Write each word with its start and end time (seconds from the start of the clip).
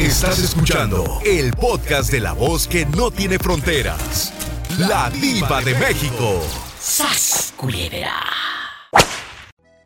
Estás 0.00 0.38
escuchando 0.38 1.20
el 1.26 1.52
podcast 1.52 2.10
de 2.10 2.20
la 2.20 2.32
voz 2.32 2.66
que 2.66 2.86
no 2.86 3.10
tiene 3.10 3.38
fronteras. 3.38 4.32
La 4.78 5.10
diva 5.10 5.60
de 5.60 5.74
México. 5.74 6.42
¡Sas, 6.80 7.52
culebra! 7.54 8.14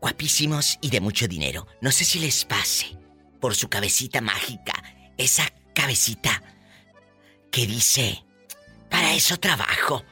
Guapísimos 0.01 0.79
y 0.81 0.91
de 0.91 1.01
mucho 1.01 1.27
dinero. 1.27 1.67
No 1.81 1.91
sé 1.91 2.05
si 2.05 2.21
les 2.21 2.45
pase 2.45 2.97
por 3.41 3.57
su 3.57 3.69
cabecita 3.69 4.21
mágica. 4.21 4.73
Esa 5.19 5.53
cabecita 5.75 6.41
que 7.51 7.67
dice, 7.67 8.25
para 8.89 9.15
eso 9.15 9.37
trabajo. 9.39 10.05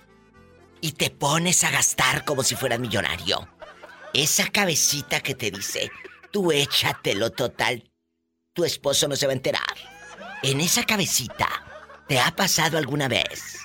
Y 0.80 0.92
te 0.92 1.10
pones 1.10 1.62
a 1.62 1.70
gastar 1.70 2.24
como 2.24 2.42
si 2.42 2.56
fueras 2.56 2.80
millonario. 2.80 3.48
Esa 4.12 4.48
cabecita 4.48 5.20
que 5.20 5.36
te 5.36 5.52
dice, 5.52 5.92
tú 6.32 6.50
échatelo 6.50 7.30
total, 7.30 7.88
tu 8.52 8.64
esposo 8.64 9.06
no 9.06 9.14
se 9.14 9.26
va 9.26 9.32
a 9.32 9.36
enterar. 9.36 9.91
En 10.42 10.60
esa 10.60 10.82
cabecita, 10.84 11.48
¿te 12.08 12.18
ha 12.18 12.34
pasado 12.34 12.76
alguna 12.76 13.06
vez? 13.06 13.60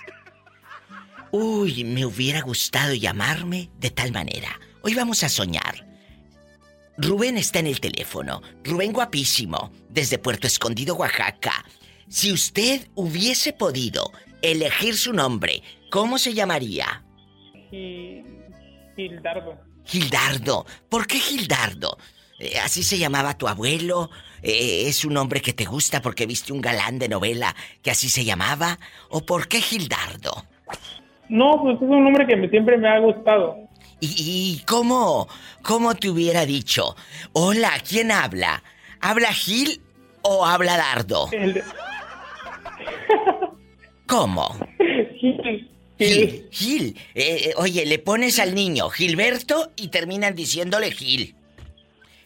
Uy, 1.31 1.84
me 1.84 2.05
hubiera 2.05 2.41
gustado 2.41 2.94
llamarme 2.94 3.72
de 3.80 3.90
tal 3.90 4.12
manera. 4.12 4.59
Hoy 4.84 4.94
vamos 4.94 5.23
a 5.23 5.30
soñar. 5.30 5.88
Rubén 6.98 7.38
está 7.38 7.59
en 7.59 7.67
el 7.67 7.80
teléfono. 7.80 8.44
Rubén 8.63 8.94
guapísimo, 8.94 9.72
desde 9.90 10.20
Puerto 10.20 10.45
Escondido, 10.45 10.95
Oaxaca. 10.95 11.66
Si 12.09 12.31
usted 12.31 12.88
hubiese 12.94 13.53
podido 13.53 14.12
elegir 14.44 14.95
su 14.98 15.14
nombre, 15.14 15.64
¿cómo 15.89 16.20
se 16.20 16.36
llamaría? 16.36 17.03
Gildardo. 18.95 19.58
Gildardo. 19.84 20.66
¿Por 20.89 21.08
qué 21.08 21.20
Gildardo? 21.20 21.98
Eh, 22.40 22.58
¿Así 22.64 22.84
se 22.84 22.98
llamaba 22.98 23.38
tu 23.38 23.48
abuelo? 23.48 24.09
Eh, 24.44 24.84
¿Es 24.88 25.05
un 25.05 25.14
nombre 25.14 25.41
que 25.41 25.54
te 25.54 25.66
gusta 25.66 26.02
porque 26.02 26.26
viste 26.26 26.54
un 26.54 26.62
galán 26.62 27.00
de 27.00 27.09
novela 27.09 27.55
que 27.82 27.91
así 27.91 28.09
se 28.09 28.26
llamaba? 28.26 28.80
¿O 29.09 29.25
por 29.25 29.48
qué 29.48 29.59
Gildardo? 29.59 30.45
No, 31.30 31.59
pues 31.61 31.78
es 31.78 31.81
un 31.81 32.03
nombre 32.03 32.28
que 32.28 32.50
siempre 32.50 32.78
me 32.78 32.88
ha 32.88 33.00
gustado. 33.00 33.58
¿Y, 34.00 34.61
cómo, 34.67 35.28
cómo 35.64 35.95
te 35.95 36.09
hubiera 36.09 36.45
dicho? 36.45 36.95
Hola, 37.34 37.72
¿quién 37.88 38.11
habla? 38.11 38.61
¿Habla 39.02 39.33
Gil 39.33 39.81
o 40.22 40.45
habla 40.45 40.78
Dardo? 40.78 41.30
¿Cómo? 44.06 44.56
Gil. 45.20 45.72
Gil. 45.98 46.48
Gil. 46.52 46.95
Eh, 47.16 47.54
oye, 47.58 47.88
le 47.88 47.98
pones 47.98 48.38
al 48.38 48.54
niño 48.54 48.89
Gilberto 48.89 49.72
y 49.76 49.88
terminan 49.88 50.36
diciéndole 50.36 50.92
Gil. 50.92 51.36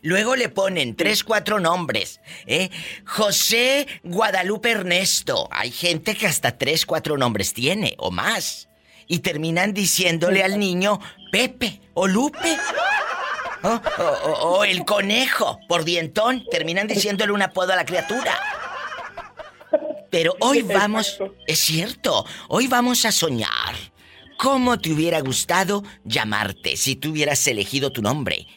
Luego 0.02 0.35
le 0.35 0.49
ponen 0.49 0.95
tres, 0.95 1.23
cuatro 1.23 1.59
nombres, 1.59 2.21
¿eh? 2.47 2.69
José 3.05 3.88
Guadalupe 4.03 4.71
Ernesto. 4.71 5.47
Hay 5.52 5.71
gente 5.71 6.16
que 6.16 6.25
hasta 6.25 6.57
tres, 6.57 6.85
cuatro 6.85 7.17
nombres 7.17 7.53
tiene 7.53 7.95
o 7.99 8.09
más. 8.09 8.67
Y 9.07 9.19
terminan 9.19 9.73
diciéndole 9.73 10.44
al 10.44 10.57
niño 10.57 10.99
Pepe 11.31 11.81
o 11.94 12.07
Lupe. 12.07 12.57
O, 14.41 14.63
el 14.63 14.85
conejo 14.85 15.59
por 15.67 15.83
dientón. 15.83 16.45
Terminan 16.49 16.88
diciéndole 16.88 17.31
un 17.31 17.44
apodo 17.44 17.73
a 17.73 17.75
la 17.75 17.85
criatura. 17.85 18.39
Pero 20.09 20.35
hoy 20.39 20.63
vamos, 20.63 21.19
es 21.47 21.59
cierto, 21.59 22.25
hoy 22.49 22.67
vamos 22.67 23.05
a 23.05 23.11
soñar. 23.11 23.75
¿Cómo 24.38 24.79
te 24.79 24.91
hubiera 24.91 25.22
gustado 25.22 25.83
llamarte 26.03 26.75
si 26.75 26.95
tú 26.95 27.11
hubieras 27.11 27.45
elegido 27.47 27.91
tu 27.91 28.02
nombre? 28.02 28.47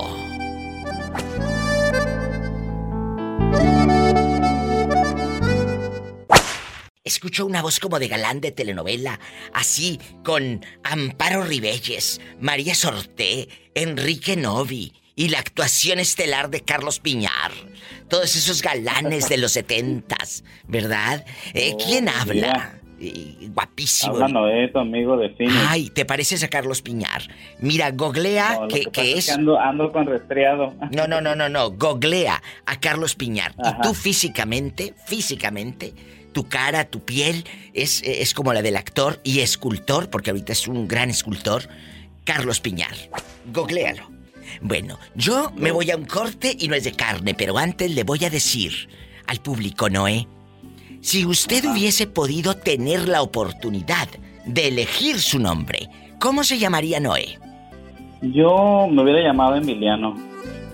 Escucho 7.07 7.45
una 7.45 7.62
voz 7.62 7.79
como 7.79 8.00
de 8.00 8.09
galán 8.09 8.41
de 8.41 8.51
telenovela, 8.51 9.18
así, 9.53 9.97
con 10.25 10.59
Amparo 10.84 11.41
Ribelles, 11.45 12.19
María 12.41 12.75
Sorté, 12.75 13.47
Enrique 13.73 14.35
Novi 14.35 14.91
y 15.16 15.29
la 15.29 15.40
actuación 15.40 16.00
estelar 16.00 16.50
de 16.50 16.66
Carlos 16.66 17.00
Piñar. 17.00 17.51
Todos 18.09 18.35
esos 18.35 18.62
galanes 18.62 19.29
de 19.29 19.38
los 19.38 19.53
setentas, 19.53 20.44
¿verdad? 20.67 21.25
Eh, 21.53 21.72
oh, 21.75 21.78
¿Quién 21.78 22.09
habla? 22.09 22.78
Eh, 23.00 23.51
guapísimo. 23.53 24.16
Habla 24.16 24.28
Noé, 24.28 24.67
tu 24.67 24.79
amigo 24.79 25.16
de 25.16 25.34
cine. 25.38 25.53
Ay, 25.66 25.90
¿te 25.90 26.03
pareces 26.03 26.44
a 26.44 26.50
Carlos 26.50 26.81
Piñar? 26.81 27.22
Mira, 27.62 27.91
googlea 27.91 28.67
que, 28.67 29.13
es... 29.13 29.29
ando, 29.29 29.57
ando, 29.57 29.94
con 29.94 30.07
resfriado. 30.07 30.73
No, 30.91 31.07
no, 31.07 31.22
no, 31.22 31.35
no, 31.35 31.47
no. 31.47 31.72
Googlea 31.72 32.44
a 32.66 32.79
Carlos 32.81 33.16
Piñar. 33.16 33.56
Y 33.63 33.81
tú 33.81 33.94
físicamente, 33.94 34.94
físicamente 35.06 35.94
tu 36.37 36.47
cara, 36.47 36.85
tu 36.85 36.99
piel, 36.99 37.45
es, 37.73 38.03
es 38.03 38.35
como 38.35 38.53
la 38.53 38.61
del 38.61 38.75
actor 38.75 39.19
y 39.23 39.39
escultor, 39.39 40.11
porque 40.11 40.29
ahorita 40.29 40.51
es 40.51 40.67
un 40.67 40.87
gran 40.87 41.09
escultor, 41.09 41.67
Carlos 42.25 42.59
Piñar. 42.59 42.93
Gogléalo. 43.51 44.03
Bueno, 44.61 44.99
yo 45.16 45.51
me 45.55 45.72
voy 45.72 45.89
a 45.89 45.97
un 45.97 46.05
corte 46.05 46.55
y 46.59 46.67
no 46.67 46.75
es 46.75 46.84
de 46.84 46.91
carne, 46.91 47.34
pero 47.34 47.57
antes 47.57 47.89
le 47.89 48.03
voy 48.03 48.23
a 48.23 48.29
decir 48.29 48.87
al 49.25 49.41
público, 49.41 49.89
Noé, 49.89 50.28
si 51.01 51.25
usted 51.25 51.66
hubiese 51.66 52.05
podido 52.05 52.53
tener 52.53 53.07
la 53.07 53.23
oportunidad 53.23 54.07
de 54.45 54.67
elegir 54.67 55.19
su 55.19 55.40
nombre, 55.40 55.90
¿cómo 56.19 56.43
se 56.43 56.59
llamaría 56.59 56.99
Noé? 56.99 57.40
Yo 58.22 58.87
me 58.91 59.01
hubiera 59.01 59.23
llamado 59.23 59.55
Emiliano. 59.55 60.16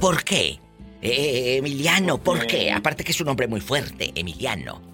¿Por 0.01 0.25
qué? 0.25 0.59
Eh, 1.01 1.55
Emiliano, 1.59 2.17
¿por 2.17 2.47
qué? 2.47 2.69
Aparte 2.73 3.05
que 3.05 3.13
es 3.13 3.21
un 3.21 3.27
nombre 3.27 3.47
muy 3.47 3.61
fuerte, 3.61 4.11
Emiliano. 4.13 4.92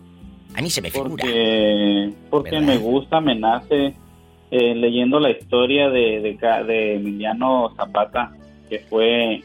A 0.59 0.61
mí 0.61 0.69
se 0.69 0.81
me 0.81 0.91
figura. 0.91 1.09
Porque, 1.09 2.11
porque 2.29 2.59
me 2.59 2.77
gusta, 2.77 3.21
me 3.21 3.33
nace 3.33 3.93
eh, 4.51 4.75
leyendo 4.75 5.17
la 5.17 5.29
historia 5.29 5.89
de, 5.89 6.19
de, 6.19 6.95
Emiliano 6.95 7.73
Zapata, 7.77 8.33
que 8.69 8.79
fue 8.79 9.41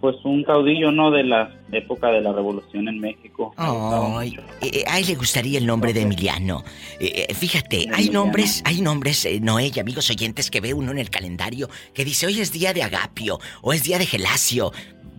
pues 0.00 0.16
un 0.24 0.44
caudillo, 0.44 0.92
¿no? 0.92 1.10
De 1.10 1.24
la 1.24 1.50
época 1.72 2.12
de 2.12 2.20
la 2.20 2.32
revolución 2.32 2.86
en 2.86 3.00
México. 3.00 3.52
Ay, 3.56 4.38
eh, 4.60 4.70
eh, 4.72 4.84
a 4.86 5.00
él 5.00 5.06
le 5.08 5.14
gustaría 5.16 5.58
el 5.58 5.66
nombre 5.66 5.92
de 5.92 6.02
Emiliano. 6.02 6.62
Eh, 7.00 7.34
fíjate, 7.34 7.88
hay 7.92 8.10
nombres, 8.10 8.62
hay 8.64 8.80
nombres, 8.80 9.24
eh, 9.24 9.40
Noé 9.40 9.72
y 9.74 9.80
amigos 9.80 10.08
oyentes 10.10 10.50
que 10.50 10.60
ve 10.60 10.74
uno 10.74 10.92
en 10.92 10.98
el 10.98 11.10
calendario 11.10 11.68
que 11.94 12.04
dice 12.04 12.26
hoy 12.26 12.40
es 12.40 12.52
día 12.52 12.72
de 12.72 12.82
Agapio 12.82 13.40
o 13.62 13.72
es 13.72 13.82
día 13.82 13.98
de 13.98 14.06
Gelasio, 14.06 14.72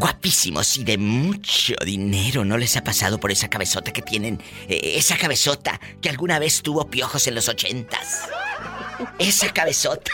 Guapísimos 0.00 0.78
y 0.78 0.84
de 0.84 0.96
mucho 0.96 1.74
dinero. 1.84 2.44
¿No 2.44 2.56
les 2.56 2.76
ha 2.76 2.82
pasado 2.82 3.20
por 3.20 3.30
esa 3.30 3.48
cabezota 3.48 3.92
que 3.92 4.00
tienen? 4.00 4.42
Eh, 4.66 4.94
esa 4.96 5.18
cabezota 5.18 5.78
que 6.00 6.08
alguna 6.08 6.38
vez 6.38 6.62
tuvo 6.62 6.88
piojos 6.88 7.26
en 7.26 7.34
los 7.34 7.50
ochentas. 7.50 8.26
Esa 9.18 9.52
cabezota. 9.52 10.10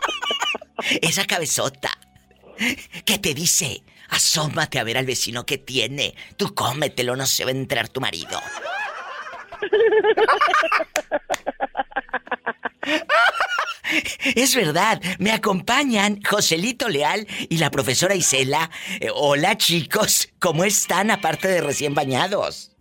esa 1.02 1.26
cabezota. 1.26 1.90
Que 3.04 3.18
te 3.18 3.34
dice, 3.34 3.82
asómate 4.08 4.78
a 4.78 4.84
ver 4.84 4.98
al 4.98 5.06
vecino 5.06 5.46
que 5.46 5.58
tiene. 5.58 6.14
Tú 6.36 6.54
cómetelo, 6.54 7.16
no 7.16 7.26
se 7.26 7.44
va 7.44 7.50
a 7.50 7.54
entrar 7.54 7.88
tu 7.88 8.00
marido. 8.00 8.40
Es 14.34 14.54
verdad, 14.54 15.00
me 15.18 15.30
acompañan 15.32 16.20
Joselito 16.22 16.88
Leal 16.88 17.26
y 17.48 17.58
la 17.58 17.70
profesora 17.70 18.14
Isela. 18.14 18.70
Eh, 19.00 19.08
hola 19.14 19.56
chicos, 19.56 20.28
¿cómo 20.38 20.64
están 20.64 21.10
aparte 21.10 21.48
de 21.48 21.60
recién 21.60 21.94
bañados? 21.94 22.72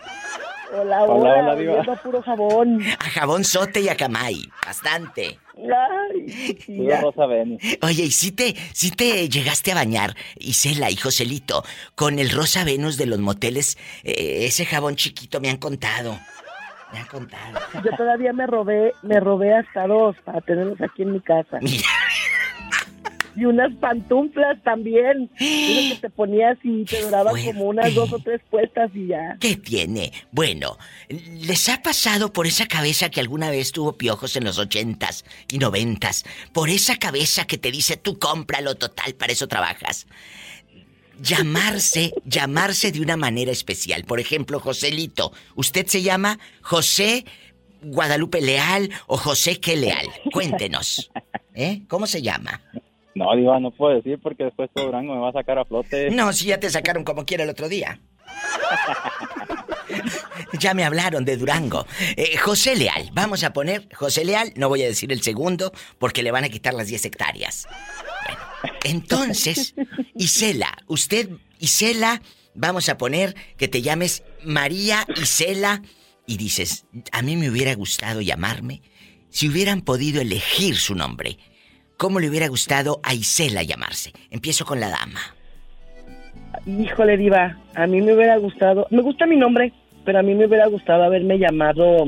Hola, 0.71 1.03
Hola, 1.03 1.53
hola, 1.53 1.53
hola, 1.53 1.93
a 1.93 1.95
puro 1.97 2.21
jabón. 2.21 2.81
A 2.99 3.09
jabón 3.09 3.43
sote 3.43 3.81
y 3.81 3.89
a 3.89 3.95
camay, 3.95 4.49
bastante. 4.65 5.39
Ay, 5.57 6.29
sí, 6.29 6.77
Puro 6.77 6.89
ya. 6.89 7.01
Rosa 7.01 7.25
Beni. 7.27 7.57
Oye, 7.81 8.03
¿y 8.03 8.11
si 8.11 8.31
te, 8.31 8.55
si 8.73 8.91
te 8.91 9.29
llegaste 9.29 9.71
a 9.71 9.75
bañar, 9.75 10.15
Isela 10.37 10.89
y 10.89 10.95
Joselito, 10.95 11.63
con 11.95 12.19
el 12.19 12.29
Rosa 12.31 12.63
Venus 12.63 12.97
de 12.97 13.05
los 13.05 13.19
moteles? 13.19 13.77
Eh, 14.03 14.45
ese 14.45 14.65
jabón 14.65 14.95
chiquito 14.95 15.39
me 15.39 15.49
han 15.49 15.57
contado. 15.57 16.17
Me 16.91 16.99
han 16.99 17.07
contado. 17.07 17.59
Yo 17.83 17.91
todavía 17.97 18.31
me 18.33 18.47
robé, 18.47 18.93
me 19.01 19.19
robé 19.19 19.53
hasta 19.53 19.87
dos 19.87 20.15
para 20.23 20.41
tenerlos 20.41 20.79
aquí 20.81 21.03
en 21.03 21.13
mi 21.13 21.19
casa. 21.21 21.59
Mira, 21.61 21.87
Y 23.35 23.45
unas 23.45 23.73
pantuflas 23.75 24.61
también. 24.63 25.29
Unas 25.39 25.93
que 25.93 25.97
te 26.01 26.09
ponías 26.09 26.57
y 26.63 26.85
te 26.85 26.97
fuerte. 26.97 27.45
como 27.45 27.65
unas 27.65 27.93
dos 27.93 28.11
o 28.13 28.19
tres 28.19 28.41
puestas 28.49 28.91
y 28.93 29.07
ya. 29.07 29.37
¿qué 29.39 29.55
tiene? 29.55 30.11
Bueno, 30.31 30.77
¿les 31.09 31.69
ha 31.69 31.81
pasado 31.81 32.31
por 32.31 32.47
esa 32.47 32.67
cabeza 32.67 33.09
que 33.09 33.19
alguna 33.19 33.49
vez 33.49 33.71
tuvo 33.71 33.97
piojos 33.97 34.35
en 34.35 34.45
los 34.45 34.57
ochentas 34.57 35.25
y 35.49 35.57
noventas? 35.57 36.25
Por 36.53 36.69
esa 36.69 36.97
cabeza 36.97 37.45
que 37.45 37.57
te 37.57 37.71
dice, 37.71 37.97
tú 37.97 38.17
cómpralo 38.19 38.75
total, 38.75 39.15
para 39.15 39.33
eso 39.33 39.47
trabajas. 39.47 40.07
Llamarse, 41.21 42.13
llamarse 42.25 42.91
de 42.91 43.01
una 43.01 43.17
manera 43.17 43.51
especial. 43.51 44.03
Por 44.03 44.19
ejemplo, 44.19 44.59
Joselito, 44.59 45.31
usted 45.55 45.85
se 45.87 46.01
llama 46.01 46.39
José 46.61 47.25
Guadalupe 47.81 48.41
Leal 48.41 48.89
o 49.07 49.17
José 49.17 49.59
qué 49.59 49.75
Leal. 49.75 50.07
Cuéntenos. 50.33 51.11
¿Eh? 51.53 51.83
¿Cómo 51.87 52.07
se 52.07 52.21
llama? 52.21 52.61
No, 53.15 53.33
Diva, 53.33 53.61
no 53.61 53.71
puedo 53.71 53.95
decir 53.95 54.19
porque 54.21 54.43
después 54.43 54.69
todo 54.73 54.87
Durango 54.87 55.15
me 55.15 55.21
va 55.21 55.29
a 55.29 55.33
sacar 55.33 55.57
a 55.57 55.63
flote. 55.63 56.11
No, 56.11 56.33
si 56.33 56.47
ya 56.47 56.59
te 56.59 56.69
sacaron 56.69 57.05
como 57.05 57.25
quiera 57.25 57.45
el 57.45 57.49
otro 57.49 57.69
día. 57.69 58.01
ya 60.59 60.73
me 60.73 60.83
hablaron 60.83 61.23
de 61.23 61.37
Durango. 61.37 61.85
Eh, 62.17 62.35
José 62.37 62.75
Leal, 62.75 63.09
vamos 63.13 63.45
a 63.45 63.53
poner 63.53 63.87
José 63.95 64.25
Leal, 64.25 64.51
no 64.57 64.67
voy 64.67 64.83
a 64.83 64.87
decir 64.87 65.13
el 65.13 65.21
segundo 65.21 65.71
porque 65.97 66.23
le 66.23 66.31
van 66.31 66.43
a 66.43 66.49
quitar 66.49 66.73
las 66.73 66.87
10 66.87 67.05
hectáreas. 67.05 67.69
Bueno, 68.25 68.41
entonces, 68.83 69.75
Isela, 70.15 70.77
usted, 70.87 71.29
Isela, 71.59 72.21
vamos 72.53 72.89
a 72.89 72.97
poner 72.97 73.33
que 73.55 73.69
te 73.69 73.81
llames 73.81 74.23
María 74.43 75.07
Isela 75.15 75.81
y 76.27 76.35
dices, 76.35 76.85
a 77.13 77.21
mí 77.21 77.37
me 77.37 77.49
hubiera 77.49 77.75
gustado 77.75 78.19
llamarme 78.19 78.81
si 79.29 79.47
hubieran 79.47 79.81
podido 79.81 80.21
elegir 80.21 80.75
su 80.75 80.95
nombre. 80.95 81.37
¿Cómo 81.97 82.19
le 82.19 82.29
hubiera 82.29 82.47
gustado 82.47 82.99
a 83.03 83.13
Isela 83.13 83.63
llamarse? 83.63 84.11
Empiezo 84.29 84.65
con 84.65 84.79
la 84.79 84.89
dama. 84.89 85.19
Híjole, 86.65 87.17
Diva, 87.17 87.57
a 87.75 87.87
mí 87.87 88.01
me 88.01 88.13
hubiera 88.13 88.37
gustado, 88.37 88.87
me 88.89 89.01
gusta 89.01 89.25
mi 89.25 89.35
nombre, 89.37 89.71
pero 90.03 90.19
a 90.19 90.23
mí 90.23 90.33
me 90.33 90.45
hubiera 90.47 90.67
gustado 90.67 91.03
haberme 91.03 91.37
llamado 91.37 92.05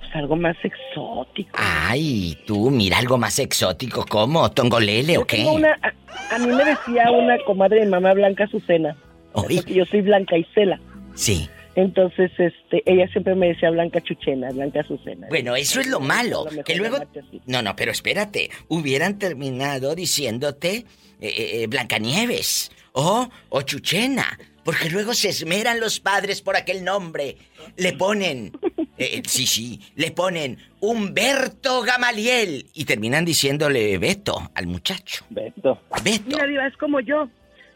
pues, 0.00 0.14
algo 0.16 0.36
más 0.36 0.56
exótico. 0.62 1.50
Ay, 1.54 2.38
tú, 2.46 2.70
mira 2.70 2.98
algo 2.98 3.18
más 3.18 3.38
exótico, 3.38 4.04
¿cómo? 4.08 4.50
¿Tongolele 4.50 5.18
o 5.18 5.26
qué? 5.26 5.44
Una- 5.44 5.78
a, 5.82 6.34
a 6.34 6.38
mí 6.38 6.46
me 6.48 6.64
decía 6.64 7.10
una 7.10 7.38
comadre 7.44 7.80
de 7.80 7.86
mamá 7.86 8.14
Blanca 8.14 8.44
Azucena, 8.44 8.96
porque 9.32 9.74
yo 9.74 9.84
soy 9.86 10.00
Blanca 10.02 10.36
Isela. 10.36 10.80
sí. 11.14 11.48
Entonces, 11.78 12.32
este, 12.38 12.82
ella 12.86 13.06
siempre 13.12 13.36
me 13.36 13.46
decía 13.50 13.70
Blanca 13.70 14.00
Chuchena, 14.00 14.50
Blanca 14.50 14.80
Azucena. 14.80 15.28
Bueno, 15.28 15.54
eso 15.54 15.78
es 15.78 15.86
lo 15.86 16.00
malo. 16.00 16.44
Lo 16.50 16.64
Que 16.64 16.74
luego. 16.74 16.98
No, 17.46 17.62
no, 17.62 17.76
pero 17.76 17.92
espérate. 17.92 18.50
Hubieran 18.66 19.16
terminado 19.16 19.94
diciéndote 19.94 20.78
eh, 20.78 20.84
eh, 21.20 21.66
Blancanieves 21.68 22.72
o, 22.94 23.28
o 23.50 23.62
Chuchena. 23.62 24.26
Porque 24.64 24.90
luego 24.90 25.14
se 25.14 25.28
esmeran 25.28 25.78
los 25.78 26.00
padres 26.00 26.42
por 26.42 26.56
aquel 26.56 26.82
nombre. 26.82 27.36
Le 27.76 27.92
ponen. 27.92 28.50
eh, 28.98 29.22
sí, 29.24 29.46
sí. 29.46 29.80
Le 29.94 30.10
ponen 30.10 30.58
Humberto 30.80 31.82
Gamaliel. 31.82 32.66
Y 32.74 32.86
terminan 32.86 33.24
diciéndole 33.24 33.98
Beto 33.98 34.50
al 34.52 34.66
muchacho. 34.66 35.24
Beto. 35.30 35.80
Beto. 36.02 36.24
Mira, 36.26 36.44
Diva, 36.44 36.66
es 36.66 36.76
como 36.76 36.98
yo. 36.98 37.28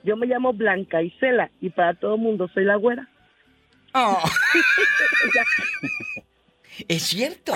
Yo 0.02 0.16
me 0.16 0.26
llamo 0.26 0.52
Blanca 0.52 1.00
Isela 1.00 1.52
y 1.61 1.71
para 1.71 1.94
todo 1.94 2.16
el 2.16 2.21
mundo 2.21 2.49
soy 2.52 2.64
la 2.64 2.75
güera. 2.75 3.09
Oh. 3.94 4.18
es 6.88 7.02
cierto. 7.02 7.52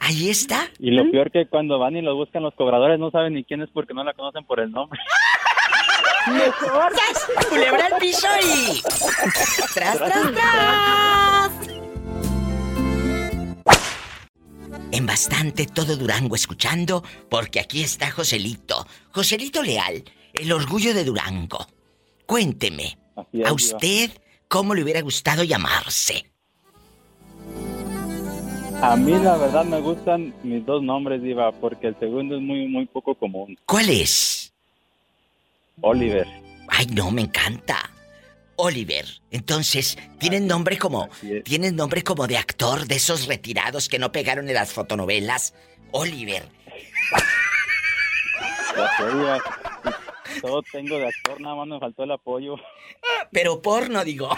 Ahí 0.00 0.30
está. 0.30 0.68
Y 0.78 0.90
lo 0.90 1.10
peor 1.10 1.30
que 1.30 1.46
cuando 1.46 1.78
van 1.78 1.96
y 1.96 2.02
los 2.02 2.14
buscan 2.14 2.42
los 2.42 2.54
cobradores 2.54 2.98
no 2.98 3.10
saben 3.10 3.34
ni 3.34 3.44
quién 3.44 3.62
es 3.62 3.68
porque 3.70 3.94
no 3.94 4.04
la 4.04 4.14
conocen 4.14 4.44
por 4.44 4.60
el 4.60 4.70
nombre. 4.70 5.00
Mejor. 6.26 6.92
Culebra 7.48 7.86
al 7.86 7.98
piso 7.98 8.26
y. 8.42 8.82
¡Tras, 9.74 9.98
tras, 9.98 10.32
tras! 10.32 11.50
En 14.90 15.06
bastante 15.06 15.66
todo 15.66 15.96
Durango 15.96 16.34
escuchando, 16.34 17.04
porque 17.28 17.60
aquí 17.60 17.82
está 17.82 18.10
Joselito. 18.10 18.86
Joselito 19.12 19.62
Leal, 19.62 20.02
el 20.32 20.52
orgullo 20.52 20.94
de 20.94 21.04
Durango. 21.04 21.66
Cuénteme, 22.26 22.98
es, 23.32 23.46
¿a 23.46 23.54
Diva. 23.54 23.58
Cómo 24.48 24.74
le 24.74 24.82
hubiera 24.82 25.00
gustado 25.02 25.44
llamarse? 25.44 26.26
A 28.80 28.96
mí 28.96 29.12
la 29.12 29.36
verdad 29.36 29.64
me 29.64 29.80
gustan 29.80 30.34
mis 30.42 30.64
dos 30.64 30.82
nombres, 30.82 31.20
Diva, 31.22 31.50
porque 31.52 31.88
el 31.88 31.98
segundo 31.98 32.36
es 32.36 32.42
muy, 32.42 32.68
muy 32.68 32.86
poco 32.86 33.14
común. 33.14 33.58
¿Cuál 33.66 33.88
es? 33.90 34.52
Oliver. 35.80 36.26
Ay, 36.68 36.86
no, 36.86 37.10
me 37.10 37.22
encanta. 37.22 37.90
Oliver. 38.56 39.04
Entonces, 39.30 39.98
tienen 40.18 40.46
nombre 40.46 40.78
como. 40.78 41.08
Tienen 41.44 41.76
nombre 41.76 42.02
como 42.02 42.26
de 42.26 42.36
actor 42.36 42.86
de 42.86 42.96
esos 42.96 43.26
retirados 43.26 43.88
que 43.88 43.98
no 43.98 44.12
pegaron 44.12 44.48
en 44.48 44.54
las 44.54 44.72
fotonovelas. 44.72 45.54
Oliver. 45.90 46.48
Todo 50.40 50.62
tengo 50.72 50.98
de 50.98 51.06
actor, 51.08 51.40
nada 51.40 51.54
más 51.56 51.66
me 51.68 51.78
faltó 51.80 52.04
el 52.04 52.10
apoyo. 52.12 52.56
Pero 53.32 53.60
porno, 53.62 54.04
digo. 54.04 54.28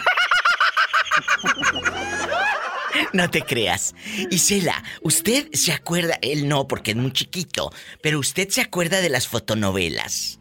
No 3.12 3.30
te 3.30 3.42
creas. 3.42 3.94
Isela, 4.30 4.82
¿usted 5.02 5.48
se 5.52 5.72
acuerda? 5.72 6.18
Él 6.22 6.48
no, 6.48 6.66
porque 6.66 6.90
es 6.92 6.96
muy 6.96 7.12
chiquito. 7.12 7.70
Pero 8.02 8.18
usted 8.18 8.48
se 8.48 8.60
acuerda 8.60 9.00
de 9.00 9.08
las 9.10 9.28
fotonovelas. 9.28 10.38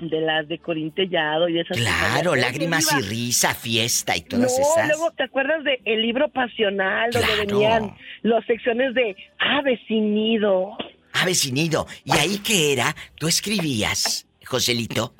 De 0.00 0.20
las 0.20 0.48
de 0.48 0.58
Corín 0.58 0.92
Tellado 0.92 1.48
y 1.48 1.60
esas 1.60 1.76
Claro, 1.76 2.34
lágrimas 2.34 2.92
y 2.98 3.02
risa, 3.02 3.54
fiesta 3.54 4.16
y 4.16 4.22
No, 4.22 4.26
todas 4.30 4.58
esas. 4.58 4.88
luego 4.88 5.12
te 5.12 5.22
acuerdas 5.22 5.62
de 5.62 5.80
el 5.84 6.02
libro 6.02 6.28
pasional 6.32 7.12
donde 7.12 7.28
Claro. 7.28 7.46
venían 7.46 7.96
las 8.22 8.44
secciones 8.46 8.94
de 8.94 9.14
aves 9.38 9.78
sin 9.86 10.12
nido. 10.14 10.76
Ah, 11.12 11.24
vecinito. 11.24 11.86
¿Y 12.04 12.12
ahí 12.12 12.38
qué 12.38 12.72
era? 12.72 12.96
Tú 13.16 13.28
escribías, 13.28 14.26
Joselito, 14.52 15.14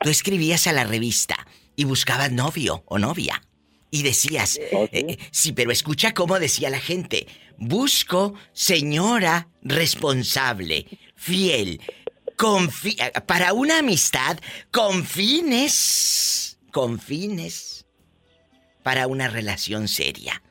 tú 0.00 0.08
escribías 0.08 0.66
a 0.66 0.72
la 0.72 0.84
revista 0.84 1.46
y 1.76 1.84
buscabas 1.84 2.32
novio 2.32 2.84
o 2.86 2.98
novia. 2.98 3.42
Y 3.90 4.02
decías, 4.02 4.58
¿Oh, 4.72 4.86
sí? 4.90 4.98
eh, 4.98 5.06
eh, 5.10 5.18
sí, 5.30 5.52
pero 5.52 5.70
escucha 5.70 6.14
cómo 6.14 6.38
decía 6.38 6.70
la 6.70 6.80
gente. 6.80 7.26
Busco 7.58 8.32
señora 8.54 9.48
responsable, 9.60 10.86
fiel, 11.16 11.82
para 13.26 13.52
una 13.52 13.80
amistad 13.80 14.38
con 14.70 15.04
fines, 15.04 16.58
con 16.72 16.98
fines, 16.98 17.84
para 18.82 19.06
una 19.06 19.28
relación 19.28 19.86
seria. 19.86 20.42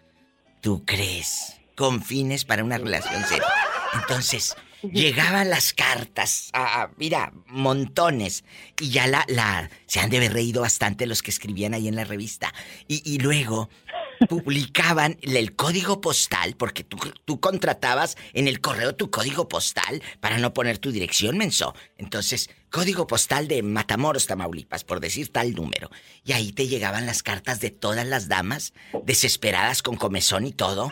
¿Tú 0.61 0.85
crees? 0.85 1.55
Con 1.75 2.03
fines 2.03 2.45
para 2.45 2.63
una 2.63 2.77
relación 2.77 3.25
seria. 3.25 3.51
Entonces, 3.95 4.55
llegaban 4.83 5.49
las 5.49 5.73
cartas, 5.73 6.49
a, 6.53 6.83
a- 6.83 6.91
mira, 6.97 7.31
montones. 7.47 8.43
Y 8.79 8.89
ya 8.89 9.07
la, 9.07 9.25
la. 9.27 9.69
Se 9.85 9.99
han 9.99 10.09
de 10.09 10.17
haber 10.17 10.33
reído 10.33 10.61
bastante 10.61 11.05
los 11.05 11.21
que 11.21 11.31
escribían 11.31 11.73
ahí 11.73 11.87
en 11.87 11.95
la 11.95 12.03
revista. 12.03 12.53
Y, 12.87 13.01
y 13.09 13.19
luego 13.19 13.69
publicaban 14.29 15.17
el, 15.21 15.35
el 15.37 15.55
código 15.55 16.01
postal, 16.01 16.55
porque 16.57 16.83
tú, 16.83 16.97
tú 17.25 17.39
contratabas 17.39 18.17
en 18.33 18.47
el 18.47 18.61
correo 18.61 18.95
tu 18.95 19.09
código 19.09 19.47
postal 19.47 20.01
para 20.19 20.37
no 20.37 20.53
poner 20.53 20.77
tu 20.77 20.91
dirección, 20.91 21.37
menso. 21.37 21.75
Entonces, 21.97 22.49
código 22.69 23.07
postal 23.07 23.47
de 23.47 23.63
Matamoros, 23.63 24.27
Tamaulipas, 24.27 24.83
por 24.83 24.99
decir 24.99 25.29
tal 25.31 25.53
número. 25.53 25.89
Y 26.23 26.33
ahí 26.33 26.51
te 26.51 26.67
llegaban 26.67 27.05
las 27.05 27.23
cartas 27.23 27.59
de 27.59 27.71
todas 27.71 28.05
las 28.05 28.27
damas, 28.27 28.73
desesperadas 29.05 29.81
con 29.81 29.95
comezón 29.95 30.45
y 30.45 30.51
todo, 30.51 30.85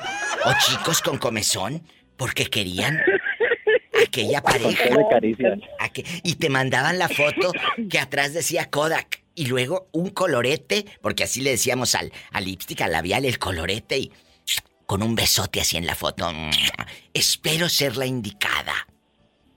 o 0.45 0.53
chicos 0.67 1.01
con 1.01 1.17
comezón, 1.17 1.83
porque 2.17 2.45
querían 2.45 2.97
aquella 4.03 4.41
pareja. 4.41 4.89
Con 4.89 4.97
de 4.97 5.09
caricias. 5.09 5.59
¿A 5.79 5.89
qué? 5.89 6.03
Y 6.23 6.35
te 6.35 6.49
mandaban 6.49 6.97
la 6.97 7.09
foto 7.09 7.51
que 7.89 7.99
atrás 7.99 8.33
decía 8.33 8.69
Kodak. 8.69 9.23
Y 9.37 9.47
luego 9.47 9.89
un 9.91 10.11
colorete, 10.11 10.85
porque 11.01 11.25
así 11.25 11.41
le 11.41 11.51
decíamos 11.51 11.93
al, 11.95 12.11
al 12.31 12.45
lipstick, 12.45 12.81
al 12.81 12.93
labial, 12.93 13.25
el 13.25 13.37
colorete 13.37 13.97
y 13.97 14.11
con 14.85 15.03
un 15.03 15.15
besote 15.15 15.61
así 15.61 15.77
en 15.77 15.85
la 15.85 15.95
foto. 15.95 16.31
Espero 17.13 17.67
ser 17.69 17.97
la 17.97 18.05
indicada. 18.05 18.87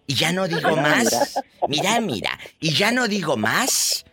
Y 0.06 0.14
ya 0.14 0.32
no 0.32 0.48
digo 0.48 0.74
más. 0.74 1.38
Mira, 1.68 2.00
mira. 2.00 2.38
Y 2.60 2.72
ya 2.72 2.90
no 2.90 3.08
digo 3.08 3.36
más. 3.36 4.04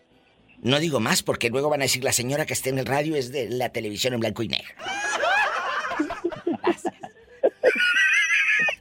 No 0.62 0.80
digo 0.80 1.00
más 1.00 1.24
porque 1.24 1.50
luego 1.50 1.70
van 1.70 1.82
a 1.82 1.86
decir 1.86 2.04
la 2.04 2.12
señora 2.12 2.46
que 2.46 2.54
está 2.54 2.70
en 2.70 2.80
el 2.80 2.86
radio 2.86 3.16
es 3.16 3.32
de 3.32 3.50
la 3.50 3.70
televisión 3.70 4.14
en 4.14 4.20
blanco 4.20 4.44
y 4.44 4.50
negro. 4.50 4.74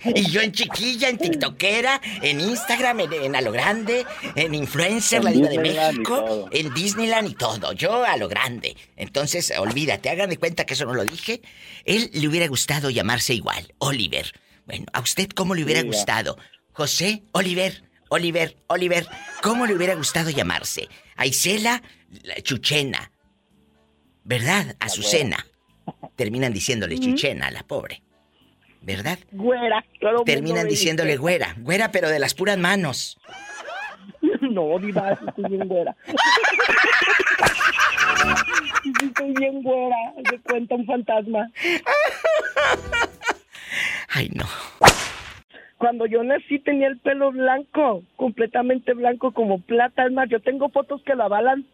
Y 0.05 0.31
yo 0.31 0.41
en 0.41 0.53
chiquilla, 0.53 1.09
en 1.09 1.19
tiktokera, 1.19 2.01
en 2.23 2.41
Instagram, 2.41 3.01
en, 3.01 3.13
en 3.13 3.37
a 3.37 3.41
lo 3.41 3.53
grande, 3.53 4.05
en 4.35 4.55
influencer, 4.55 5.19
En 5.19 5.25
la 5.25 5.31
diva 5.31 5.49
de 5.49 5.59
México, 5.59 6.49
en 6.51 6.75
Disneyland 6.75 7.29
y 7.29 7.35
todo. 7.35 7.73
Yo 7.73 8.05
a 8.05 8.17
lo 8.17 8.29
grande. 8.29 8.77
Entonces, 8.97 9.53
olvídate, 9.59 10.11
hagan 10.11 10.31
de 10.31 10.37
cuenta 10.37 10.67
que 10.67 10.75
eso 10.75 10.85
no 10.85 10.95
lo 10.95 11.05
dije. 11.05 11.41
Él 11.85 12.11
le 12.13 12.29
hubiera 12.29 12.47
gustado 12.49 12.91
llamarse 12.91 13.35
igual, 13.35 13.75
Oliver. 13.79 14.33
Bueno, 14.67 14.87
¿a 14.93 15.01
usted 15.01 15.29
cómo 15.31 15.55
le 15.55 15.65
hubiera 15.65 15.83
gustado? 15.83 16.39
José, 16.73 17.23
Oliver, 17.33 17.85
Oliver, 18.09 18.57
Oliver, 18.69 19.07
¿cómo 19.43 19.67
le 19.67 19.75
hubiera 19.75 19.95
gustado 19.95 20.31
llamarse? 20.31 20.89
A 21.17 21.27
Isela, 21.27 21.83
la 22.23 22.41
Chuchena. 22.43 23.13
¿Verdad? 24.25 24.77
Azucena. 24.81 25.47
Terminan 26.17 26.53
diciéndole 26.53 26.99
Chuchena, 26.99 27.51
la 27.51 27.63
pobre. 27.63 28.03
¿Verdad? 28.85 29.19
Güera. 29.33 29.83
mundo 30.01 30.25
Terminan 30.25 30.69
diciéndole 30.69 31.13
dice. 31.13 31.21
güera. 31.21 31.55
Güera, 31.59 31.91
pero 31.91 32.09
de 32.11 32.19
las 32.19 32.35
puras 32.35 32.59
manos. 32.59 33.19
No, 34.51 34.79
diva, 34.79 35.13
estoy 35.13 35.45
bien 35.49 35.67
güera. 35.69 35.97
Estoy 39.03 39.33
bien 39.39 39.63
güera. 39.63 39.97
Se 40.29 40.39
cuenta 40.41 40.75
un 40.75 40.85
fantasma. 40.85 41.51
Ay, 44.11 44.29
no. 44.35 44.45
Cuando 45.79 46.07
yo 46.07 46.23
nací 46.23 46.59
tenía 46.59 46.89
el 46.89 46.99
pelo 46.99 47.33
blanco, 47.33 48.03
completamente 48.17 48.93
blanco 48.93 49.33
como 49.33 49.61
plata. 49.61 50.05
Es 50.07 50.13
más, 50.13 50.29
yo 50.29 50.41
tengo 50.41 50.69
fotos 50.69 51.03
que 51.05 51.15
la 51.15 51.25
avalan. 51.25 51.65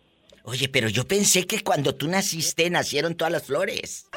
Oye, 0.44 0.68
pero 0.68 0.88
yo 0.88 1.06
pensé 1.06 1.46
que 1.46 1.62
cuando 1.62 1.94
tú 1.94 2.08
naciste 2.08 2.70
nacieron 2.70 3.14
todas 3.16 3.32
las 3.32 3.46
flores. 3.46 4.08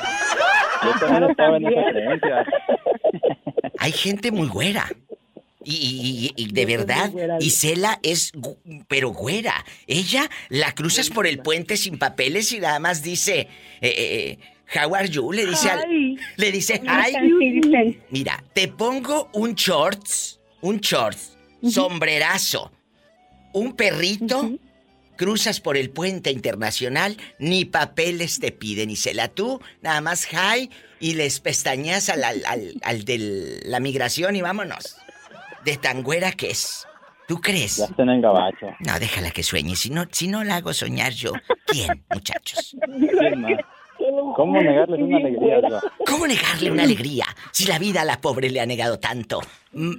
Yo 0.84 0.92
también 1.00 1.30
estaba 1.32 1.58
en 1.58 1.68
esa 1.68 1.92
creencia. 1.92 2.46
Hay 3.84 3.92
gente 3.92 4.32
muy 4.32 4.48
güera. 4.48 4.90
Y, 5.66 6.32
y- 6.36 6.42
y- 6.42 6.52
de 6.54 6.66
verdad. 6.66 7.12
Isela 7.42 8.00
es, 8.02 8.32
pero 8.88 9.10
güera. 9.10 9.66
Ella 9.88 10.30
la 10.50 10.74
cruzas 10.74 11.10
por 11.10 11.28
el 11.28 11.40
puente 11.40 11.76
sin 11.76 11.98
papeles 11.98 12.52
y 12.54 12.60
nada 12.60 12.80
más 12.80 13.02
dice, 13.04 13.48
eh, 13.82 14.38
eh, 14.40 14.40
how 14.74 14.96
are 14.96 15.10
you? 15.10 15.32
Le 15.34 15.46
dice, 15.46 15.70
al- 15.70 16.16
le 16.38 16.52
dice, 16.52 16.82
Ay. 16.88 17.14
Mira, 18.10 18.42
te 18.54 18.70
pongo 18.70 19.30
un 19.34 19.54
shorts, 19.56 20.40
un 20.62 20.80
shorts, 20.80 21.38
sombrerazo, 21.70 22.72
un 23.54 23.74
perrito, 23.74 24.58
cruzas 25.18 25.60
por 25.60 25.76
el 25.78 25.90
puente 25.90 26.32
internacional, 26.32 27.18
ni 27.40 27.66
papeles 27.66 28.40
te 28.40 28.52
piden, 28.52 28.90
y 28.90 28.96
se 28.96 29.14
la 29.14 29.28
tú, 29.28 29.62
nada 29.82 30.00
más 30.02 30.26
hi, 30.32 30.70
y 31.04 31.16
les 31.16 31.42
pestañas 31.42 32.08
al, 32.08 32.24
al, 32.24 32.44
al- 32.46 32.76
al 32.82 33.04
de 33.04 33.60
la 33.66 33.82
migración 33.82 34.38
y 34.38 34.42
vámonos. 34.42 34.96
De 35.66 35.76
tan 35.76 36.02
güera 36.02 36.32
que 36.32 36.50
es. 36.52 36.88
¿Tú 37.28 37.42
crees? 37.42 37.76
Ya 37.78 37.86
está 37.86 38.04
en 38.04 38.10
el 38.10 38.22
gabacho. 38.22 38.68
No, 38.80 38.98
déjala 39.00 39.32
que 39.32 39.44
sueñe. 39.44 39.76
Si 39.76 39.90
no, 39.90 40.06
si 40.12 40.30
no 40.30 40.46
la 40.46 40.56
hago 40.56 40.74
soñar 40.74 41.12
yo, 41.12 41.34
¿quién, 41.66 42.06
muchachos? 42.10 42.76
¿Cómo 44.36 44.62
negarles 44.62 45.00
estoy 45.00 45.04
una 45.04 45.18
alegría? 45.18 45.62
¿Cómo 46.06 46.28
negarle 46.28 46.72
una 46.72 46.84
alegría 46.84 47.26
si 47.52 47.66
la 47.66 47.80
vida 47.80 48.02
a 48.02 48.06
la 48.06 48.22
pobre 48.22 48.50
le 48.50 48.62
ha 48.62 48.66
negado 48.66 48.98
tanto? 49.00 49.42
Mm, 49.74 49.96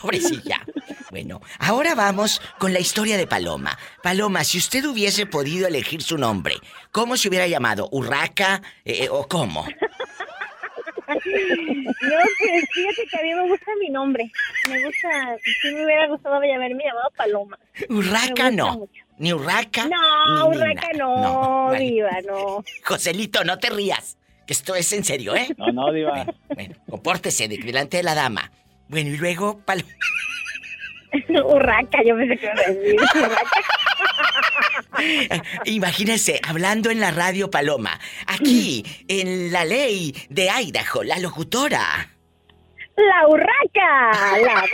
pobrecilla. 0.00 0.64
Bueno, 1.10 1.40
ahora 1.58 1.94
vamos 1.94 2.40
con 2.58 2.72
la 2.72 2.80
historia 2.80 3.16
de 3.16 3.26
Paloma. 3.26 3.78
Paloma, 4.02 4.42
si 4.44 4.58
usted 4.58 4.84
hubiese 4.86 5.24
podido 5.26 5.66
elegir 5.68 6.02
su 6.02 6.18
nombre, 6.18 6.56
¿cómo 6.92 7.16
se 7.16 7.28
hubiera 7.28 7.46
llamado? 7.46 7.88
¿Urraca 7.92 8.60
eh, 8.84 9.08
o 9.10 9.26
cómo? 9.28 9.66
No, 11.08 12.16
pues 12.38 12.64
fíjate 12.72 13.06
que 13.10 13.18
a 13.18 13.22
mí 13.22 13.34
me 13.34 13.48
gusta 13.48 13.70
mi 13.80 13.88
nombre. 13.90 14.30
Me 14.68 14.82
gusta, 14.84 15.36
sí 15.62 15.72
me 15.74 15.84
hubiera 15.84 16.06
gustado 16.08 16.34
haberme 16.36 16.84
llamado 16.84 17.10
Paloma. 17.16 17.58
Urraca 17.88 18.50
no. 18.50 18.78
mucho. 18.78 19.02
Ni 19.18 19.32
Urraca. 19.32 19.86
No, 19.88 20.50
ni 20.50 20.56
Urraca 20.58 20.88
no, 20.98 21.64
vale. 21.66 21.78
viva, 21.90 22.10
no. 22.26 22.62
Joselito, 22.84 23.44
no 23.44 23.58
te 23.58 23.70
rías. 23.70 24.18
Que 24.46 24.52
esto 24.52 24.74
es 24.74 24.92
en 24.92 25.04
serio, 25.04 25.34
¿eh? 25.34 25.48
No, 25.56 25.66
no, 25.72 25.92
Diva. 25.92 26.12
Bueno, 26.12 26.34
bueno, 26.54 26.74
compórtese 26.88 27.48
de- 27.48 27.58
delante 27.58 27.96
de 27.96 28.02
la 28.04 28.14
dama. 28.14 28.50
Bueno, 28.88 29.10
y 29.10 29.16
luego, 29.16 29.58
Paloma. 29.64 29.88
Urraca, 31.44 32.02
yo 32.04 32.16
pensé 32.16 32.36
que 32.36 32.44
iba 32.46 32.52
a 32.54 32.70
decir 32.72 32.94
Urraca. 32.94 33.50
Imagínense, 35.64 36.40
hablando 36.42 36.90
en 36.90 37.00
la 37.00 37.10
radio 37.10 37.50
Paloma, 37.50 37.98
aquí, 38.26 38.84
en 39.08 39.52
la 39.52 39.64
ley 39.64 40.14
de 40.28 40.48
Idaho, 40.50 41.02
la 41.02 41.18
locutora. 41.18 42.10
La 42.96 43.28
urraca, 43.28 44.38
la 44.40 44.60
voz. 44.62 44.70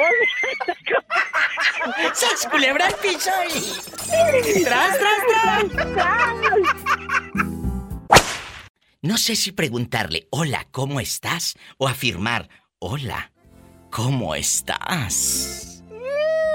¡Sas 2.15 2.47
culebra 2.49 2.87
al 2.87 2.95
piso 2.95 3.31
y... 3.53 4.63
¡Tras, 4.63 4.99
tras, 4.99 5.21
tras! 5.93 6.23
No 9.01 9.19
sé 9.19 9.35
si 9.35 9.51
preguntarle, 9.51 10.29
hola, 10.31 10.69
¿cómo 10.71 11.01
estás? 11.01 11.55
O 11.79 11.89
afirmar, 11.89 12.49
hola, 12.79 13.33
¿cómo 13.91 14.37
estás? 14.37 15.72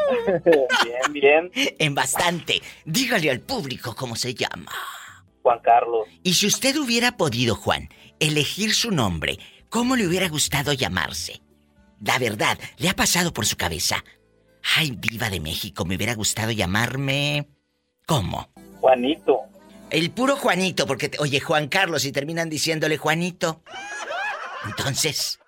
Bien, 0.84 1.14
bien. 1.14 1.52
En 1.54 1.96
bastante. 1.96 2.62
Dígale 2.86 3.30
al 3.30 3.42
público 3.42 3.96
cómo 3.96 4.16
se 4.16 4.34
llama. 4.34 4.72
Juan 5.42 5.60
Carlos. 5.60 6.08
Y 6.24 6.34
si 6.34 6.48
usted 6.48 6.78
hubiera 6.78 7.18
podido, 7.18 7.56
Juan, 7.56 7.90
elegir 8.20 8.74
su 8.74 8.92
nombre, 8.92 9.40
¿cómo 9.70 9.96
le 9.96 10.08
hubiera 10.08 10.28
gustado 10.28 10.74
llamarse? 10.74 11.42
La 12.02 12.20
verdad, 12.20 12.58
¿le 12.78 12.90
ha 12.90 12.96
pasado 12.96 13.34
por 13.34 13.46
su 13.46 13.58
cabeza? 13.58 14.04
Ay, 14.76 14.92
viva 14.92 15.30
de 15.30 15.40
México, 15.40 15.86
me 15.86 15.96
hubiera 15.96 16.14
gustado 16.16 16.52
llamarme... 16.52 17.48
¿Cómo? 18.06 18.50
Juanito. 18.80 19.42
El 19.90 20.12
puro 20.12 20.36
Juanito, 20.36 20.86
porque, 20.86 21.12
oye, 21.20 21.40
Juan 21.40 21.68
Carlos, 21.68 22.06
y 22.06 22.12
terminan 22.12 22.50
diciéndole 22.50 22.98
Juanito. 22.98 23.62
Entonces, 24.66 25.40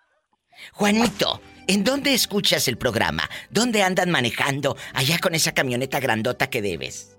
Juanito, 0.74 1.42
¿en 1.70 1.84
dónde 1.84 2.14
escuchas 2.14 2.68
el 2.68 2.78
programa? 2.78 3.30
¿Dónde 3.52 3.84
andan 3.84 4.10
manejando 4.10 4.76
allá 4.94 5.20
con 5.20 5.36
esa 5.36 5.54
camioneta 5.54 6.00
grandota 6.00 6.50
que 6.50 6.62
debes? 6.62 7.18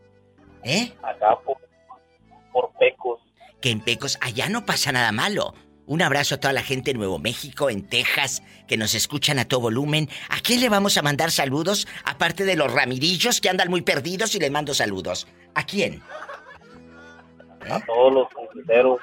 ¿Eh? 0.64 0.92
Acá 1.02 1.38
por, 1.44 1.56
por 2.52 2.70
Pecos. 2.78 3.20
Que 3.62 3.70
en 3.70 3.80
Pecos 3.80 4.18
allá 4.20 4.48
no 4.48 4.66
pasa 4.66 4.90
nada 4.92 5.12
malo. 5.12 5.54
Un 5.86 6.02
abrazo 6.02 6.34
a 6.34 6.38
toda 6.38 6.52
la 6.52 6.62
gente 6.62 6.90
en 6.90 6.98
Nuevo 6.98 7.18
México, 7.18 7.70
en 7.70 7.88
Texas, 7.88 8.42
que 8.68 8.76
nos 8.76 8.94
escuchan 8.94 9.38
a 9.38 9.46
todo 9.46 9.60
volumen. 9.60 10.08
¿A 10.28 10.40
quién 10.40 10.60
le 10.60 10.68
vamos 10.68 10.96
a 10.96 11.02
mandar 11.02 11.30
saludos? 11.30 11.86
Aparte 12.04 12.44
de 12.44 12.56
los 12.56 12.72
ramirillos 12.72 13.40
que 13.40 13.48
andan 13.48 13.70
muy 13.70 13.82
perdidos 13.82 14.34
y 14.34 14.40
le 14.40 14.50
mando 14.50 14.74
saludos. 14.74 15.26
¿A 15.54 15.64
quién? 15.64 16.02
A 17.68 17.80
todos 17.86 18.12
los 18.12 18.28
conquiteros. 18.32 19.00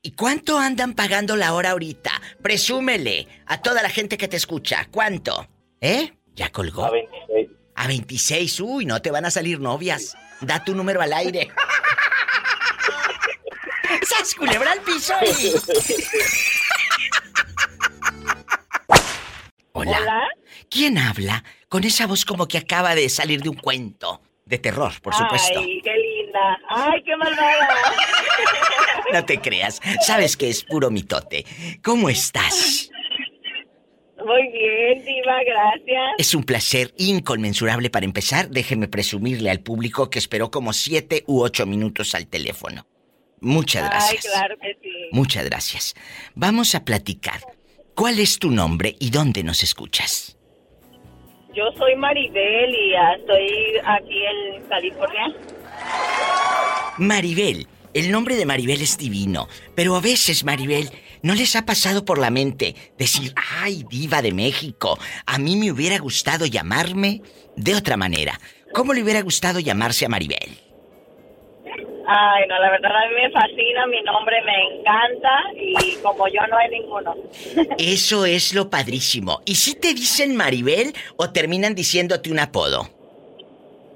¿Y 0.00 0.12
cuánto 0.12 0.58
andan 0.58 0.94
pagando 0.94 1.34
la 1.34 1.54
hora 1.54 1.70
ahorita? 1.70 2.12
Presúmele 2.40 3.26
a 3.46 3.60
toda 3.60 3.82
la 3.82 3.90
gente 3.90 4.16
que 4.16 4.28
te 4.28 4.36
escucha. 4.36 4.86
¿Cuánto? 4.90 5.48
¿Eh? 5.80 6.12
¿Ya 6.34 6.50
colgó? 6.50 6.84
A 6.84 6.90
26. 6.90 7.48
A 7.74 7.86
26. 7.88 8.60
Uy, 8.60 8.86
no 8.86 9.02
te 9.02 9.10
van 9.10 9.24
a 9.24 9.30
salir 9.30 9.58
novias. 9.58 10.16
Da 10.40 10.62
tu 10.62 10.74
número 10.76 11.00
al 11.02 11.12
aire. 11.12 11.50
¡Sas 14.02 14.34
culebra 14.34 14.72
al 14.72 14.80
piso 14.82 15.14
y... 15.24 15.28
Hola. 19.72 19.98
Hola. 20.00 20.22
¿Quién 20.70 20.98
habla? 20.98 21.42
Con 21.68 21.82
esa 21.84 22.06
voz 22.06 22.24
como 22.24 22.46
que 22.46 22.58
acaba 22.58 22.94
de 22.94 23.08
salir 23.08 23.42
de 23.42 23.48
un 23.48 23.56
cuento. 23.56 24.20
De 24.44 24.58
terror, 24.58 24.92
por 25.02 25.14
supuesto. 25.14 25.58
Ay, 25.60 25.80
qué 25.82 25.94
linda. 25.94 26.58
Ay, 26.70 27.02
qué 27.04 27.16
malvada. 27.16 27.68
No 29.12 29.24
te 29.24 29.40
creas. 29.40 29.80
Sabes 30.00 30.36
que 30.36 30.48
es 30.48 30.64
puro 30.64 30.90
mitote. 30.90 31.44
¿Cómo 31.82 32.08
estás? 32.08 32.90
Muy 34.24 34.48
bien, 34.52 35.04
Diva, 35.04 35.38
gracias. 35.44 36.14
Es 36.18 36.34
un 36.34 36.44
placer 36.44 36.92
inconmensurable 36.98 37.88
para 37.88 38.04
empezar. 38.04 38.50
Déjeme 38.50 38.88
presumirle 38.88 39.50
al 39.50 39.60
público 39.60 40.10
que 40.10 40.18
esperó 40.18 40.50
como 40.50 40.72
siete 40.72 41.24
u 41.26 41.42
ocho 41.42 41.64
minutos 41.66 42.14
al 42.14 42.26
teléfono. 42.26 42.86
Muchas 43.40 43.88
gracias. 43.88 44.26
Ay, 44.26 44.30
claro 44.32 44.56
que 44.60 44.76
sí. 44.82 44.90
Muchas 45.12 45.44
gracias. 45.44 45.94
Vamos 46.34 46.74
a 46.74 46.84
platicar. 46.84 47.40
¿Cuál 47.94 48.18
es 48.18 48.38
tu 48.38 48.50
nombre 48.50 48.96
y 48.98 49.10
dónde 49.10 49.42
nos 49.42 49.62
escuchas? 49.62 50.36
Yo 51.54 51.64
soy 51.76 51.96
Maribel 51.96 52.70
y 52.70 52.94
estoy 53.16 53.80
aquí 53.84 54.22
en 54.24 54.62
California. 54.68 55.34
Maribel. 56.98 57.66
El 57.98 58.12
nombre 58.12 58.36
de 58.36 58.46
Maribel 58.46 58.80
es 58.80 58.96
divino, 58.96 59.48
pero 59.74 59.96
a 59.96 60.00
veces, 60.00 60.44
Maribel, 60.44 60.88
¿no 61.22 61.34
les 61.34 61.56
ha 61.56 61.66
pasado 61.66 62.04
por 62.04 62.20
la 62.20 62.30
mente 62.30 62.76
decir, 62.96 63.32
ay, 63.60 63.84
diva 63.90 64.22
de 64.22 64.30
México, 64.30 64.96
a 65.26 65.36
mí 65.40 65.56
me 65.56 65.72
hubiera 65.72 65.98
gustado 65.98 66.46
llamarme 66.46 67.22
de 67.56 67.74
otra 67.74 67.96
manera? 67.96 68.38
¿Cómo 68.72 68.92
le 68.92 69.02
hubiera 69.02 69.20
gustado 69.22 69.58
llamarse 69.58 70.06
a 70.06 70.08
Maribel? 70.08 70.60
Ay, 72.06 72.44
no, 72.48 72.60
la 72.60 72.70
verdad 72.70 72.92
a 72.94 73.08
mí 73.08 73.14
me 73.20 73.32
fascina, 73.32 73.86
mi 73.88 74.00
nombre 74.02 74.36
me 74.46 74.78
encanta 74.78 75.30
y 75.56 75.96
como 75.96 76.28
yo 76.28 76.46
no 76.48 76.56
hay 76.56 76.70
ninguno. 76.70 77.16
Eso 77.78 78.26
es 78.26 78.54
lo 78.54 78.70
padrísimo. 78.70 79.42
¿Y 79.44 79.56
si 79.56 79.74
te 79.74 79.92
dicen 79.92 80.36
Maribel 80.36 80.94
o 81.16 81.30
terminan 81.30 81.74
diciéndote 81.74 82.30
un 82.30 82.38
apodo? 82.38 82.97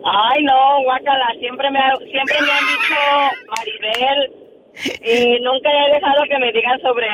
Ay, 0.04 0.42
no, 0.44 0.82
guácala, 0.84 1.26
siempre 1.38 1.70
me, 1.70 1.78
ha- 1.78 1.96
siempre 2.10 2.36
me 2.40 2.50
han 2.50 2.66
dicho 2.66 3.46
Maribel 3.56 4.32
y 5.04 5.38
nunca 5.42 5.68
he 5.70 5.92
dejado 5.94 6.22
que 6.28 6.38
me 6.38 6.50
digan 6.50 6.80
sobre... 6.80 7.06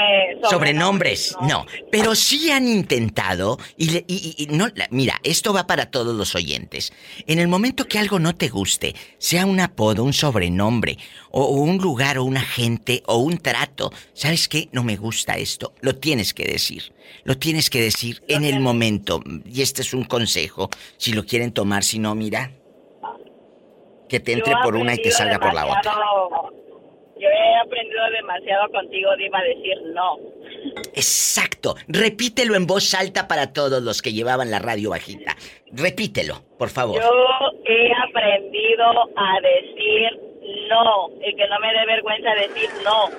Sobrenombres, 0.49 1.37
no. 1.43 1.67
Pero 1.91 2.15
sí 2.15 2.53
han 2.53 2.69
intentado 2.69 3.59
y, 3.77 3.91
le- 3.91 4.05
y- 4.07 4.37
y- 4.39 4.45
y 4.45 4.47
no, 4.57 4.69
la- 4.77 4.87
mira, 4.91 5.21
esto 5.25 5.53
va 5.53 5.67
para 5.67 5.91
todos 5.91 6.15
los 6.15 6.37
oyentes. 6.37 6.93
En 7.27 7.41
el 7.41 7.49
momento 7.49 7.87
que 7.89 7.99
algo 7.99 8.21
no 8.21 8.35
te 8.37 8.49
guste, 8.49 8.95
sea 9.19 9.45
un 9.45 9.59
apodo, 9.59 10.05
un 10.05 10.13
sobrenombre, 10.13 10.99
o, 11.31 11.43
o 11.43 11.55
un 11.61 11.79
lugar, 11.79 12.19
o 12.19 12.25
una 12.25 12.43
gente, 12.43 13.03
o 13.07 13.17
un 13.19 13.39
trato, 13.39 13.93
¿sabes 14.15 14.49
qué? 14.49 14.69
No 14.71 14.85
me 14.85 14.95
gusta 14.97 15.35
esto. 15.37 15.75
Lo 15.81 15.97
tienes 15.97 16.33
que 16.35 16.45
decir. 16.45 16.93
Lo 17.25 17.39
tienes 17.39 17.71
que 17.71 17.81
decir 17.81 18.23
en 18.29 18.45
el 18.45 18.61
momento. 18.61 19.21
Y 19.45 19.63
este 19.63 19.83
es 19.83 19.93
un 19.95 20.05
consejo. 20.05 20.71
Si 20.97 21.13
lo 21.13 21.27
quieren 21.27 21.51
tomar, 21.53 21.83
si 21.83 21.99
no, 21.99 22.15
mira. 22.15 22.53
Que 24.09 24.21
te 24.21 24.33
entre 24.33 24.55
por 24.63 24.75
una 24.75 24.95
y 24.95 24.97
te 24.97 25.11
aprendido 25.11 25.17
salga 25.17 25.39
por 25.39 25.55
la 25.55 25.67
otra. 25.67 25.93
Yo 27.21 27.27
he 27.29 27.57
aprendido 27.57 28.11
demasiado 28.17 28.71
contigo, 28.71 29.11
Diva, 29.17 29.39
a 29.41 29.43
decir 29.43 29.77
no. 29.93 30.19
Exacto. 30.95 31.75
Repítelo 31.89 32.55
en 32.55 32.67
voz 32.67 32.95
alta 32.95 33.27
para 33.27 33.53
todos 33.53 33.83
los 33.83 34.03
que 34.03 34.13
llevaban 34.13 34.51
la 34.51 34.61
radio 34.61 34.91
bajita. 34.91 35.37
Repítelo, 35.73 36.43
por 36.59 36.69
favor. 36.71 37.01
Yo 37.01 37.11
he 37.65 37.91
aprendido 38.09 38.85
a 39.17 39.41
decir 39.41 40.21
no 40.69 41.11
y 41.27 41.35
que 41.35 41.49
no 41.49 41.59
me 41.61 41.73
dé 41.73 41.87
vergüenza 41.87 42.31
decir 42.35 42.71
no. 42.85 43.11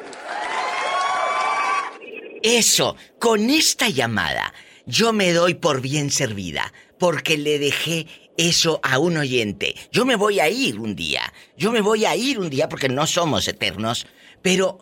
Eso, 2.41 2.95
con 3.19 3.49
esta 3.49 3.89
llamada, 3.89 4.53
yo 4.85 5.11
me 5.11 5.33
doy 5.33 5.55
por 5.55 5.81
bien 5.81 6.09
servida, 6.09 6.71
porque 6.97 7.37
le 7.37 7.59
dejé 7.59 8.07
eso 8.39 8.79
a 8.83 8.99
un 8.99 9.17
oyente. 9.17 9.75
Yo 9.91 10.05
me 10.05 10.15
voy 10.15 10.39
a 10.39 10.49
ir 10.49 10.79
un 10.79 10.95
día, 10.95 11.33
yo 11.57 11.73
me 11.73 11.81
voy 11.81 12.05
a 12.05 12.15
ir 12.15 12.39
un 12.39 12.49
día 12.49 12.69
porque 12.69 12.87
no 12.87 13.05
somos 13.05 13.47
eternos, 13.49 14.07
pero 14.41 14.79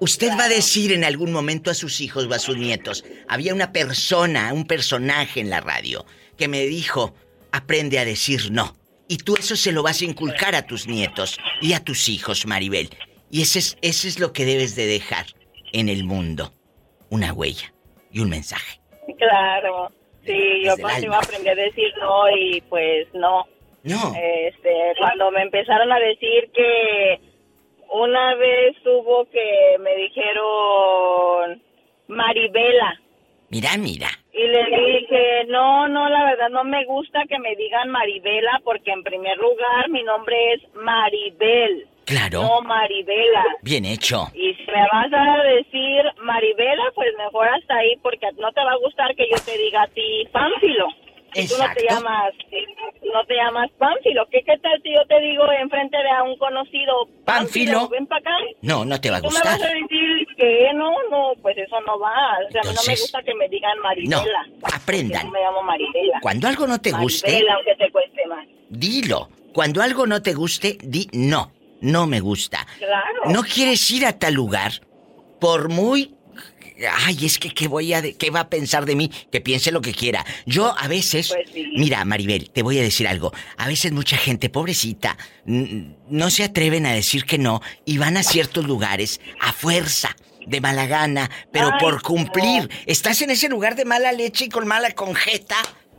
usted 0.00 0.30
va 0.36 0.44
a 0.44 0.48
decir 0.48 0.92
en 0.92 1.04
algún 1.04 1.30
momento 1.30 1.70
a 1.70 1.74
sus 1.74 2.00
hijos 2.00 2.26
o 2.26 2.34
a 2.34 2.40
sus 2.40 2.56
nietos, 2.56 3.04
había 3.28 3.54
una 3.54 3.70
persona, 3.72 4.52
un 4.52 4.66
personaje 4.66 5.40
en 5.40 5.50
la 5.50 5.60
radio, 5.60 6.04
que 6.36 6.48
me 6.48 6.66
dijo, 6.66 7.14
aprende 7.52 8.00
a 8.00 8.04
decir 8.04 8.50
no. 8.50 8.76
Y 9.08 9.18
tú 9.18 9.36
eso 9.36 9.54
se 9.54 9.70
lo 9.70 9.84
vas 9.84 10.00
a 10.00 10.04
inculcar 10.04 10.56
a 10.56 10.66
tus 10.66 10.88
nietos 10.88 11.38
y 11.60 11.74
a 11.74 11.84
tus 11.84 12.08
hijos, 12.08 12.44
Maribel. 12.44 12.90
Y 13.30 13.42
ese 13.42 13.60
es, 13.60 13.78
ese 13.82 14.08
es 14.08 14.18
lo 14.18 14.32
que 14.32 14.44
debes 14.44 14.74
de 14.74 14.86
dejar 14.86 15.26
en 15.72 15.88
el 15.88 16.02
mundo 16.02 16.52
una 17.08 17.32
huella 17.32 17.72
y 18.10 18.18
un 18.18 18.30
mensaje. 18.30 18.80
Claro. 19.16 19.92
Sí, 20.26 20.62
yo 20.64 20.74
el 20.74 20.80
contigo 20.82 21.12
alma. 21.14 21.18
aprendí 21.24 21.48
a 21.48 21.54
decir 21.54 21.92
no 22.00 22.30
y 22.36 22.60
pues 22.62 23.06
no. 23.14 23.46
No, 23.84 24.12
Este, 24.20 24.94
cuando 24.98 25.30
me 25.30 25.42
empezaron 25.42 25.92
a 25.92 25.98
decir 26.00 26.50
que 26.52 27.20
una 27.88 28.34
vez 28.34 28.74
hubo 28.84 29.26
que 29.30 29.76
me 29.78 29.94
dijeron 29.96 31.62
Maribela 32.08 33.00
mira, 33.48 33.76
mira. 33.78 34.08
y 34.32 34.42
le 34.42 34.64
dije, 34.64 35.44
no, 35.46 35.86
no, 35.86 36.08
la 36.08 36.24
verdad 36.24 36.48
no 36.50 36.64
me 36.64 36.84
gusta 36.84 37.22
que 37.28 37.38
me 37.38 37.54
digan 37.54 37.90
Maribela 37.90 38.60
porque 38.64 38.90
en 38.90 39.04
primer 39.04 39.36
lugar 39.38 39.88
mi 39.88 40.02
nombre 40.02 40.54
es 40.54 40.74
Maribel, 40.74 41.86
Claro, 42.06 42.40
no 42.42 42.62
Maribela. 42.62 43.44
bien 43.62 43.84
hecho. 43.84 44.28
Y 44.34 44.54
si 44.54 44.64
me 44.70 44.82
vas 44.92 45.12
a 45.12 45.42
decir 45.42 46.02
Maribela, 46.22 46.84
pues 46.94 47.08
mejor 47.18 47.48
hasta 47.48 47.74
ahí 47.76 47.96
porque 48.02 48.26
no 48.38 48.50
te 48.52 48.62
va 48.64 48.72
a 48.72 48.76
gustar 48.78 49.14
que 49.16 49.26
yo 49.28 49.36
te 49.44 49.58
diga 49.58 49.82
a 49.82 49.88
ti 49.88 50.24
Pánfilo. 50.32 50.86
Si 51.34 51.46
tú 51.48 51.54
no 51.58 51.66
te 51.74 51.84
llamas, 51.86 52.32
no 53.12 53.24
te 53.26 53.34
llamas 53.34 53.68
Pánfilo. 53.78 54.24
¿Qué, 54.30 54.40
¿Qué 54.42 54.56
tal 54.58 54.80
si 54.82 54.94
yo 54.94 55.04
te 55.06 55.20
digo 55.20 55.42
enfrente 55.60 55.98
de 55.98 56.08
a 56.10 56.22
un 56.22 56.36
conocido 56.38 57.08
Pánfilo. 57.26 57.88
Ven 57.88 58.06
para 58.06 58.20
acá. 58.20 58.30
No, 58.62 58.84
no 58.86 58.98
te 59.00 59.10
va 59.10 59.16
a 59.18 59.20
Tú 59.20 59.28
me 59.28 59.40
vas 59.40 59.58
gustar. 59.58 59.70
a 59.70 59.74
decir 59.74 60.26
que 60.38 60.70
no, 60.74 60.92
no, 61.10 61.32
pues 61.42 61.58
eso 61.58 61.76
no 61.86 61.98
va. 61.98 62.38
O 62.48 62.50
sea, 62.52 62.62
a 62.62 62.64
mí 62.64 62.70
no 62.74 62.80
me 62.86 62.92
gusta 62.94 63.22
que 63.22 63.34
me 63.34 63.48
digan 63.48 63.76
No, 63.78 63.82
Maribela. 63.82 64.46
aprendan. 64.72 65.26
Yo 65.26 65.30
me 65.32 65.40
llamo 65.40 65.62
Maribela. 65.62 66.20
Cuando 66.22 66.46
algo 66.48 66.66
no 66.68 66.80
te 66.80 66.92
guste, 66.92 67.26
Maribela, 67.32 67.54
aunque 67.56 67.74
te 67.74 67.90
cueste 67.90 68.26
más. 68.28 68.46
dilo. 68.70 69.28
Cuando 69.52 69.82
algo 69.82 70.06
no 70.06 70.22
te 70.22 70.32
guste, 70.34 70.78
di 70.82 71.08
no. 71.12 71.50
No 71.80 72.06
me 72.06 72.20
gusta. 72.20 72.66
Claro. 72.78 73.30
No 73.32 73.42
quieres 73.42 73.90
ir 73.90 74.06
a 74.06 74.18
tal 74.18 74.34
lugar 74.34 74.80
por 75.40 75.68
muy 75.68 76.12
Ay, 77.06 77.24
es 77.24 77.38
que 77.38 77.48
qué 77.54 77.68
voy 77.68 77.94
a 77.94 78.02
de- 78.02 78.16
qué 78.18 78.28
va 78.28 78.40
a 78.40 78.50
pensar 78.50 78.84
de 78.84 78.94
mí, 78.96 79.10
que 79.32 79.40
piense 79.40 79.72
lo 79.72 79.80
que 79.80 79.94
quiera. 79.94 80.26
Yo 80.44 80.74
a 80.78 80.88
veces, 80.88 81.28
Pues 81.28 81.48
sí. 81.50 81.64
mira, 81.74 82.04
Maribel, 82.04 82.50
te 82.50 82.62
voy 82.62 82.78
a 82.78 82.82
decir 82.82 83.08
algo. 83.08 83.32
A 83.56 83.66
veces 83.66 83.92
mucha 83.92 84.18
gente 84.18 84.50
pobrecita 84.50 85.16
no 85.46 86.28
se 86.28 86.44
atreven 86.44 86.84
a 86.84 86.92
decir 86.92 87.24
que 87.24 87.38
no 87.38 87.62
y 87.86 87.96
van 87.96 88.18
a 88.18 88.22
ciertos 88.22 88.66
lugares 88.66 89.22
a 89.40 89.54
fuerza, 89.54 90.14
de 90.46 90.60
mala 90.60 90.84
gana, 90.86 91.30
pero 91.50 91.70
Ay, 91.72 91.80
por 91.80 92.02
cumplir. 92.02 92.68
Estás 92.84 93.22
en 93.22 93.30
ese 93.30 93.48
lugar 93.48 93.74
de 93.74 93.86
mala 93.86 94.12
leche 94.12 94.44
y 94.44 94.48
con 94.50 94.66
mala 94.66 94.90
conjeta 94.90 95.56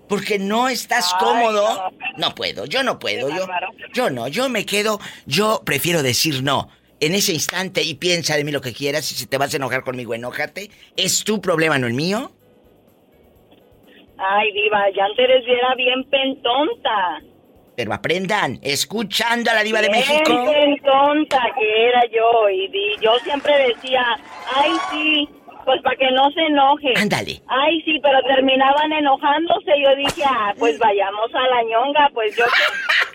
porque 0.07 0.39
no 0.39 0.67
estás 0.69 1.11
Ay, 1.13 1.19
cómodo. 1.25 1.63
no. 1.91 1.97
No 2.17 2.35
puedo, 2.35 2.65
yo 2.65 2.81
no 2.83 2.97
puedo, 2.99 3.29
yo 3.29 3.47
yo 3.93 4.09
no, 4.09 4.27
yo 4.27 4.49
me 4.49 4.65
quedo, 4.65 4.99
yo 5.25 5.61
prefiero 5.65 6.01
decir 6.03 6.41
no. 6.43 6.69
en 6.99 7.13
ese 7.13 7.31
instante 7.33 7.83
y 7.83 7.93
piensa 7.93 8.35
de 8.35 8.43
mí 8.43 8.51
lo 8.51 8.59
que 8.61 8.73
quieras 8.73 9.11
y 9.11 9.15
si 9.15 9.27
te 9.27 9.37
vas 9.37 9.53
a 9.53 9.57
enojar 9.57 9.83
conmigo, 9.83 10.13
enójate. 10.15 10.71
Es 10.95 11.23
tu 11.23 11.39
problema, 11.41 11.77
no 11.77 11.85
el 11.87 11.93
mío. 11.93 12.31
Ay, 14.17 14.51
diva, 14.51 14.79
ya 14.95 15.05
antes 15.05 15.27
era 15.47 15.75
bien 15.75 16.03
pentonta. 16.09 17.21
Pero 17.75 17.93
aprendan, 17.93 18.57
escuchando 18.63 19.51
a 19.51 19.53
la 19.53 19.61
diva 19.63 19.79
de 19.79 19.89
Bien 19.89 19.99
México. 20.01 20.51
pentonta 20.51 21.39
que 21.55 21.85
era 21.87 22.01
yo. 22.11 22.49
Y 22.49 22.67
di- 22.69 22.95
yo 22.99 23.11
siempre 23.23 23.53
decía, 23.67 24.03
ay, 24.55 24.71
sí, 24.89 25.29
pues 25.67 25.81
para 25.81 25.97
que 25.97 26.09
no 26.13 26.31
se 26.31 26.39
enoje. 26.39 26.93
Ándale. 26.95 27.41
Ay, 27.45 27.81
sí, 27.83 27.99
pero 28.01 28.21
terminaban 28.23 28.89
enojándose. 28.93 29.71
Yo 29.83 29.93
dije, 29.97 30.23
ah, 30.25 30.53
pues 30.57 30.79
vayamos 30.79 31.29
a 31.35 31.41
la 31.41 31.63
ñonga. 31.63 32.09
Pues 32.13 32.33
yo 32.37 32.45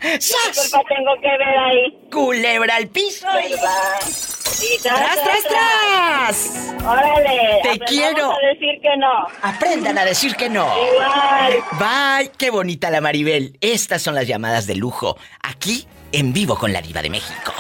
qué 0.03 0.11
culpa 0.61 0.83
tengo 0.87 1.15
que 1.23 1.31
ver 1.39 1.59
ahí. 1.59 1.99
Culebra 2.13 2.77
al 2.77 2.89
piso. 2.89 3.27
Y 3.41 4.83
¡Tras, 4.83 5.23
tras, 5.23 5.45
tras! 5.49 6.75
Órale. 6.87 7.61
Te 7.63 7.79
quiero. 7.87 8.33
a 8.33 8.39
decir 8.53 8.81
que 8.83 8.97
no. 8.99 9.27
Aprendan 9.41 9.97
a 9.97 10.05
decir 10.05 10.37
que 10.37 10.51
no. 10.51 10.69
Igual. 10.93 11.55
Bye, 11.81 12.33
qué 12.37 12.51
bonita 12.51 12.91
la 12.91 13.01
Maribel. 13.01 13.57
Estas 13.63 14.03
son 14.03 14.15
las 14.15 14.29
llamadas 14.29 14.67
de 14.67 14.75
lujo. 14.75 15.17
Aquí, 15.43 15.87
en 16.13 16.35
vivo 16.35 16.59
con 16.59 16.75
la 16.75 16.83
diva 16.83 17.01
de 17.01 17.09
México. 17.09 17.55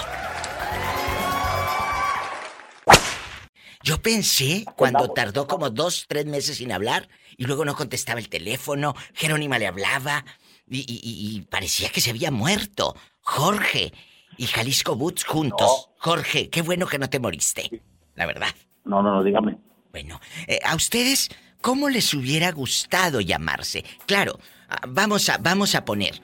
Yo 3.85 4.01
pensé 4.01 4.64
cuando 4.77 5.09
tardó 5.12 5.47
como 5.47 5.71
dos, 5.71 6.07
tres 6.09 6.27
meses 6.27 6.59
sin 6.59 6.73
hablar 6.73 7.09
y 7.37 7.45
luego 7.45 7.64
no 7.64 7.75
contestaba 7.75 8.21
el 8.21 8.29
teléfono, 8.29 8.95
Jerónima 9.14 9.59
le 9.59 9.66
hablaba 9.66 10.25
y, 10.68 10.79
y- 10.81 11.01
y- 11.03 11.37
y 11.37 11.40
parecía 11.42 11.88
que 11.90 12.01
se 12.01 12.11
había 12.11 12.31
muerto. 12.31 12.95
Jorge 13.23 13.92
y 14.37 14.47
Jalisco 14.47 14.97
Boots 14.97 15.25
juntos. 15.25 15.88
Jorge, 15.99 16.49
qué 16.51 16.62
bueno 16.62 16.87
que 16.87 16.99
no 16.99 17.09
te 17.11 17.18
moriste. 17.21 17.83
La 18.14 18.27
verdad. 18.27 18.55
No, 18.85 19.03
no, 19.03 19.14
no, 19.14 19.23
dígame. 19.25 19.59
Bueno, 19.90 20.21
eh, 20.47 20.59
a 20.64 20.75
ustedes, 20.75 21.29
¿cómo 21.61 21.88
les 21.88 22.14
hubiera 22.14 22.51
gustado 22.53 23.21
llamarse? 23.21 23.85
Claro, 24.07 24.38
ah, 24.68 24.81
vamos 24.88 25.29
a, 25.29 25.38
vamos 25.38 25.75
a 25.75 25.85
poner 25.85 26.21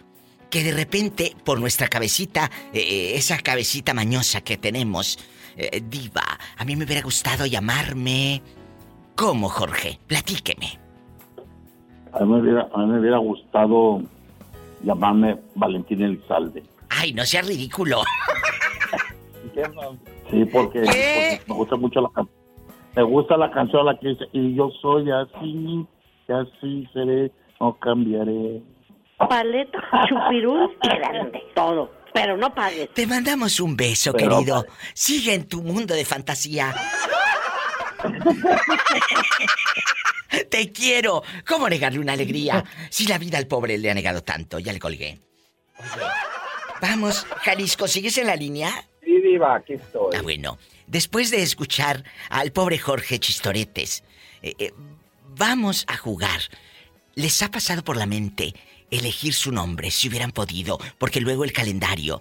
que 0.50 0.64
de 0.64 0.72
repente, 0.72 1.36
por 1.44 1.60
nuestra 1.60 1.88
cabecita, 1.88 2.50
eh, 2.72 3.12
esa 3.16 3.38
cabecita 3.38 3.92
mañosa 3.92 4.40
que 4.40 4.56
tenemos, 4.56 5.18
eh, 5.58 5.82
diva, 5.84 6.22
a 6.56 6.64
mí 6.64 6.76
me 6.76 6.84
hubiera 6.84 7.02
gustado 7.02 7.44
llamarme... 7.44 8.40
¿Cómo, 9.16 9.48
Jorge? 9.48 9.98
Platíqueme. 10.06 10.78
A 12.12 12.20
mí 12.20 12.26
me 12.32 12.40
hubiera, 12.40 12.68
a 12.72 12.78
mí 12.78 12.86
me 12.86 13.00
hubiera 13.00 13.18
gustado 13.18 14.00
llamarme 14.84 15.36
Valentín 15.56 16.00
Elizalde. 16.02 16.62
Ay, 16.88 17.12
no 17.12 17.24
seas 17.24 17.46
ridículo. 17.46 18.02
Sí, 20.30 20.44
porque, 20.52 20.80
me 21.48 21.54
gusta 21.54 21.74
mucho 21.76 22.00
la 22.00 22.10
canción. 22.10 22.38
Me 22.94 23.02
gusta 23.02 23.36
la 23.36 23.50
canción 23.50 23.86
la 23.86 23.98
que 23.98 24.08
dice, 24.08 24.24
y 24.32 24.54
yo 24.54 24.70
soy 24.80 25.10
así, 25.10 25.86
y 26.28 26.32
así 26.32 26.88
seré, 26.92 27.32
no 27.58 27.72
cambiaré. 27.78 28.62
Paleta, 29.28 29.78
chupirul 30.08 30.70
y 30.82 30.88
grande. 30.88 31.42
Todo. 31.54 31.90
Pero 32.20 32.36
no 32.36 32.54
pagues. 32.54 32.92
Te 32.94 33.06
mandamos 33.06 33.60
un 33.60 33.76
beso, 33.76 34.12
Pero- 34.12 34.38
querido. 34.38 34.66
Sigue 34.94 35.34
en 35.34 35.46
tu 35.46 35.62
mundo 35.62 35.94
de 35.94 36.04
fantasía. 36.04 36.74
Te 40.50 40.72
quiero. 40.72 41.22
¿Cómo 41.46 41.68
negarle 41.68 41.98
una 41.98 42.12
alegría 42.12 42.64
si 42.90 43.06
la 43.06 43.18
vida 43.18 43.38
al 43.38 43.46
pobre 43.46 43.78
le 43.78 43.90
ha 43.90 43.94
negado 43.94 44.22
tanto? 44.22 44.58
Ya 44.58 44.72
le 44.72 44.78
colgué. 44.78 45.18
Vamos, 46.80 47.26
Jalisco, 47.42 47.88
¿sigues 47.88 48.16
en 48.18 48.26
la 48.26 48.36
línea? 48.36 48.86
Sí, 49.02 49.20
Diva, 49.20 49.56
aquí 49.56 49.74
estoy. 49.74 50.14
Ah, 50.16 50.22
bueno. 50.22 50.58
Después 50.86 51.30
de 51.30 51.42
escuchar 51.42 52.04
al 52.30 52.52
pobre 52.52 52.78
Jorge 52.78 53.18
Chistoretes, 53.18 54.04
eh, 54.42 54.54
eh, 54.58 54.72
vamos 55.36 55.84
a 55.88 55.96
jugar. 55.96 56.40
¿Les 57.14 57.42
ha 57.42 57.50
pasado 57.50 57.82
por 57.82 57.96
la 57.96 58.06
mente 58.06 58.54
elegir 58.90 59.34
su 59.34 59.52
nombre 59.52 59.90
si 59.90 60.08
hubieran 60.08 60.32
podido? 60.32 60.78
Porque 60.98 61.20
luego 61.20 61.44
el 61.44 61.52
calendario, 61.52 62.20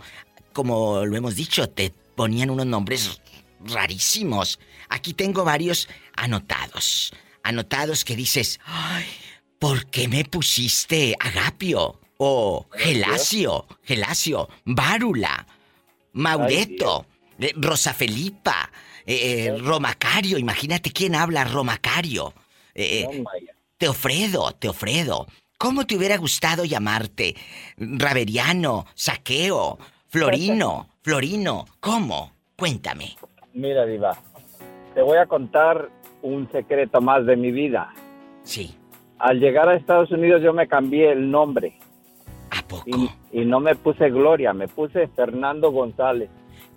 como 0.53 1.05
lo 1.05 1.15
hemos 1.15 1.35
dicho, 1.35 1.69
te 1.69 1.91
ponían 2.15 2.49
unos 2.49 2.65
nombres 2.65 3.21
rarísimos. 3.59 4.59
Aquí 4.89 5.13
tengo 5.13 5.43
varios 5.43 5.87
anotados. 6.15 7.13
Anotados 7.43 8.03
que 8.03 8.15
dices, 8.15 8.59
ay, 8.65 9.05
¿por 9.59 9.87
qué 9.87 10.07
me 10.07 10.25
pusiste 10.25 11.15
Agapio? 11.19 11.99
O 12.19 12.67
Gelasio, 12.73 13.67
Gelasio, 13.83 14.49
Várula, 14.65 15.45
Maureto, 16.13 17.05
eh, 17.37 17.53
Rosa 17.55 17.93
Felipa, 17.93 18.71
eh, 19.05 19.45
eh, 19.45 19.57
Romacario, 19.57 20.37
imagínate 20.37 20.91
quién 20.91 21.15
habla 21.15 21.45
Romacario. 21.45 22.33
Eh. 22.75 23.23
Teofredo, 23.77 24.51
Teofredo. 24.53 25.27
¿Cómo 25.57 25.85
te 25.85 25.97
hubiera 25.97 26.17
gustado 26.17 26.65
llamarte? 26.65 27.35
Raveriano, 27.77 28.85
Saqueo, 28.93 29.77
Florino, 30.07 30.89
Florino. 31.01 31.65
¿Cómo? 31.79 32.31
Cuéntame. 32.55 33.15
Mira, 33.53 33.85
Diva, 33.85 34.15
te 34.93 35.01
voy 35.01 35.17
a 35.17 35.25
contar 35.25 35.89
un 36.21 36.49
secreto 36.51 37.01
más 37.01 37.25
de 37.25 37.35
mi 37.35 37.51
vida. 37.51 37.91
Sí, 38.43 38.75
Al 39.19 39.39
llegar 39.39 39.67
a 39.67 39.75
Estados 39.75 40.11
Unidos 40.11 40.41
yo 40.43 40.53
me 40.53 40.67
cambié 40.67 41.11
el 41.11 41.29
nombre 41.31 41.73
¿a 42.51 42.61
poco? 42.67 42.85
y, 42.87 43.09
y 43.41 43.45
no 43.45 43.59
me 43.59 43.75
puse 43.75 44.09
Gloria, 44.09 44.53
me 44.53 44.67
puse 44.67 45.07
Fernando 45.07 45.71
González. 45.71 46.29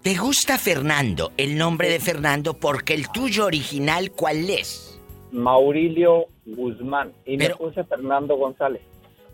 ¿Te 0.02 0.14
gusta 0.16 0.56
Fernando, 0.56 1.32
el 1.36 1.58
nombre 1.58 1.90
de 1.90 2.00
Fernando, 2.00 2.54
porque 2.54 2.94
el 2.94 3.10
tuyo 3.10 3.44
original 3.44 4.10
cuál 4.12 4.48
es? 4.48 4.89
Maurilio 5.32 6.26
Guzmán 6.46 7.12
y 7.24 7.36
Pero- 7.36 7.56
me 7.58 7.66
puse 7.66 7.84
Fernando 7.84 8.36
González. 8.36 8.82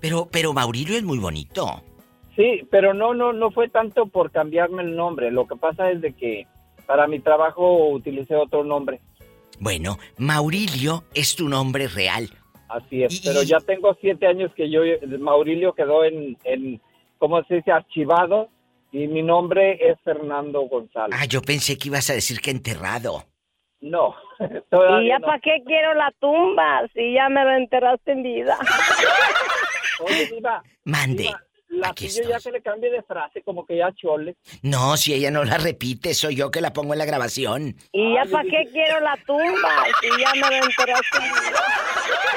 Pero, 0.01 0.29
pero 0.31 0.53
Maurilio 0.53 0.97
es 0.97 1.03
muy 1.03 1.19
bonito. 1.19 1.83
Sí, 2.37 2.67
pero 2.71 2.93
no, 2.93 3.15
no, 3.15 3.33
no 3.33 3.51
fue 3.51 3.69
tanto 3.69 4.07
por 4.07 4.31
cambiarme 4.31 4.83
el 4.83 4.95
nombre. 4.95 5.31
Lo 5.31 5.47
que 5.47 5.57
pasa 5.57 5.91
es 5.91 6.01
de 6.03 6.13
que 6.13 6.47
para 6.87 7.07
mi 7.07 7.19
trabajo 7.21 7.89
utilicé 7.89 8.35
otro 8.37 8.63
nombre. 8.63 9.01
Bueno, 9.59 9.99
Maurilio 10.19 11.05
es 11.15 11.35
tu 11.35 11.49
nombre 11.49 11.89
real. 11.89 12.29
Así 12.69 13.03
es, 13.05 13.15
Y- 13.15 13.27
pero 13.27 13.43
y- 13.43 13.47
ya 13.47 13.59
tengo 13.61 13.97
siete 14.01 14.27
años 14.27 14.53
que 14.55 14.69
yo, 14.71 14.81
Maurilio 15.19 15.73
quedó 15.73 16.05
en, 16.05 16.37
en, 16.45 16.81
¿cómo 17.19 17.43
se 17.45 17.55
dice? 17.57 17.73
Archivado 17.73 18.49
y 18.93 19.07
mi 19.07 19.23
nombre 19.23 19.79
es 19.91 19.99
Fernando 20.05 20.61
González. 20.69 21.19
Ah, 21.19 21.25
yo 21.25 21.41
pensé 21.41 21.79
que 21.79 21.89
ibas 21.89 22.11
a 22.11 22.15
decir 22.15 22.41
que 22.41 22.51
enterrado. 22.51 23.25
No, 23.81 24.15
¿Y 25.03 25.09
ya 25.09 25.19
no. 25.19 25.27
para 25.27 25.39
qué 25.41 25.63
quiero 25.67 25.95
la 25.95 26.11
tumba? 26.21 26.83
Si 26.95 27.13
ya 27.15 27.29
me 27.29 27.45
lo 27.45 27.53
enterraste 27.53 28.13
en 28.13 28.23
vida. 28.23 28.57
Oye, 30.01 30.27
Diva, 30.35 30.63
Mande. 30.85 31.25
Diva, 31.25 31.43
la 31.69 31.89
Aquí 31.91 32.09
tuya 32.09 32.29
ya 32.31 32.41
que 32.41 32.53
le 32.53 32.63
cambie 32.63 32.91
de 32.91 33.03
frase, 33.03 33.43
como 33.43 33.67
que 33.67 33.77
ya 33.77 33.93
chole. 33.93 34.37
No, 34.63 34.97
si 34.97 35.13
ella 35.13 35.31
no 35.31 35.45
la 35.45 35.59
repite, 35.59 36.15
soy 36.15 36.35
yo 36.37 36.51
que 36.51 36.61
la 36.63 36.73
pongo 36.73 36.95
en 36.95 36.99
la 37.01 37.05
grabación. 37.05 37.77
¿Y 37.93 38.15
ya 38.15 38.25
para 38.31 38.45
yo 38.45 38.51
qué 38.51 38.59
dije- 38.61 38.71
quiero 38.73 39.01
la 39.01 39.17
tumba? 39.27 39.85
Si 40.01 40.09
ya 40.23 40.33
me 40.35 40.41
lo 40.59 40.65
enterraste 40.65 41.19
en 41.19 41.23
vida. 41.25 41.63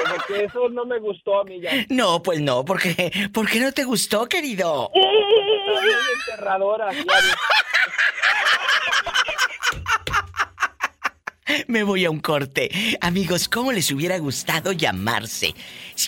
Como 0.04 0.24
que 0.26 0.44
eso 0.44 0.68
no 0.68 0.84
me 0.84 0.98
gustó 0.98 1.40
a 1.40 1.44
mí 1.44 1.60
ya. 1.60 1.70
No, 1.88 2.22
pues 2.22 2.40
no, 2.40 2.64
porque 2.64 3.10
¿por 3.32 3.48
qué 3.48 3.60
no 3.60 3.72
te 3.72 3.84
gustó, 3.84 4.26
querido? 4.26 4.90
Está 4.92 5.80
bien 5.80 5.96
enterradora. 6.26 6.92
ya. 6.92 7.02
Me 11.68 11.82
voy 11.82 12.04
a 12.04 12.10
un 12.10 12.20
corte. 12.20 12.70
Amigos, 13.00 13.48
¿cómo 13.48 13.72
les 13.72 13.90
hubiera 13.90 14.18
gustado 14.18 14.72
llamarse? 14.72 15.54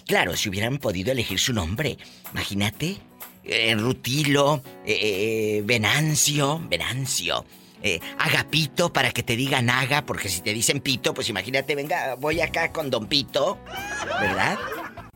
Claro, 0.06 0.36
si 0.36 0.48
hubieran 0.48 0.78
podido 0.78 1.10
elegir 1.12 1.38
su 1.38 1.52
nombre. 1.52 1.98
Imagínate. 2.32 2.96
eh, 3.44 3.74
Rutilo, 3.74 4.62
eh, 4.86 5.58
eh, 5.58 5.62
Venancio, 5.64 6.60
Venancio. 6.68 7.44
eh, 7.82 7.98
Agapito 8.18 8.92
para 8.92 9.10
que 9.10 9.24
te 9.24 9.34
digan 9.34 9.68
Aga, 9.70 10.06
porque 10.06 10.28
si 10.28 10.40
te 10.42 10.52
dicen 10.54 10.78
Pito, 10.80 11.12
pues 11.14 11.28
imagínate, 11.28 11.74
venga, 11.74 12.14
voy 12.14 12.40
acá 12.40 12.70
con 12.72 12.88
Don 12.90 13.08
Pito, 13.08 13.58
¿verdad? 14.20 14.56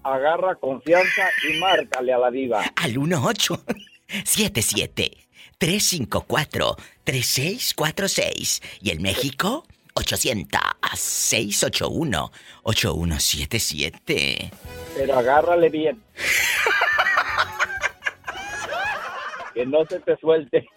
Agarra 0.02 0.56
confianza 0.56 1.28
y 1.48 1.52
márcale 1.60 2.12
a 2.12 2.18
la 2.18 2.30
diva. 2.32 2.64
Al 2.76 2.98
1877 2.98 5.16
354 5.58 6.76
3646 7.04 8.62
y 8.82 8.90
el 8.90 8.98
México 9.00 9.64
800 9.96 10.60
681 10.94 12.30
8177. 12.62 14.50
Pero 14.94 15.18
agárrale 15.18 15.68
bien. 15.70 16.02
que 19.54 19.64
no 19.64 19.86
se 19.86 19.98
te 20.00 20.16
suelte. 20.18 20.68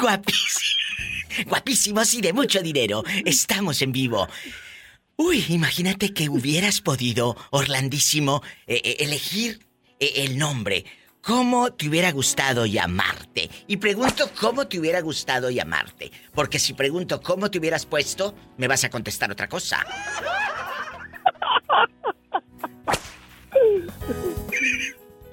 Guapísimos. 0.00 0.76
Guapísimos 1.46 2.14
y 2.14 2.20
de 2.22 2.32
mucho 2.32 2.62
dinero. 2.62 3.04
Estamos 3.24 3.82
en 3.82 3.92
vivo. 3.92 4.28
Uy, 5.16 5.44
imagínate 5.50 6.14
que 6.14 6.28
hubieras 6.30 6.80
podido, 6.80 7.36
Orlandísimo, 7.50 8.42
eh, 8.66 8.80
eh, 8.82 8.96
elegir 9.00 9.60
eh, 10.00 10.12
el 10.16 10.38
nombre. 10.38 10.84
¿Cómo 11.22 11.72
te 11.72 11.88
hubiera 11.88 12.10
gustado 12.12 12.66
llamarte? 12.66 13.48
Y 13.66 13.76
pregunto 13.78 14.24
cómo 14.40 14.66
te 14.66 14.78
hubiera 14.78 15.00
gustado 15.00 15.50
llamarte. 15.50 16.10
Porque 16.34 16.58
si 16.58 16.74
pregunto 16.74 17.20
cómo 17.22 17.50
te 17.50 17.58
hubieras 17.58 17.86
puesto, 17.86 18.34
me 18.58 18.68
vas 18.68 18.84
a 18.84 18.90
contestar 18.90 19.30
otra 19.30 19.48
cosa. 19.48 19.84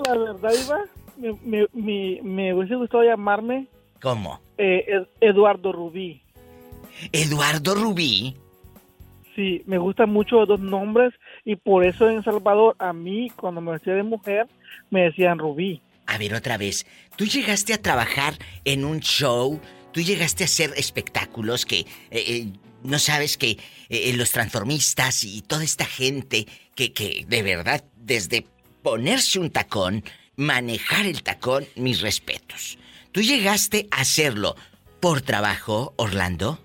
La 0.05 0.17
verdad, 0.17 0.51
Iba, 0.65 0.79
me, 1.17 1.33
me, 1.43 1.67
me, 1.73 2.19
me 2.23 2.53
hubiese 2.53 2.75
gustado 2.75 3.03
llamarme 3.03 3.67
¿Cómo? 4.01 4.39
eh, 4.57 4.85
Ed- 4.87 5.07
Eduardo 5.19 5.71
Rubí. 5.73 6.21
Eduardo 7.11 7.75
Rubí. 7.75 8.35
Sí, 9.35 9.61
me 9.65 9.77
gustan 9.77 10.09
mucho 10.09 10.37
los 10.37 10.47
dos 10.47 10.59
nombres 10.59 11.13
y 11.45 11.55
por 11.55 11.85
eso 11.85 12.09
en 12.09 12.23
Salvador 12.23 12.75
a 12.79 12.93
mí, 12.93 13.29
cuando 13.35 13.61
me 13.61 13.71
vestía 13.71 13.93
de 13.93 14.03
mujer, 14.03 14.47
me 14.89 15.03
decían 15.03 15.39
Rubí. 15.39 15.81
A 16.07 16.17
ver, 16.17 16.33
otra 16.33 16.57
vez. 16.57 16.85
Tú 17.15 17.25
llegaste 17.25 17.73
a 17.73 17.81
trabajar 17.81 18.33
en 18.65 18.85
un 18.85 18.99
show, 18.99 19.59
tú 19.91 20.01
llegaste 20.01 20.43
a 20.43 20.45
hacer 20.45 20.71
espectáculos 20.75 21.65
que... 21.65 21.79
eh, 21.79 21.85
eh, 22.11 22.47
no 22.83 22.97
sabes 22.97 23.37
que 23.37 23.57
eh, 23.89 24.13
los 24.15 24.31
transformistas 24.31 25.23
y 25.23 25.41
toda 25.41 25.63
esta 25.63 25.85
gente 25.85 26.45
que, 26.75 26.93
que 26.93 27.25
de 27.27 27.43
verdad, 27.43 27.83
desde 27.97 28.45
ponerse 28.83 29.39
un 29.39 29.49
tacón, 29.49 30.03
manejar 30.35 31.05
el 31.05 31.21
tacón, 31.21 31.65
mis 31.75 32.01
respetos. 32.01 32.77
¿Tú 33.11 33.21
llegaste 33.21 33.87
a 33.91 34.01
hacerlo 34.01 34.55
por 34.99 35.21
trabajo, 35.21 35.93
Orlando? 35.97 36.59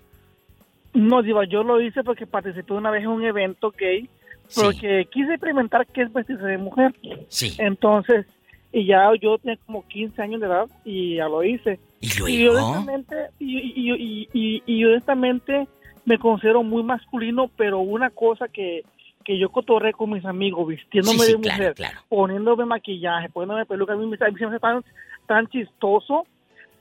No, 0.93 1.23
Diva, 1.23 1.45
yo 1.45 1.65
lo 1.65 1.81
hice 1.81 2.05
porque 2.05 2.27
participé 2.27 2.73
una 2.73 2.91
vez 2.93 3.03
en 3.03 3.09
un 3.09 3.25
evento 3.25 3.73
gay, 3.77 4.09
porque 4.55 5.07
quise 5.11 5.33
experimentar 5.33 5.87
qué 5.87 6.03
es 6.03 6.13
vestirse 6.13 6.45
de 6.45 6.59
mujer. 6.59 6.95
Sí. 7.29 7.55
Entonces, 7.59 8.27
y 8.73 8.87
ya 8.87 9.11
yo 9.21 9.39
tenía 9.39 9.57
como 9.67 9.87
15 9.87 10.21
años 10.21 10.41
de 10.41 10.47
edad 10.47 10.69
y 10.85 11.17
ya 11.17 11.29
lo 11.29 11.45
hice. 11.45 11.79
¿Y 12.01 12.09
Y 12.29 12.49
honestamente, 12.49 13.17
y, 13.39 14.85
honestamente 14.85 15.69
me 16.05 16.19
considero 16.19 16.63
muy 16.63 16.83
masculino, 16.83 17.51
pero 17.57 17.79
una 17.79 18.11
cosa 18.11 18.47
que, 18.49 18.83
que 19.25 19.39
yo 19.39 19.49
cotorré 19.49 19.93
con 19.95 20.11
mis 20.11 20.25
amigos, 20.27 20.69
vistiéndome 20.69 21.19
Sí, 21.21 21.25
sí, 21.25 21.33
de 21.33 21.39
claro, 21.39 21.59
mujer, 21.59 21.75
claro. 21.75 22.01
poniéndome 22.11 22.67
maquillaje, 22.67 23.31
poniéndome 23.31 23.65
peluca, 23.65 23.95
a 23.95 23.97
mí 23.97 24.07
me, 24.07 24.19
me 24.19 24.59
tan, 24.59 24.85
tan 25.27 25.47
chistoso 25.47 26.27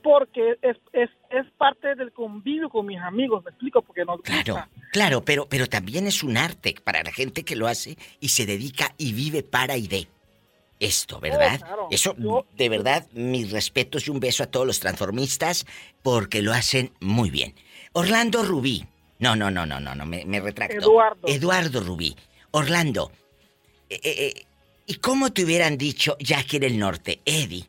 porque 0.04 0.56
es, 0.62 0.76
es, 0.92 1.08
es 1.30 1.46
parte 1.58 1.94
del 1.96 2.12
convivio 2.12 2.68
con 2.68 2.84
mis 2.86 3.00
amigos, 3.00 3.42
me 3.42 3.50
explico, 3.50 3.80
porque 3.82 4.04
nos 4.04 4.20
Claro, 4.20 4.54
gusta. 4.54 4.68
claro, 4.92 5.24
pero, 5.24 5.46
pero 5.48 5.66
también 5.66 6.06
es 6.06 6.22
un 6.22 6.36
arte 6.36 6.74
para 6.84 7.02
la 7.02 7.10
gente 7.10 7.42
que 7.42 7.56
lo 7.56 7.66
hace 7.66 7.96
y 8.20 8.28
se 8.28 8.44
dedica 8.46 8.94
y 8.98 9.14
vive 9.14 9.42
para 9.42 9.76
y 9.78 9.88
de 9.88 10.06
esto, 10.78 11.18
¿verdad? 11.20 11.58
Oh, 11.62 11.66
claro. 11.66 11.88
Eso, 11.90 12.14
de 12.56 12.68
verdad, 12.68 13.06
mis 13.12 13.50
respetos 13.50 14.06
y 14.06 14.10
un 14.10 14.20
beso 14.20 14.42
a 14.42 14.46
todos 14.46 14.66
los 14.66 14.78
transformistas 14.78 15.64
porque 16.02 16.42
lo 16.42 16.52
hacen 16.52 16.92
muy 17.00 17.30
bien. 17.30 17.54
Orlando 17.94 18.42
Rubí. 18.44 18.84
No, 19.20 19.34
no, 19.36 19.50
no, 19.50 19.64
no, 19.64 19.80
no, 19.80 19.94
no, 19.94 20.04
me, 20.04 20.26
me 20.26 20.40
retracto. 20.40 20.76
Eduardo. 20.76 21.26
Eduardo 21.26 21.80
Rubí. 21.80 22.14
Orlando. 22.50 23.10
eh, 23.88 24.00
eh, 24.04 24.32
eh, 24.36 24.46
¿Y 24.86 24.96
cómo 24.96 25.32
te 25.32 25.44
hubieran 25.44 25.78
dicho 25.78 26.14
ya 26.20 26.40
aquí 26.40 26.56
en 26.58 26.64
el 26.64 26.78
norte? 26.78 27.20
Eddie. 27.24 27.64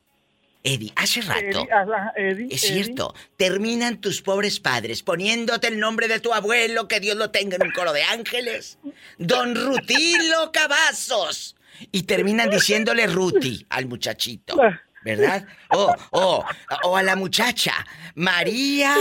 Eddie, 0.67 0.91
hace 0.95 1.21
rato. 1.21 1.39
Eddie, 1.39 1.71
ajá, 1.71 2.13
Eddie, 2.17 2.47
Es 2.49 2.63
Eddie. 2.63 2.83
cierto, 2.83 3.13
terminan 3.37 4.01
tus 4.01 4.21
pobres 4.21 4.59
padres 4.59 5.03
poniéndote 5.03 5.67
el 5.67 5.79
nombre 5.79 6.07
de 6.07 6.19
tu 6.19 6.33
abuelo, 6.33 6.87
que 6.87 6.99
Dios 6.99 7.15
lo 7.15 7.29
tenga 7.31 7.55
en 7.57 7.63
un 7.63 7.71
coro 7.71 7.93
de 7.93 8.03
ángeles, 8.03 8.79
Don 9.19 9.53
Rutilo 9.55 10.51
Cavazos, 10.51 11.55
y 11.91 12.03
terminan 12.03 12.49
diciéndole 12.49 13.05
Ruti 13.07 13.65
al 13.69 13.85
muchachito, 13.85 14.57
¿verdad? 15.03 15.45
O, 15.69 15.93
o, 16.11 16.45
o 16.83 16.97
a 16.97 17.03
la 17.03 17.15
muchacha, 17.15 17.73
María 18.15 18.95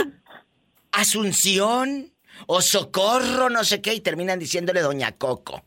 Asunción, 0.93 2.13
o 2.47 2.61
Socorro, 2.61 3.49
no 3.49 3.65
sé 3.65 3.81
qué, 3.81 3.95
y 3.95 4.01
terminan 4.01 4.39
diciéndole 4.39 4.81
Doña 4.81 5.13
Coco. 5.13 5.65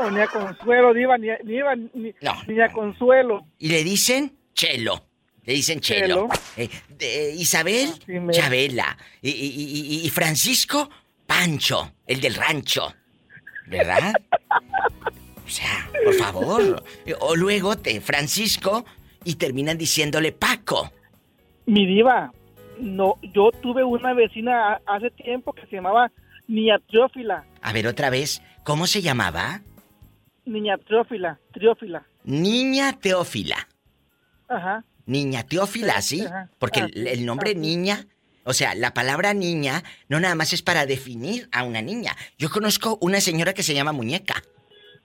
O 0.00 0.10
ni 0.10 0.20
a 0.20 0.26
Consuelo, 0.26 0.92
ni, 0.92 1.04
a- 1.04 1.38
ni, 1.42 1.54
Iba, 1.56 1.74
ni, 1.74 2.14
No. 2.20 2.34
ni 2.46 2.60
a 2.60 2.70
Consuelo. 2.70 3.46
Y 3.58 3.70
le 3.70 3.82
dicen 3.82 4.36
Chelo. 4.54 5.05
Le 5.46 5.52
dicen 5.54 5.80
Chelo. 5.80 6.28
Eh, 6.56 6.68
de- 6.88 7.32
Isabel, 7.34 7.88
Chabela. 8.32 8.96
Y, 9.22 9.30
y- 9.30 10.00
y- 10.02 10.06
y 10.06 10.10
Francisco, 10.10 10.90
Pancho, 11.26 11.92
el 12.06 12.20
del 12.20 12.34
rancho. 12.34 12.92
¿Verdad? 13.68 14.12
O 15.44 15.48
sea, 15.48 15.88
por 16.04 16.14
favor. 16.14 16.84
O 17.20 17.36
luego 17.36 17.76
te 17.76 18.00
Francisco 18.00 18.84
y 19.24 19.36
terminan 19.36 19.78
diciéndole 19.78 20.32
Paco. 20.32 20.92
Mi 21.66 21.86
diva, 21.86 22.32
no, 22.78 23.14
yo 23.34 23.50
tuve 23.62 23.82
una 23.84 24.14
vecina 24.14 24.80
hace 24.86 25.10
tiempo 25.10 25.52
que 25.52 25.66
se 25.66 25.76
llamaba 25.76 26.10
Niña 26.48 26.78
Triófila. 26.88 27.44
A 27.62 27.72
ver, 27.72 27.86
otra 27.88 28.10
vez, 28.10 28.40
¿cómo 28.64 28.86
se 28.86 29.02
llamaba? 29.02 29.62
Niña 30.44 30.78
Triófila, 30.78 31.38
Triófila. 31.52 32.04
Niña 32.24 32.92
Teófila. 32.92 33.68
Ajá. 34.48 34.84
Niña 35.06 35.44
Teófila, 35.44 36.02
¿sí? 36.02 36.24
Porque 36.58 36.80
Ah, 36.80 36.88
el, 36.92 37.06
el 37.06 37.24
nombre 37.26 37.54
niña, 37.54 38.06
o 38.44 38.52
sea, 38.52 38.74
la 38.74 38.92
palabra 38.92 39.34
niña 39.34 39.82
no 40.08 40.20
nada 40.20 40.34
más 40.34 40.52
es 40.52 40.62
para 40.62 40.84
definir 40.86 41.48
a 41.52 41.62
una 41.62 41.80
niña. 41.82 42.16
Yo 42.38 42.50
conozco 42.50 42.98
una 43.00 43.20
señora 43.20 43.54
que 43.54 43.62
se 43.62 43.74
llama 43.74 43.92
Muñeca. 43.92 44.42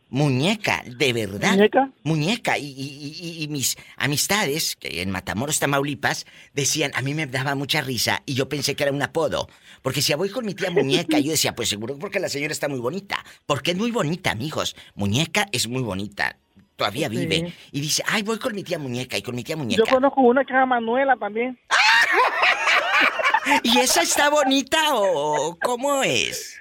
Muñeca, 0.09 0.83
de 0.85 1.13
verdad. 1.13 1.51
¿Muñeca? 1.53 1.89
Muñeca. 2.03 2.57
Y, 2.57 2.65
y- 2.65 3.17
y- 3.21 3.43
y 3.43 3.47
mis 3.47 3.77
amistades, 3.95 4.75
que 4.75 5.01
en 5.01 5.09
Matamoros, 5.09 5.59
Tamaulipas, 5.59 6.25
decían, 6.53 6.91
a 6.95 7.01
mí 7.01 7.13
me 7.13 7.27
daba 7.27 7.55
mucha 7.55 7.79
risa 7.81 8.21
y 8.25 8.33
yo 8.33 8.49
pensé 8.49 8.75
que 8.75 8.83
era 8.83 8.91
un 8.91 9.01
apodo. 9.01 9.47
Porque 9.81 10.01
si 10.01 10.13
voy 10.13 10.29
con 10.29 10.45
mi 10.45 10.53
tía 10.53 10.69
Muñeca, 10.69 11.17
yo 11.19 11.31
decía, 11.31 11.55
pues 11.55 11.69
seguro 11.69 11.97
porque 11.97 12.19
la 12.19 12.27
señora 12.27 12.51
está 12.51 12.67
muy 12.67 12.79
bonita. 12.79 13.23
Porque 13.45 13.71
es 13.71 13.77
muy 13.77 13.91
bonita, 13.91 14.31
amigos. 14.31 14.75
Muñeca 14.95 15.47
es 15.53 15.67
muy 15.69 15.81
bonita. 15.81 16.37
Todavía 16.81 17.09
Sí. 17.09 17.27
vive. 17.27 17.53
Y 17.71 17.79
dice, 17.79 18.03
ay, 18.07 18.23
voy 18.23 18.39
con 18.39 18.55
mi 18.55 18.63
tía 18.63 18.79
Muñeca 18.79 19.15
y 19.15 19.21
con 19.21 19.35
mi 19.35 19.43
tía 19.43 19.55
Yo 19.55 19.61
Muñeca. 19.61 19.83
conozco 19.91 20.21
una 20.21 20.41
que 20.43 20.47
se 20.51 20.57
llama 20.57 20.77
Manuela 20.79 21.15
también. 21.15 21.59
¿Y 23.63 23.77
esa 23.77 24.01
está 24.01 24.31
bonita 24.31 24.79
o 24.95 25.55
cómo 25.61 26.01
es? 26.01 26.59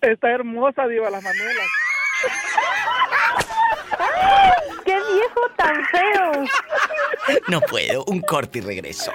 Está 0.00 0.30
hermosa, 0.32 0.88
Diva, 0.88 1.08
las 1.08 1.22
Manuelas. 1.22 1.68
¡Qué 4.84 4.92
viejo 4.92 5.40
tan 5.56 5.84
feo! 5.86 6.32
No 7.48 7.60
puedo, 7.62 8.04
un 8.06 8.20
corte 8.20 8.58
y 8.58 8.62
regreso. 8.62 9.10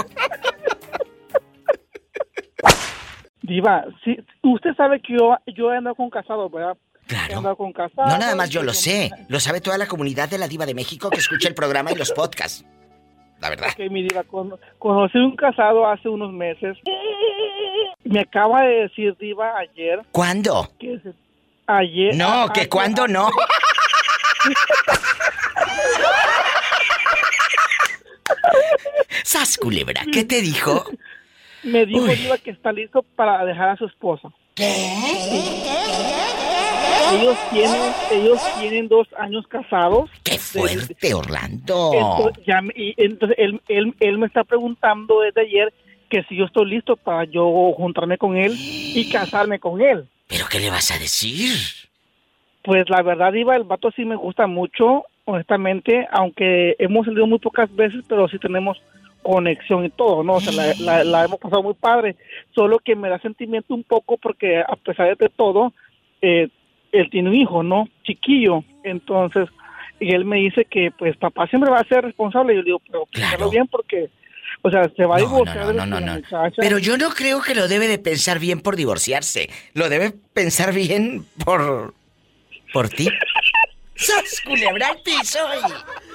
Diva, 3.41 3.85
sí, 4.03 4.17
usted 4.41 4.73
sabe 4.75 5.01
que 5.01 5.13
yo, 5.17 5.37
yo 5.47 5.71
he 5.73 5.77
andado 5.77 5.95
con 5.95 6.09
casados, 6.09 6.51
¿verdad? 6.51 6.77
Claro. 7.09 7.57
Con. 7.57 7.73
No 7.97 8.17
nada 8.19 8.35
más 8.35 8.49
yo 8.51 8.61
lo 8.63 8.71
sé, 8.73 9.09
lo 9.27 9.39
sabe 9.39 9.61
toda 9.61 9.77
la 9.79 9.87
comunidad 9.87 10.29
de 10.29 10.37
la 10.37 10.47
Diva 10.47 10.65
de 10.67 10.75
México 10.75 11.09
que 11.09 11.17
escucha 11.17 11.47
el 11.49 11.55
programa 11.55 11.91
y 11.91 11.95
los 11.95 12.11
podcasts. 12.11 12.63
La 13.41 13.49
verdad. 13.49 13.69
Ok, 13.71 13.89
mi 13.89 14.03
diva, 14.03 14.23
con- 14.23 14.53
conocí 14.77 15.17
un 15.17 15.35
casado 15.35 15.87
hace 15.87 16.07
unos 16.07 16.31
meses. 16.31 16.77
Me 18.03 18.19
acaba 18.19 18.61
de 18.63 18.81
decir, 18.83 19.15
diva, 19.19 19.57
ayer. 19.57 20.01
¿Cuándo? 20.11 20.69
Que 20.79 20.99
se- 20.99 21.13
ayer. 21.67 22.15
No, 22.15 22.43
a- 22.43 22.53
que 22.53 22.61
hace- 22.61 22.69
cuándo 22.69 23.07
no. 23.07 23.29
Sas 29.23 29.57
culebra, 29.57 30.01
¿qué 30.11 30.23
te 30.23 30.41
dijo? 30.41 30.85
Me 31.63 31.85
dijo, 31.85 32.01
Uy. 32.05 32.15
diva, 32.15 32.37
que 32.37 32.51
está 32.51 32.71
listo 32.71 33.03
para 33.15 33.43
dejar 33.45 33.69
a 33.69 33.75
su 33.77 33.85
esposa. 33.85 34.29
Ellos 37.13 37.37
tienen, 37.51 37.81
ellos 38.11 38.39
tienen 38.59 38.87
dos 38.87 39.07
años 39.17 39.45
casados. 39.47 40.09
¡Qué 40.23 40.37
fuerte, 40.37 41.13
Orlando! 41.13 41.91
Entonces, 41.93 42.45
ya 42.45 42.61
me- 42.61 42.73
y 42.75 42.93
entonces 42.97 43.37
él, 43.39 43.61
él, 43.67 43.93
él 43.99 44.17
me 44.17 44.27
está 44.27 44.43
preguntando 44.43 45.21
desde 45.21 45.41
ayer 45.41 45.73
que 46.09 46.23
si 46.23 46.35
yo 46.35 46.45
estoy 46.45 46.65
listo 46.69 46.95
para 46.97 47.23
yo 47.25 47.71
juntarme 47.77 48.17
con 48.17 48.35
él 48.35 48.53
y 48.57 49.09
casarme 49.11 49.59
con 49.59 49.81
él. 49.81 50.05
¿Pero 50.27 50.45
qué 50.51 50.59
le 50.59 50.69
vas 50.69 50.91
a 50.91 50.99
decir? 50.99 51.53
Pues 52.63 52.89
la 52.89 53.01
verdad, 53.01 53.33
Iba, 53.33 53.55
el 53.55 53.63
vato 53.63 53.89
sí 53.95 54.05
me 54.05 54.15
gusta 54.15 54.45
mucho, 54.47 55.05
honestamente, 55.25 56.07
aunque 56.11 56.75
hemos 56.79 57.05
salido 57.05 57.25
muy 57.25 57.39
pocas 57.39 57.73
veces, 57.75 58.03
pero 58.07 58.27
sí 58.27 58.37
tenemos 58.39 58.77
conexión 59.21 59.85
y 59.85 59.89
todo, 59.89 60.23
¿no? 60.23 60.35
O 60.35 60.39
sea, 60.41 60.53
la, 60.53 60.73
la- 60.79 61.03
la 61.03 61.25
hemos 61.25 61.39
pasado 61.39 61.63
muy 61.63 61.73
padre, 61.73 62.15
solo 62.55 62.79
que 62.79 62.95
me 62.95 63.09
da 63.09 63.19
sentimiento 63.19 63.73
un 63.73 63.83
poco 63.83 64.17
porque 64.17 64.59
a 64.59 64.75
pesar 64.75 65.15
de 65.17 65.29
todo, 65.29 65.73
eh, 66.21 66.49
él 66.91 67.09
tiene 67.09 67.29
un 67.29 67.35
hijo, 67.35 67.63
¿no? 67.63 67.87
Chiquillo, 68.03 68.63
entonces, 68.83 69.49
y 69.99 70.13
él 70.13 70.25
me 70.25 70.37
dice 70.37 70.65
que 70.65 70.91
pues 70.97 71.15
papá 71.17 71.47
siempre 71.47 71.71
va 71.71 71.79
a 71.79 71.87
ser 71.87 72.03
responsable, 72.03 72.53
y 72.53 72.55
yo 72.57 72.61
le 72.61 72.65
digo, 72.65 72.81
pero 72.85 73.05
piénsalo 73.05 73.49
bien 73.49 73.67
porque, 73.67 74.09
o 74.61 74.69
sea, 74.69 74.89
se 74.95 75.05
va 75.05 75.17
a 75.17 75.19
divorciar 75.19 75.67
de 75.67 75.73
No, 75.73 75.85
no, 75.85 75.99
no. 75.99 76.21
Pero 76.57 76.79
yo 76.79 76.97
no 76.97 77.09
creo 77.09 77.41
que 77.41 77.55
lo 77.55 77.67
debe 77.67 77.87
de 77.87 77.99
pensar 77.99 78.39
bien 78.39 78.61
por 78.61 78.75
divorciarse. 78.75 79.49
Lo 79.73 79.89
debe 79.89 80.13
pensar 80.33 80.73
bien 80.73 81.25
por... 81.45 81.93
por 82.73 82.89
ti. 82.89 83.09
¡Sas 83.99 84.41
culebra 84.45 84.87
al 84.89 84.97
piso! 85.01 85.39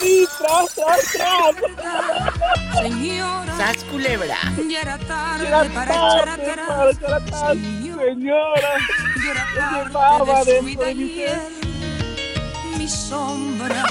y- 0.01 0.05
Y 0.07 0.27
tras, 0.39 0.75
tras, 0.75 1.13
tras. 1.13 2.83
Señora. 2.83 3.57
¡Sas 3.57 3.85
culebra! 3.85 4.37
Ya 4.69 4.81
era 4.81 4.99
tarde 4.99 5.47
Era 5.47 5.65
para 5.65 5.85
echar 5.95 6.29
atrás. 6.29 6.67
para 6.67 6.91
echar 6.91 7.13
atrás. 7.15 7.57
Señora, 8.05 8.79
Ya 9.25 9.31
era 9.31 9.45
me 9.85 9.91
tarde 9.93 10.25
llevaba 10.25 10.45
de 10.45 10.45
su 10.45 10.51
dentro 10.67 10.85
vida 10.87 10.87
de 10.87 12.79
mi 12.79 12.89
sombra. 12.89 13.85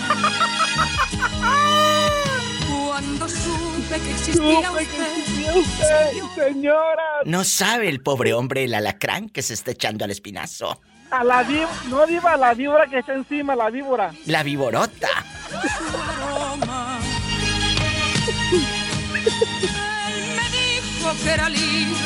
Cuando 2.88 3.27
supe 3.29 3.99
que 4.01 4.12
existía 4.12 4.34
Supe 4.67 4.86
que 4.86 4.91
usted, 4.91 5.17
existía 5.17 5.53
usted, 6.25 6.43
señora. 6.53 7.03
No 7.25 7.43
sabe 7.43 7.89
el 7.89 8.01
pobre 8.01 8.34
hombre 8.34 8.63
el 8.65 8.73
alacrán 8.73 9.29
que 9.29 9.41
se 9.41 9.53
está 9.53 9.71
echando 9.71 10.03
al 10.06 10.12
espinazo. 10.12 10.79
A 11.13 11.23
la 11.23 11.43
víbora, 11.43 11.69
no 11.89 12.08
diva, 12.08 12.34
a 12.34 12.38
la 12.38 12.56
víbora 12.56 12.88
que 12.88 12.97
está 12.97 13.13
encima, 13.13 13.56
la 13.56 13.69
víbora. 13.69 14.12
La 14.26 14.41
viborota. 14.41 15.10
aroma. 16.10 16.99
Él 20.08 20.36
me 20.36 20.49
dijo 20.49 21.13
que 21.23 21.30
era 21.30 21.49
libre, 21.49 22.02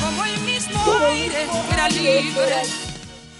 como 0.00 0.24
el 0.24 0.38
mismo 0.42 0.94
aire 1.04 1.46
que 1.50 1.74
era 1.74 1.88
libre, 1.88 2.62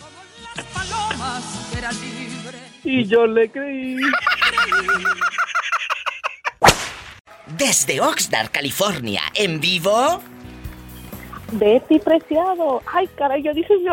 como 0.00 0.20
las 0.56 0.64
palomas 0.74 1.44
que 1.70 1.78
era 1.78 1.92
libre. 1.92 2.58
Y 2.82 3.06
yo 3.06 3.24
le 3.24 3.48
creí. 3.48 3.98
Desde 7.46 8.00
Oxnard, 8.00 8.50
California, 8.50 9.22
en 9.34 9.60
vivo. 9.60 10.20
Betty 11.52 11.98
Preciado. 11.98 12.82
Ay, 12.92 13.08
caray, 13.16 13.42
yo 13.42 13.52
dije 13.54 13.74
mi. 13.78 13.86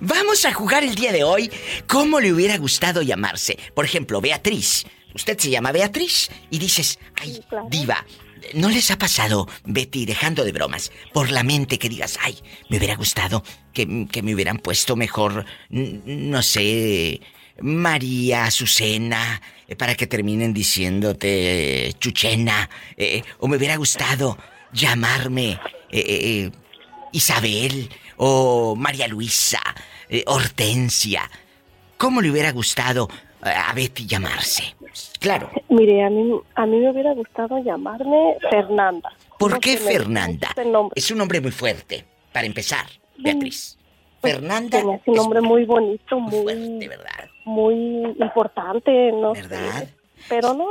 Vamos 0.00 0.44
a 0.44 0.52
jugar 0.52 0.82
el 0.84 0.94
día 0.94 1.12
de 1.12 1.24
hoy. 1.24 1.50
¿Cómo 1.86 2.20
le 2.20 2.32
hubiera 2.32 2.56
gustado 2.58 3.02
llamarse? 3.02 3.58
Por 3.74 3.84
ejemplo, 3.84 4.20
Beatriz. 4.20 4.84
Usted 5.14 5.38
se 5.38 5.50
llama 5.50 5.72
Beatriz 5.72 6.30
y 6.50 6.58
dices, 6.58 6.98
ay, 7.20 7.44
diva. 7.68 8.04
¿No 8.54 8.70
les 8.70 8.90
ha 8.90 8.98
pasado, 8.98 9.46
Betty, 9.64 10.04
dejando 10.04 10.42
de 10.44 10.50
bromas, 10.52 10.90
por 11.12 11.30
la 11.30 11.44
mente 11.44 11.78
que 11.78 11.88
digas, 11.88 12.18
ay, 12.20 12.38
me 12.68 12.78
hubiera 12.78 12.96
gustado 12.96 13.44
que, 13.72 14.08
que 14.10 14.22
me 14.22 14.34
hubieran 14.34 14.58
puesto 14.58 14.96
mejor, 14.96 15.44
no 15.70 16.42
sé, 16.42 17.20
María, 17.60 18.46
Azucena, 18.46 19.40
eh, 19.68 19.76
para 19.76 19.94
que 19.94 20.06
terminen 20.06 20.52
diciéndote 20.52 21.94
Chuchena, 21.98 22.68
eh, 22.96 23.22
o 23.38 23.48
me 23.48 23.56
hubiera 23.56 23.76
gustado 23.76 24.36
llamarme 24.72 25.58
eh, 25.90 26.04
eh, 26.06 26.50
Isabel 27.12 27.88
o 28.16 28.74
María 28.76 29.08
Luisa, 29.08 29.60
eh, 30.08 30.24
Hortensia. 30.26 31.22
¿Cómo 31.96 32.20
le 32.20 32.30
hubiera 32.30 32.52
gustado 32.52 33.08
eh, 33.44 33.50
a 33.50 33.72
Betty 33.72 34.06
llamarse? 34.06 34.74
Claro. 35.20 35.50
Mire, 35.68 36.04
a 36.04 36.10
mí, 36.10 36.32
a 36.54 36.66
mí 36.66 36.78
me 36.78 36.90
hubiera 36.90 37.14
gustado 37.14 37.62
llamarme 37.62 38.36
Fernanda. 38.50 39.10
¿Por 39.38 39.58
qué 39.60 39.76
Fernanda? 39.76 40.54
Es 40.94 41.10
un 41.10 41.18
nombre 41.18 41.40
muy 41.40 41.50
fuerte, 41.52 42.04
para 42.32 42.46
empezar, 42.46 42.86
Beatriz. 43.18 43.78
Fernanda. 44.20 44.78
Se 44.78 44.84
me 44.86 44.94
hace 44.94 45.10
un 45.10 45.16
nombre 45.16 45.40
muy 45.40 45.64
bonito, 45.64 46.20
muy, 46.20 46.42
fuerte, 46.42 46.88
¿verdad? 46.88 47.28
muy 47.44 47.74
importante, 48.20 49.12
no 49.12 49.32
¿Verdad? 49.32 49.78
sé. 49.80 49.88
Pero 50.28 50.54
no, 50.54 50.68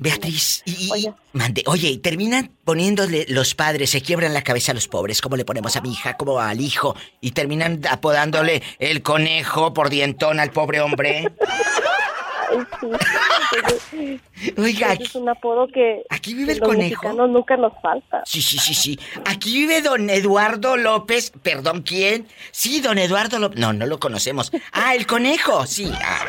Beatriz, 0.00 0.62
y, 0.64 0.90
y- 0.96 1.12
mande, 1.32 1.64
oye, 1.66 1.88
y 1.88 1.98
terminan 1.98 2.52
poniéndole 2.64 3.26
los 3.28 3.54
padres, 3.56 3.90
se 3.90 4.00
quiebran 4.00 4.32
la 4.32 4.42
cabeza 4.42 4.70
a 4.70 4.74
los 4.76 4.86
pobres, 4.86 5.20
como 5.20 5.36
le 5.36 5.44
ponemos 5.44 5.76
a 5.76 5.80
mi 5.80 5.90
hija, 5.92 6.16
como 6.16 6.38
al 6.38 6.60
hijo, 6.60 6.94
y 7.20 7.32
terminan 7.32 7.80
apodándole 7.90 8.62
el 8.78 9.02
conejo 9.02 9.74
por 9.74 9.90
dientón 9.90 10.38
al 10.38 10.50
pobre 10.52 10.80
hombre. 10.80 11.32
ay, 12.50 13.74
sí. 13.90 14.20
Oiga, 14.56 14.92
Ese 14.94 15.02
es 15.02 15.14
un 15.16 15.28
apodo 15.28 15.66
que 15.68 16.02
aquí 16.10 16.32
vive 16.34 16.52
el 16.52 16.58
los 16.60 16.68
conejo. 16.68 17.12
nunca 17.26 17.56
nos 17.56 17.72
falta. 17.82 18.22
Sí, 18.24 18.40
sí, 18.40 18.58
sí, 18.58 18.74
sí. 18.74 18.98
Aquí 19.26 19.52
vive 19.52 19.82
don 19.82 20.08
Eduardo 20.08 20.76
López. 20.76 21.32
Perdón, 21.42 21.82
¿quién? 21.82 22.28
Sí, 22.52 22.80
don 22.80 22.98
Eduardo 22.98 23.38
López. 23.38 23.58
No, 23.58 23.72
no 23.72 23.84
lo 23.86 23.98
conocemos. 23.98 24.52
Ah, 24.72 24.94
el 24.94 25.06
conejo, 25.06 25.66
sí. 25.66 25.90
ah. 26.02 26.24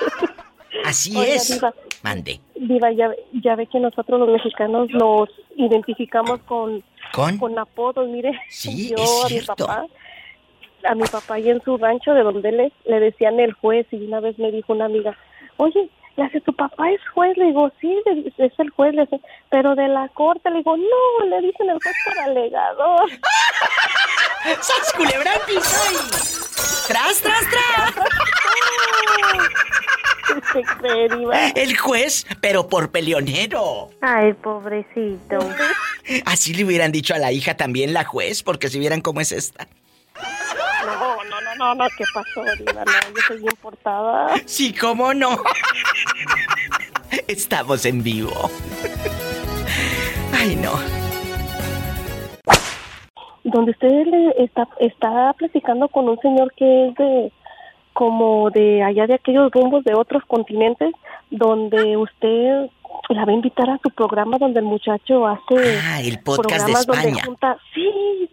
Así 0.84 1.18
es. 1.20 1.48
Diva. 1.54 1.74
Mande. 2.02 2.40
Diva, 2.54 2.90
ya, 2.92 3.10
ya 3.42 3.56
ve 3.56 3.66
que 3.66 3.78
nosotros 3.80 4.20
los 4.20 4.28
mexicanos 4.28 4.88
nos 4.90 5.28
identificamos 5.56 6.40
con, 6.40 6.82
¿Con? 7.12 7.58
apodos, 7.58 8.08
mire. 8.08 8.32
Sí, 8.48 8.90
yo 8.90 8.96
es 8.96 9.20
a 9.20 9.24
mi 9.24 9.30
cierto. 9.30 9.66
papá, 9.66 9.86
a 10.84 10.94
mi 10.94 11.04
papá 11.04 11.38
y 11.38 11.50
en 11.50 11.62
su 11.62 11.76
rancho 11.76 12.12
de 12.14 12.22
donde 12.22 12.48
él 12.48 12.60
es, 12.60 12.72
le 12.86 13.00
decían 13.00 13.38
el 13.40 13.52
juez 13.54 13.86
y 13.90 13.96
una 14.06 14.20
vez 14.20 14.38
me 14.38 14.50
dijo 14.50 14.72
una 14.72 14.86
amiga, 14.86 15.16
oye, 15.56 15.88
le 16.16 16.24
hace 16.24 16.40
tu 16.40 16.52
papá 16.54 16.90
es 16.90 17.00
juez, 17.14 17.36
le 17.36 17.46
digo, 17.46 17.70
sí, 17.80 17.94
es 18.38 18.52
el 18.58 18.70
juez, 18.70 18.94
le 18.94 19.02
dice, 19.02 19.20
pero 19.50 19.74
de 19.74 19.88
la 19.88 20.08
corte, 20.08 20.50
le 20.50 20.58
digo, 20.58 20.76
no, 20.76 21.26
le 21.26 21.40
dicen 21.40 21.68
el 21.70 21.78
juez 21.82 21.96
por 22.04 22.18
alegador. 22.18 23.10
¡Sas 24.60 24.94
¡Tras, 26.88 27.20
tras, 27.20 27.44
tras! 27.50 27.94
El 31.54 31.76
juez, 31.76 32.26
pero 32.40 32.68
por 32.68 32.90
peleonero. 32.90 33.90
Ay, 34.00 34.32
pobrecito. 34.34 35.38
Así 36.24 36.54
le 36.54 36.64
hubieran 36.64 36.92
dicho 36.92 37.14
a 37.14 37.18
la 37.18 37.32
hija 37.32 37.56
también 37.56 37.92
la 37.92 38.04
juez, 38.04 38.42
porque 38.42 38.68
si 38.68 38.78
vieran 38.78 39.00
cómo 39.00 39.20
es 39.20 39.32
esta. 39.32 39.68
No, 40.84 41.24
no, 41.24 41.40
no, 41.40 41.54
no, 41.56 41.74
no, 41.74 41.84
¿qué 41.96 42.04
pasó, 42.12 42.42
Diva? 42.58 42.84
No, 42.84 42.92
yo 42.92 43.22
soy 43.26 43.38
bien 43.38 43.54
portada. 43.60 44.34
Sí, 44.46 44.74
cómo 44.74 45.14
no. 45.14 45.42
Estamos 47.26 47.84
en 47.84 48.02
vivo. 48.02 48.50
Ay, 50.32 50.56
no. 50.56 50.78
donde 53.44 53.72
usted 53.72 53.88
le 53.88 54.44
está, 54.44 54.68
está 54.78 55.32
platicando 55.34 55.88
con 55.88 56.08
un 56.08 56.18
señor 56.20 56.52
que 56.56 56.88
es 56.88 56.94
de 56.94 57.32
como 58.00 58.48
de 58.50 58.82
allá 58.82 59.06
de 59.06 59.12
aquellos 59.14 59.52
rumbos 59.52 59.84
de 59.84 59.92
otros 59.94 60.22
continentes, 60.26 60.90
donde 61.30 61.98
usted 61.98 62.70
la 63.10 63.26
va 63.26 63.32
a 63.32 63.34
invitar 63.34 63.68
a 63.68 63.78
su 63.82 63.90
programa 63.90 64.38
donde 64.38 64.60
el 64.60 64.64
muchacho 64.64 65.26
hace 65.26 65.78
Ah, 65.84 66.00
el 66.00 66.18
podcast 66.20 66.66
de 66.66 66.72
España. 66.72 67.22
junta, 67.26 67.58
sí, 67.74 67.84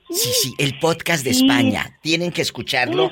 Sí, 0.10 0.30
sí, 0.42 0.54
el 0.58 0.80
podcast 0.80 1.26
de 1.26 1.34
Sí. 1.34 1.46
España. 1.46 1.98
Tienen 2.02 2.32
que 2.32 2.42
escucharlo. 2.44 3.12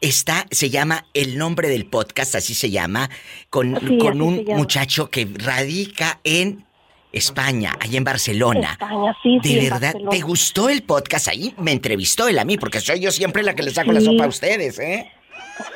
Está, 0.00 0.46
se 0.50 0.70
llama 0.70 1.04
El 1.12 1.36
nombre 1.36 1.68
del 1.68 1.84
podcast, 1.84 2.34
así 2.34 2.54
se 2.54 2.70
llama, 2.70 3.10
con, 3.50 3.78
Sí, 3.86 3.98
con 3.98 4.22
un 4.22 4.42
llama. 4.42 4.56
muchacho 4.58 5.10
que 5.10 5.28
radica 5.34 6.18
en 6.24 6.64
España, 7.12 7.74
allá 7.78 7.98
en 7.98 8.04
Barcelona. 8.04 8.70
España, 8.72 9.14
sí, 9.22 9.38
De 9.42 9.48
sí, 9.60 9.68
verdad. 9.68 9.94
¿te 10.10 10.20
gustó 10.20 10.70
el 10.70 10.82
podcast 10.82 11.28
ahí? 11.28 11.54
Me 11.58 11.72
entrevistó 11.72 12.26
él 12.26 12.38
a 12.38 12.44
mí, 12.46 12.56
porque 12.56 12.80
soy 12.80 13.00
yo 13.00 13.10
siempre 13.12 13.42
la 13.42 13.54
que 13.54 13.62
le 13.62 13.70
saco 13.70 13.92
la 13.92 14.00
Sí. 14.00 14.06
sopa 14.06 14.24
a 14.24 14.28
ustedes, 14.28 14.78
¿eh? 14.78 15.10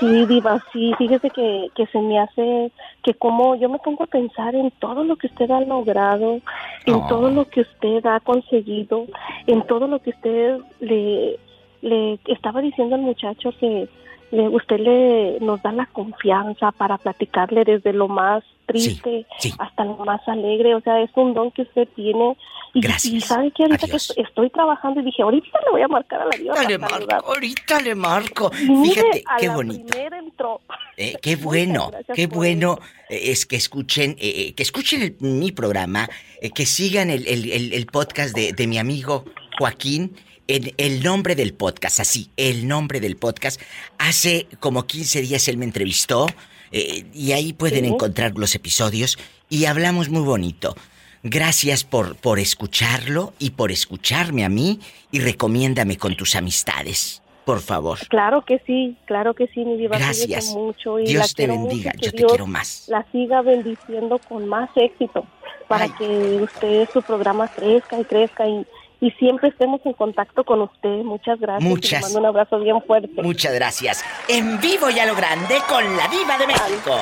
Sí, 0.01 0.27
Diva, 0.27 0.61
sí, 0.73 0.93
fíjese 0.99 1.31
que, 1.31 1.71
que 1.75 1.87
se 1.87 2.01
me 2.01 2.19
hace, 2.19 2.73
que 3.05 3.15
como 3.15 3.55
yo 3.57 3.69
me 3.69 3.79
pongo 3.79 4.05
a 4.05 4.09
pensar 4.09 4.55
en 4.55 4.73
todo 4.73 5.05
lo 5.05 5.17
que 5.17 5.29
usted 5.29 5.51
ha 5.51 5.61
logrado, 5.61 6.41
en 6.87 6.95
Oh. 6.97 7.07
todo 7.09 7.31
lo 7.31 7.45
que 7.45 7.61
usted 7.61 8.05
ha 8.07 8.19
conseguido, 8.21 9.07
en 9.47 9.63
todo 9.67 9.87
lo 9.87 10.01
que 10.01 10.11
usted 10.11 10.59
le, 10.81 11.39
le 11.83 12.19
estaba 12.27 12.61
diciendo 12.61 12.97
al 12.97 13.03
muchacho 13.03 13.51
que 13.61 13.89
le, 14.31 14.49
usted 14.49 14.79
le 14.79 15.39
nos 15.41 15.63
da 15.63 15.73
la 15.73 15.87
confianza 15.87 16.73
para 16.73 16.99
platicarle 16.99 17.65
desde 17.65 17.93
lo 17.93 18.09
más 18.09 18.43
triste 18.67 19.27
hasta 19.59 19.85
lo 19.85 19.97
más 20.05 20.21
alegre, 20.29 20.75
o 20.75 20.81
sea, 20.83 21.01
es 21.01 21.11
un 21.17 21.33
don 21.35 21.51
que 21.51 21.63
usted 21.63 21.89
tiene. 21.97 22.37
Y, 22.75 22.81
y 22.87 23.21
sabe 23.23 23.51
que 23.51 23.63
ahorita 23.63 23.87
que 23.87 23.97
est- 23.97 24.13
estoy 24.19 24.51
trabajando 24.51 25.01
y 25.01 25.05
dije, 25.05 25.23
ahorita 25.23 25.47
le 25.65 25.71
voy 25.71 25.81
a 25.81 25.89
marcar 25.89 26.21
a 26.21 26.25
la 26.27 26.31
Diva. 26.37 26.53
Ahorita 26.53 26.69
le 26.69 26.79
marco, 26.79 26.95
saludar". 26.97 27.23
ahorita 27.27 27.81
le 27.81 27.95
marco. 27.95 28.51
Mire, 28.69 28.95
Fíjate, 28.95 29.25
a 29.27 29.37
qué 29.39 29.47
la 29.47 29.55
bonito. 29.55 29.99
entró. 29.99 30.61
Eh, 30.99 31.15
qué 31.23 31.37
bueno, 31.37 31.89
gracias 31.91 32.15
qué 32.15 32.27
bueno 32.27 32.79
eh, 33.09 33.31
es 33.31 33.47
que 33.47 33.57
escuchen, 33.57 34.11
eh, 34.21 34.49
eh, 34.49 34.53
que 34.55 34.63
escuchen 34.63 35.01
el- 35.03 35.17
mi 35.21 35.51
programa, 35.51 36.07
eh, 36.43 36.51
que 36.51 36.67
sigan 36.67 37.09
el, 37.09 37.27
el- 37.27 37.51
el- 37.51 37.73
el 37.73 37.87
podcast 37.87 38.37
de, 38.37 38.53
de 38.53 38.67
mi 38.67 38.77
amigo 38.77 39.25
Joaquín, 39.59 40.15
en 40.49 40.73
el 40.79 41.03
nombre 41.03 41.35
del 41.37 41.55
podcast, 41.55 42.01
así, 42.01 42.31
el 42.37 42.67
nombre 42.67 43.01
del 43.01 43.17
podcast. 43.17 43.61
Hace 43.99 44.49
como 44.61 44.87
15 44.87 45.21
días 45.21 45.47
él 45.49 45.59
me 45.59 45.65
entrevistó 45.67 46.27
eh, 46.73 47.05
y 47.15 47.33
ahí 47.33 47.53
pueden 47.53 47.85
Sí. 47.85 47.91
encontrar 47.91 48.33
los 48.37 48.55
episodios 48.55 49.19
y 49.49 49.67
hablamos 49.67 50.09
muy 50.09 50.23
bonito. 50.23 50.75
Gracias 51.23 51.85
por, 51.85 52.17
por 52.17 52.39
escucharlo 52.39 53.33
y 53.39 53.51
por 53.51 53.71
escucharme 53.73 54.45
a 54.45 54.49
mí 54.49 54.81
y 55.11 55.19
recomiéndame 55.21 55.97
con 55.97 56.17
tus 56.17 56.37
amistades, 56.37 57.23
por 57.45 57.61
favor. 57.61 57.99
Claro 58.09 58.45
que 58.45 58.61
sí, 58.67 58.97
claro 59.05 59.35
que 59.35 59.49
sí, 59.49 59.65
mi 59.65 59.77
diva. 59.77 59.99
Gracias. 59.99 60.55
mucho 60.55 60.99
y 60.99 61.07
Dios 61.07 61.35
te 61.35 61.47
bendiga, 61.47 61.93
yo 62.01 62.11
te 62.11 62.19
Dios 62.19 62.31
quiero 62.33 62.47
más. 62.47 62.85
La 62.89 63.05
siga 63.11 63.43
bendiciendo 63.43 64.21
con 64.29 64.47
más 64.47 64.71
éxito 64.77 65.27
para 65.67 65.89
que 65.89 66.07
usted, 66.43 66.89
su 66.93 67.03
programa 67.03 67.49
crezca 67.49 68.01
y 68.01 68.05
crezca 68.05 68.47
y, 68.49 68.65
y 69.01 69.11
siempre 69.13 69.49
estemos 69.49 69.81
en 69.85 69.93
contacto 69.93 70.45
con 70.45 70.63
usted. 70.63 71.03
Muchas 71.05 71.39
gracias. 71.39 71.69
Muchas. 71.69 72.01
Le 72.01 72.01
mando 72.01 72.19
un 72.19 72.27
abrazo 72.27 72.59
bien 72.59 72.83
fuerte. 72.83 73.23
Muchas 73.23 73.55
gracias. 73.55 74.05
En 74.29 74.61
vivo 74.61 74.91
y 74.91 74.99
a 74.99 75.07
lo 75.07 75.15
grande 75.15 75.57
con 75.69 75.85
la 75.97 76.09
diva 76.09 76.39
de 76.39 76.47
México. 76.47 76.97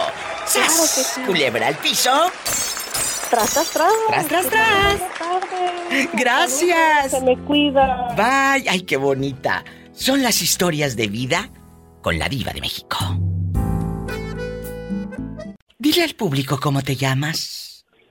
¡Sas! 0.45 1.21
Culebra 1.27 1.69
al 1.69 1.77
piso. 1.77 2.11
Tras, 3.31 3.53
tras, 3.55 3.71
tras. 3.71 3.93
Tras, 4.09 4.29
tras, 4.29 4.47
tras. 4.49 5.01
Gracias. 6.13 7.11
Se 7.11 7.21
me 7.23 7.37
cuida. 7.39 8.15
Bye. 8.17 8.69
Ay, 8.69 8.83
qué 8.83 8.97
bonita. 8.97 9.65
Son 9.93 10.23
las 10.23 10.43
historias 10.43 10.97
de 10.97 11.09
vida 11.09 11.51
con 12.03 12.19
la 12.19 12.29
diva 12.29 12.53
de 12.53 12.61
México. 12.61 12.97
Dile 15.79 16.03
al 16.03 16.15
público 16.15 16.59
cómo 16.61 16.83
te 16.83 16.97
llamas. 16.97 17.66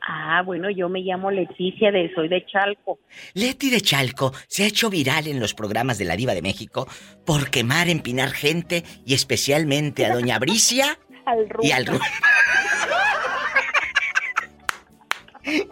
Ah, 0.07 0.43
bueno, 0.45 0.69
yo 0.69 0.87
me 0.87 0.99
llamo 1.01 1.31
Leticia, 1.31 1.91
de 1.91 2.13
soy 2.13 2.27
de 2.27 2.45
Chalco. 2.45 2.99
Leti 3.33 3.71
de 3.71 3.81
Chalco 3.81 4.33
se 4.47 4.63
ha 4.63 4.67
hecho 4.67 4.91
viral 4.91 5.25
en 5.25 5.39
los 5.39 5.55
programas 5.55 5.97
de 5.97 6.05
la 6.05 6.15
Diva 6.15 6.35
de 6.35 6.43
México 6.43 6.87
por 7.25 7.49
quemar, 7.49 7.89
empinar 7.89 8.29
gente 8.29 8.83
y 9.03 9.15
especialmente 9.15 10.05
a 10.05 10.13
Doña 10.13 10.37
Bricia 10.37 10.99
Al 11.25 11.47
y 11.59 11.71
al 11.71 11.85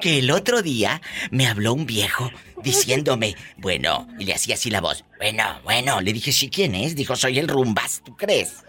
Que 0.01 0.19
el 0.19 0.31
otro 0.31 0.63
día 0.63 0.99
me 1.29 1.45
habló 1.45 1.73
un 1.73 1.86
viejo 1.86 2.31
diciéndome, 2.63 3.36
bueno, 3.57 4.07
y 4.17 4.25
le 4.25 4.34
hacía 4.34 4.55
así 4.55 4.71
la 4.71 4.81
voz, 4.81 5.05
bueno, 5.19 5.43
bueno, 5.63 6.01
le 6.01 6.11
dije, 6.11 6.31
sí, 6.31 6.49
¿quién 6.49 6.73
es? 6.73 6.95
Dijo, 6.95 7.15
soy 7.15 7.38
el 7.38 7.47
Rumbas, 7.47 8.01
¿tú 8.03 8.15
crees? 8.15 8.63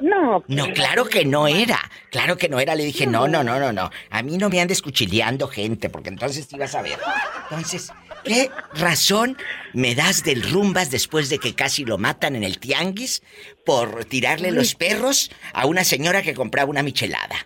No. 0.00 0.44
No, 0.46 0.72
claro 0.72 1.06
que 1.06 1.24
no 1.24 1.48
era. 1.48 1.78
Claro 2.10 2.36
que 2.36 2.48
no 2.48 2.60
era. 2.60 2.74
Le 2.74 2.84
dije, 2.84 3.06
no, 3.06 3.26
no, 3.26 3.42
no, 3.42 3.58
no, 3.58 3.72
no. 3.72 3.90
A 4.10 4.22
mí 4.22 4.38
no 4.38 4.48
me 4.48 4.60
andes 4.60 4.82
cuchileando 4.82 5.48
gente, 5.48 5.90
porque 5.90 6.08
entonces 6.08 6.46
te 6.46 6.56
ibas 6.56 6.74
a 6.74 6.82
ver. 6.82 6.98
Entonces, 7.50 7.92
¿qué 8.24 8.50
razón 8.74 9.36
me 9.72 9.94
das 9.94 10.22
del 10.22 10.42
rumbas 10.50 10.90
después 10.90 11.28
de 11.30 11.38
que 11.38 11.54
casi 11.54 11.84
lo 11.84 11.98
matan 11.98 12.36
en 12.36 12.44
el 12.44 12.58
tianguis 12.58 13.22
por 13.64 14.04
tirarle 14.04 14.52
los 14.52 14.74
perros 14.74 15.30
a 15.52 15.66
una 15.66 15.84
señora 15.84 16.22
que 16.22 16.34
compraba 16.34 16.70
una 16.70 16.82
michelada? 16.82 17.36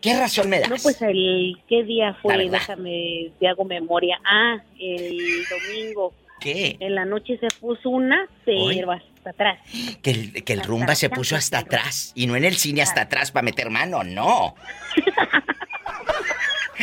¿Qué 0.00 0.18
razón 0.18 0.48
me 0.48 0.60
das? 0.60 0.70
No, 0.70 0.76
pues 0.82 1.00
el, 1.02 1.58
¿qué 1.68 1.84
día 1.84 2.16
fue? 2.22 2.48
Déjame, 2.48 3.32
te 3.38 3.46
hago 3.46 3.64
memoria. 3.64 4.18
Ah, 4.24 4.56
el 4.78 5.44
domingo. 5.48 6.14
¿Qué? 6.40 6.76
En 6.80 6.94
la 6.94 7.04
noche 7.04 7.38
se 7.38 7.48
puso 7.60 7.90
una, 7.90 8.26
pero 8.44 8.92
hasta 8.92 9.30
atrás. 9.30 9.58
Que 10.02 10.10
el, 10.10 10.44
que 10.44 10.52
el 10.52 10.62
rumba 10.62 10.94
se 10.94 11.10
puso 11.10 11.36
hasta 11.36 11.58
atrás. 11.58 12.12
Y 12.14 12.26
no 12.26 12.36
en 12.36 12.44
el 12.44 12.56
cine 12.56 12.82
hasta 12.82 13.02
atrás 13.02 13.30
para 13.30 13.44
meter 13.44 13.70
mano, 13.70 14.02
no. 14.02 14.54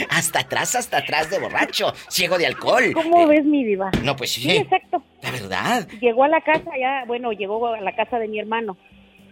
hasta 0.10 0.40
atrás, 0.40 0.76
hasta 0.76 0.98
atrás 0.98 1.30
de 1.30 1.40
borracho, 1.40 1.94
ciego 2.10 2.38
de 2.38 2.46
alcohol. 2.46 2.92
¿Cómo 2.94 3.28
ves, 3.28 3.46
mi 3.46 3.64
diva? 3.64 3.92
No, 4.04 4.16
pues 4.16 4.32
sí. 4.32 4.42
Sí, 4.42 4.58
exacto. 4.58 5.04
La 5.22 5.32
verdad. 5.32 5.88
Llegó 6.00 6.24
a 6.24 6.28
la 6.28 6.42
casa 6.42 6.72
ya, 6.80 7.04
bueno, 7.06 7.32
llegó 7.32 7.68
a 7.68 7.82
la 7.82 7.96
casa 7.96 8.20
de 8.20 8.28
mi 8.28 8.40
hermano. 8.40 8.78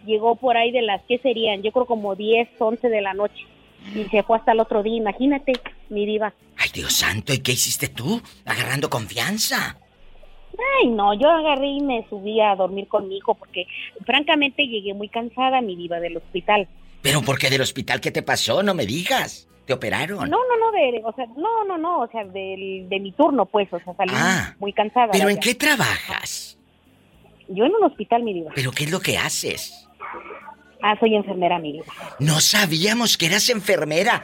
Llegó 0.06 0.36
por 0.36 0.58
ahí 0.58 0.72
de 0.72 0.82
las, 0.82 1.02
¿qué 1.08 1.18
serían? 1.20 1.64
Yo 1.64 1.72
creo 1.72 1.86
como 1.86 2.16
10, 2.16 2.50
11 2.60 2.90
de 2.90 3.02
la 3.02 3.14
noche. 3.14 3.44
Y 3.94 4.06
se 4.06 4.24
fue 4.24 4.38
hasta 4.38 4.52
el 4.52 4.60
otro 4.60 4.82
día, 4.82 4.96
imagínate, 4.96 5.54
mi 5.90 6.06
diva. 6.06 6.34
Ay, 6.58 6.70
Dios 6.74 6.94
santo, 6.94 7.34
¿y 7.34 7.40
qué 7.40 7.52
hiciste 7.52 7.88
tú? 7.88 8.22
Agarrando 8.46 8.90
confianza. 8.90 9.78
Ay, 10.82 10.88
no, 10.90 11.14
yo 11.14 11.30
agarré 11.30 11.68
y 11.68 11.82
me 11.82 12.06
subí 12.10 12.40
a 12.42 12.56
dormir 12.56 12.88
con 12.88 13.08
mi 13.08 13.18
hijo 13.18 13.36
porque 13.36 13.66
francamente 14.06 14.68
llegué 14.68 14.94
muy 14.94 15.10
cansada, 15.10 15.62
mi 15.62 15.76
diva, 15.76 16.00
del 16.00 16.18
hospital. 16.18 16.68
Pero 17.02 17.22
¿por 17.22 17.38
qué 17.38 17.50
del 17.50 17.62
hospital 17.62 18.02
qué 18.02 18.12
te 18.12 18.24
pasó? 18.24 18.64
No 18.64 18.74
me 18.74 18.86
digas. 18.86 19.48
¿Te 19.66 19.74
operaron? 19.74 20.30
No, 20.30 20.38
no, 20.38 20.58
no, 20.60 20.72
de, 20.72 21.02
o 21.04 21.12
sea, 21.14 21.26
no, 21.38 21.66
no, 21.66 21.76
no, 21.80 22.02
o 22.02 22.08
sea, 22.10 22.24
del, 22.24 22.88
de 22.88 23.00
mi 23.00 23.12
turno, 23.14 23.48
pues, 23.48 23.68
o 23.74 23.80
sea, 23.80 23.96
salí 23.96 24.12
Ah. 24.16 24.54
muy 24.60 24.72
cansada. 24.74 25.10
¿Pero 25.12 25.28
en 25.28 25.40
qué 25.40 25.56
trabajas? 25.56 26.60
Yo 27.48 27.66
en 27.66 27.74
un 27.74 27.84
hospital, 27.84 28.22
mi 28.24 28.34
diva. 28.34 28.52
¿Pero 28.54 28.72
qué 28.72 28.84
es 28.84 28.92
lo 28.92 29.00
que 29.00 29.18
haces? 29.18 29.88
Ah, 30.84 30.96
soy 31.00 31.16
enfermera, 31.16 31.58
mi 31.58 31.74
diva. 31.74 31.86
No 32.20 32.40
sabíamos 32.42 33.18
que 33.18 33.26
eras 33.26 33.50
enfermera. 33.50 34.22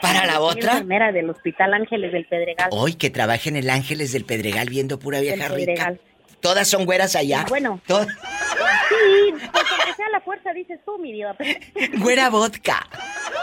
¿Para 0.00 0.26
la 0.26 0.40
otra? 0.40 0.72
enfermera 0.72 1.12
del 1.12 1.30
Hospital 1.30 1.74
Ángeles 1.74 2.12
del 2.12 2.26
Pedregal. 2.26 2.68
Hoy 2.72 2.94
que 2.94 3.10
trabaja 3.10 3.48
en 3.48 3.56
el 3.56 3.70
Ángeles 3.70 4.12
del 4.12 4.24
Pedregal 4.24 4.68
viendo 4.68 4.98
pura 4.98 5.18
Del 5.20 5.34
vieja 5.34 5.48
rica. 5.48 5.56
Pedregal. 5.72 6.00
Todas 6.40 6.68
son 6.68 6.84
güeras 6.84 7.16
allá. 7.16 7.46
Bueno. 7.48 7.80
Todas- 7.86 8.06
Sí, 8.08 9.30
pues 9.32 9.64
aunque 9.70 9.94
sea 9.96 10.08
la 10.12 10.20
fuerza, 10.20 10.52
dices 10.52 10.78
tú, 10.84 10.98
mi 10.98 11.12
diva. 11.12 11.36
Güera 11.98 12.28
vodka. 12.30 12.86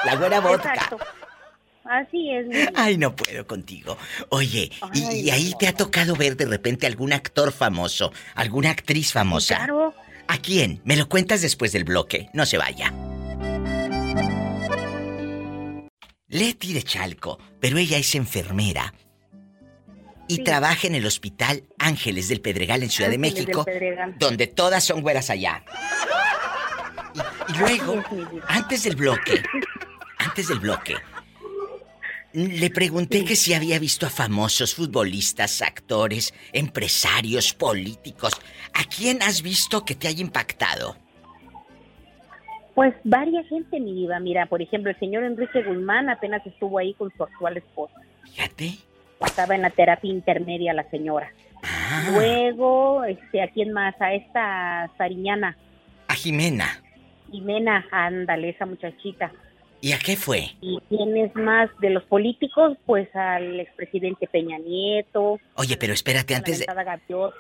La 0.06 0.16
güera 0.16 0.40
vodka. 0.40 0.74
Exacto. 0.74 0.98
Así 1.84 2.32
es, 2.32 2.46
mi 2.48 2.56
diva. 2.58 2.72
Ay, 2.76 2.98
no 2.98 3.16
puedo 3.16 3.46
contigo. 3.48 3.98
Oye, 4.30 4.72
Ay, 4.82 5.22
y 5.26 5.30
ahí 5.32 5.54
te 5.60 5.68
ha 5.68 5.74
tocado 5.74 6.16
ver 6.16 6.38
de 6.38 6.46
repente 6.46 6.86
algún 6.88 7.12
actor 7.12 7.52
famoso, 7.52 8.14
alguna 8.36 8.70
actriz 8.70 9.12
famosa. 9.12 9.58
Claro. 9.58 9.94
¿A 10.28 10.38
quién? 10.38 10.80
Me 10.86 10.96
lo 10.96 11.10
cuentas 11.10 11.42
después 11.42 11.72
del 11.74 11.84
bloque. 11.84 12.30
No 12.34 12.46
se 12.46 12.58
vaya. 12.58 12.94
Leti 16.32 16.74
de 16.74 16.82
Chalco, 16.82 17.38
pero 17.60 17.78
ella 17.78 17.98
es 17.98 18.16
enfermera 18.16 18.94
y 20.28 20.44
trabaja 20.44 20.88
en 20.88 20.96
el 20.96 21.06
Hospital 21.06 21.64
Ángeles 21.78 22.30
del 22.30 22.40
Pedregal 22.40 22.84
en 22.84 22.90
Ciudad 22.90 23.10
de 23.10 23.18
Ángeles 23.18 23.48
México, 23.48 23.66
donde 24.18 24.48
todas 24.48 24.82
son 24.82 25.02
güeras 25.02 25.30
allá. 25.30 25.64
Y, 27.14 27.54
y 27.54 27.58
luego, 27.58 28.02
antes 28.48 28.84
del 28.84 28.96
bloque, 28.96 29.44
antes 30.20 30.48
del 30.48 30.60
bloque, 30.60 30.96
le 32.32 32.70
pregunté 32.70 33.26
que 33.26 33.36
si 33.36 33.54
había 33.54 33.78
visto 33.78 34.06
a 34.06 34.10
famosos 34.10 34.74
futbolistas, 34.74 35.62
actores, 35.62 36.34
empresarios, 36.54 37.54
políticos. 37.54 38.34
¿A 38.74 38.86
quién 38.86 39.22
has 39.22 39.42
visto 39.42 39.84
que 39.84 39.96
te 39.96 40.08
haya 40.08 40.22
impactado? 40.22 40.96
Pues 42.76 42.94
varias 43.04 43.48
gente, 43.48 43.80
mi 43.80 43.94
diva. 43.94 44.20
Mira, 44.20 44.46
por 44.46 44.62
ejemplo, 44.62 44.92
el 44.92 45.00
señor 45.00 45.24
Enrique 45.24 45.64
Guzmán 45.64 46.10
apenas 46.10 46.46
estuvo 46.46 46.78
ahí 46.80 46.94
con 46.94 47.12
su 47.16 47.24
actual 47.24 47.58
esposa. 47.58 48.00
Fíjate. 48.24 48.72
Estaba 49.26 49.56
en 49.56 49.62
la 49.62 49.70
terapia 49.70 50.10
intermedia 50.10 50.74
la 50.74 50.90
señora. 50.90 51.32
Ah. 51.64 52.10
Luego, 52.14 53.04
este, 53.04 53.42
¿a 53.42 53.48
quién 53.50 53.72
más? 53.72 53.94
A 54.02 54.14
esta 54.14 54.90
Sariñana, 54.98 55.58
A 56.08 56.16
Jimena. 56.16 56.82
Jimena, 57.32 57.86
ándale, 57.92 58.50
esa 58.50 58.66
muchachita. 58.66 59.32
¿Y 59.82 59.94
a 59.94 60.00
qué 60.00 60.16
fue? 60.16 60.52
¿Y 60.62 60.80
quién 60.90 61.18
es 61.18 61.36
más 61.36 61.70
de 61.80 61.90
los 61.90 62.04
políticos? 62.04 62.78
Pues 62.86 63.14
al 63.16 63.60
expresidente 63.60 64.28
Peña 64.28 64.60
Nieto. 64.60 65.40
Oye, 65.56 65.76
pero 65.78 65.94
espérate, 65.94 66.36
antes 66.36 66.60
de, 66.60 66.66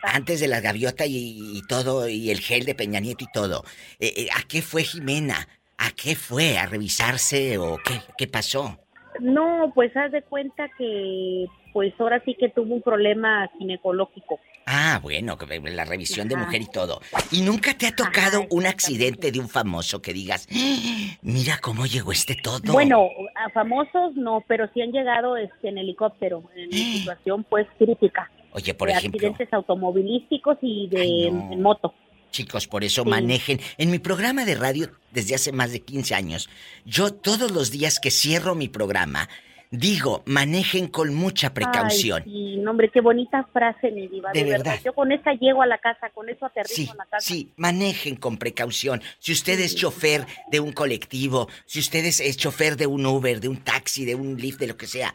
antes 0.02 0.40
de 0.40 0.48
la 0.48 0.60
gaviota 0.60 1.06
y, 1.06 1.58
y 1.58 1.62
todo, 1.68 2.10
y 2.10 2.32
el 2.32 2.40
gel 2.40 2.66
de 2.66 2.74
Peña 2.74 3.00
Nieto 3.00 3.26
y 3.26 3.32
todo, 3.32 3.64
eh, 4.00 4.12
eh, 4.18 4.28
¿a 4.36 4.42
qué 4.48 4.64
fue 4.64 4.84
Jimena? 4.84 5.48
¿A 5.78 5.92
qué 5.92 6.16
fue? 6.16 6.58
¿A 6.58 6.66
revisarse 6.66 7.60
o 7.60 7.78
qué? 7.78 7.94
¿Qué 8.18 8.28
pasó? 8.28 8.80
No, 9.20 9.72
pues 9.76 9.96
haz 9.96 10.12
de 10.12 10.24
cuenta 10.24 10.70
que, 10.78 11.46
pues 11.74 11.94
ahora 12.00 12.22
sí 12.26 12.36
que 12.40 12.50
tuvo 12.50 12.74
un 12.74 12.82
problema 12.82 13.50
ginecológico. 13.60 14.40
Ah, 14.74 15.00
bueno, 15.04 15.38
la 15.74 15.84
revisión 15.84 16.30
de 16.30 16.38
mujer 16.38 16.62
y 16.62 16.68
todo. 16.68 17.02
¿Y 17.32 17.42
nunca 17.42 17.74
te 17.78 17.88
ha 17.88 17.96
tocado 17.96 18.46
un 18.52 18.66
accidente 18.66 19.32
de 19.32 19.40
un 19.40 19.50
famoso 19.50 20.02
que 20.02 20.14
digas, 20.14 20.48
"Ah, 20.50 21.18
mira 21.22 21.58
cómo 21.62 21.86
llegó 21.86 22.14
este 22.14 22.36
todo? 22.36 22.72
Bueno, 22.72 23.10
a 23.36 23.50
famosos 23.50 24.16
no, 24.16 24.44
pero 24.48 24.70
sí 24.74 24.82
han 24.82 24.92
llegado 24.92 25.36
este, 25.36 25.68
en 25.70 25.78
helicóptero, 25.78 26.44
en 26.56 26.72
situación 27.18 27.44
pues 27.50 27.68
crítica. 27.78 28.32
Oye, 28.54 28.74
por 28.74 28.88
de 28.88 28.94
ejemplo, 28.96 29.18
accidentes 29.18 29.54
automovilísticos 29.54 30.58
y 30.62 30.88
de 30.88 31.28
en 31.28 31.62
moto. 31.62 31.94
chicos, 32.32 32.66
por 32.66 32.86
eso 32.86 33.04
Sí. 33.04 33.10
manejen. 33.10 33.60
En 33.78 33.92
mi 33.92 34.00
programa 34.00 34.46
de 34.46 34.56
radio, 34.56 34.90
desde 35.12 35.36
hace 35.36 35.52
más 35.52 35.74
de 35.74 35.82
15 35.82 36.16
años, 36.16 36.50
yo 36.86 37.14
todos 37.14 37.52
los 37.52 37.72
días 37.72 38.00
que 38.00 38.10
cierro 38.10 38.56
mi 38.56 38.70
programa, 38.70 39.28
digo, 39.72 40.22
manejen 40.26 40.88
con 40.88 41.14
mucha 41.16 41.54
precaución. 41.54 42.24
Ay, 42.26 42.32
sí, 42.32 42.58
no, 42.58 42.72
hombre, 42.72 42.90
qué 42.94 43.02
bonita 43.02 43.48
frase, 43.54 43.90
mi 43.92 44.08
diva. 44.08 44.32
De 44.34 44.44
De, 44.44 44.50
verdad. 44.52 44.66
verdad. 44.66 44.82
Yo 44.86 44.94
con 44.94 45.12
esa 45.12 45.32
llego 45.34 45.62
a 45.62 45.66
la 45.66 45.78
casa, 45.78 46.10
con 46.14 46.30
eso 46.30 46.46
aterrizo 46.46 46.76
Sí, 46.76 46.88
en 46.92 46.98
la 46.98 47.06
casa. 47.06 47.26
sí, 47.26 47.50
manejen 47.56 48.16
con 48.18 48.38
precaución. 48.38 49.02
Si 49.20 49.32
usted 49.32 49.60
es 49.60 49.76
chofer 49.76 50.26
de 50.52 50.60
un 50.60 50.74
colectivo, 50.74 51.48
si 51.66 51.80
usted 51.80 52.04
es, 52.06 52.20
es 52.20 52.38
chofer 52.38 52.76
de 52.78 52.88
un 52.88 53.06
Uber, 53.06 53.40
de 53.40 53.48
un 53.48 53.58
taxi, 53.58 54.06
de 54.06 54.16
un 54.16 54.36
Lyft, 54.38 54.60
de 54.60 54.68
lo 54.68 54.78
que 54.78 54.88
sea, 54.88 55.14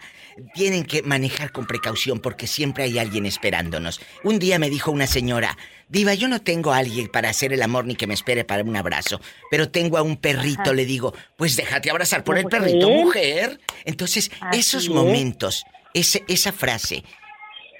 tienen 0.55 0.85
que 0.85 1.03
manejar 1.03 1.53
con 1.53 1.67
precaución 1.67 2.21
porque 2.21 2.47
siempre 2.47 2.85
hay 2.85 2.99
alguien 2.99 3.27
esperándonos. 3.27 4.01
Un 4.25 4.39
día 4.39 4.59
me 4.59 4.71
dijo 4.71 4.91
una 4.91 5.07
señora, 5.07 5.57
Diva, 5.89 6.15
yo 6.15 6.27
no 6.27 6.41
tengo 6.41 6.73
a 6.73 6.79
alguien 6.79 7.07
para 7.09 7.29
hacer 7.29 7.53
el 7.53 7.63
amor 7.63 7.85
ni 7.87 7.95
que 7.95 8.07
me 8.09 8.15
espere 8.15 8.45
para 8.45 8.65
un 8.65 8.77
abrazo, 8.77 9.21
pero 9.51 9.69
tengo 9.71 9.99
a 9.99 10.03
un 10.03 10.17
perrito, 10.17 10.63
Ajá. 10.63 10.73
le 10.73 10.85
digo, 10.85 11.15
pues 11.37 11.55
déjate 11.57 11.91
abrazar 11.91 12.25
por 12.25 12.37
el 12.39 12.47
perrito, 12.47 12.91
mujer. 12.91 13.61
Entonces, 13.85 14.31
Así 14.41 14.59
esos 14.61 14.85
es. 14.85 14.91
momentos, 14.91 15.65
ese, 15.95 16.25
esa 16.27 16.53
frase, 16.53 17.05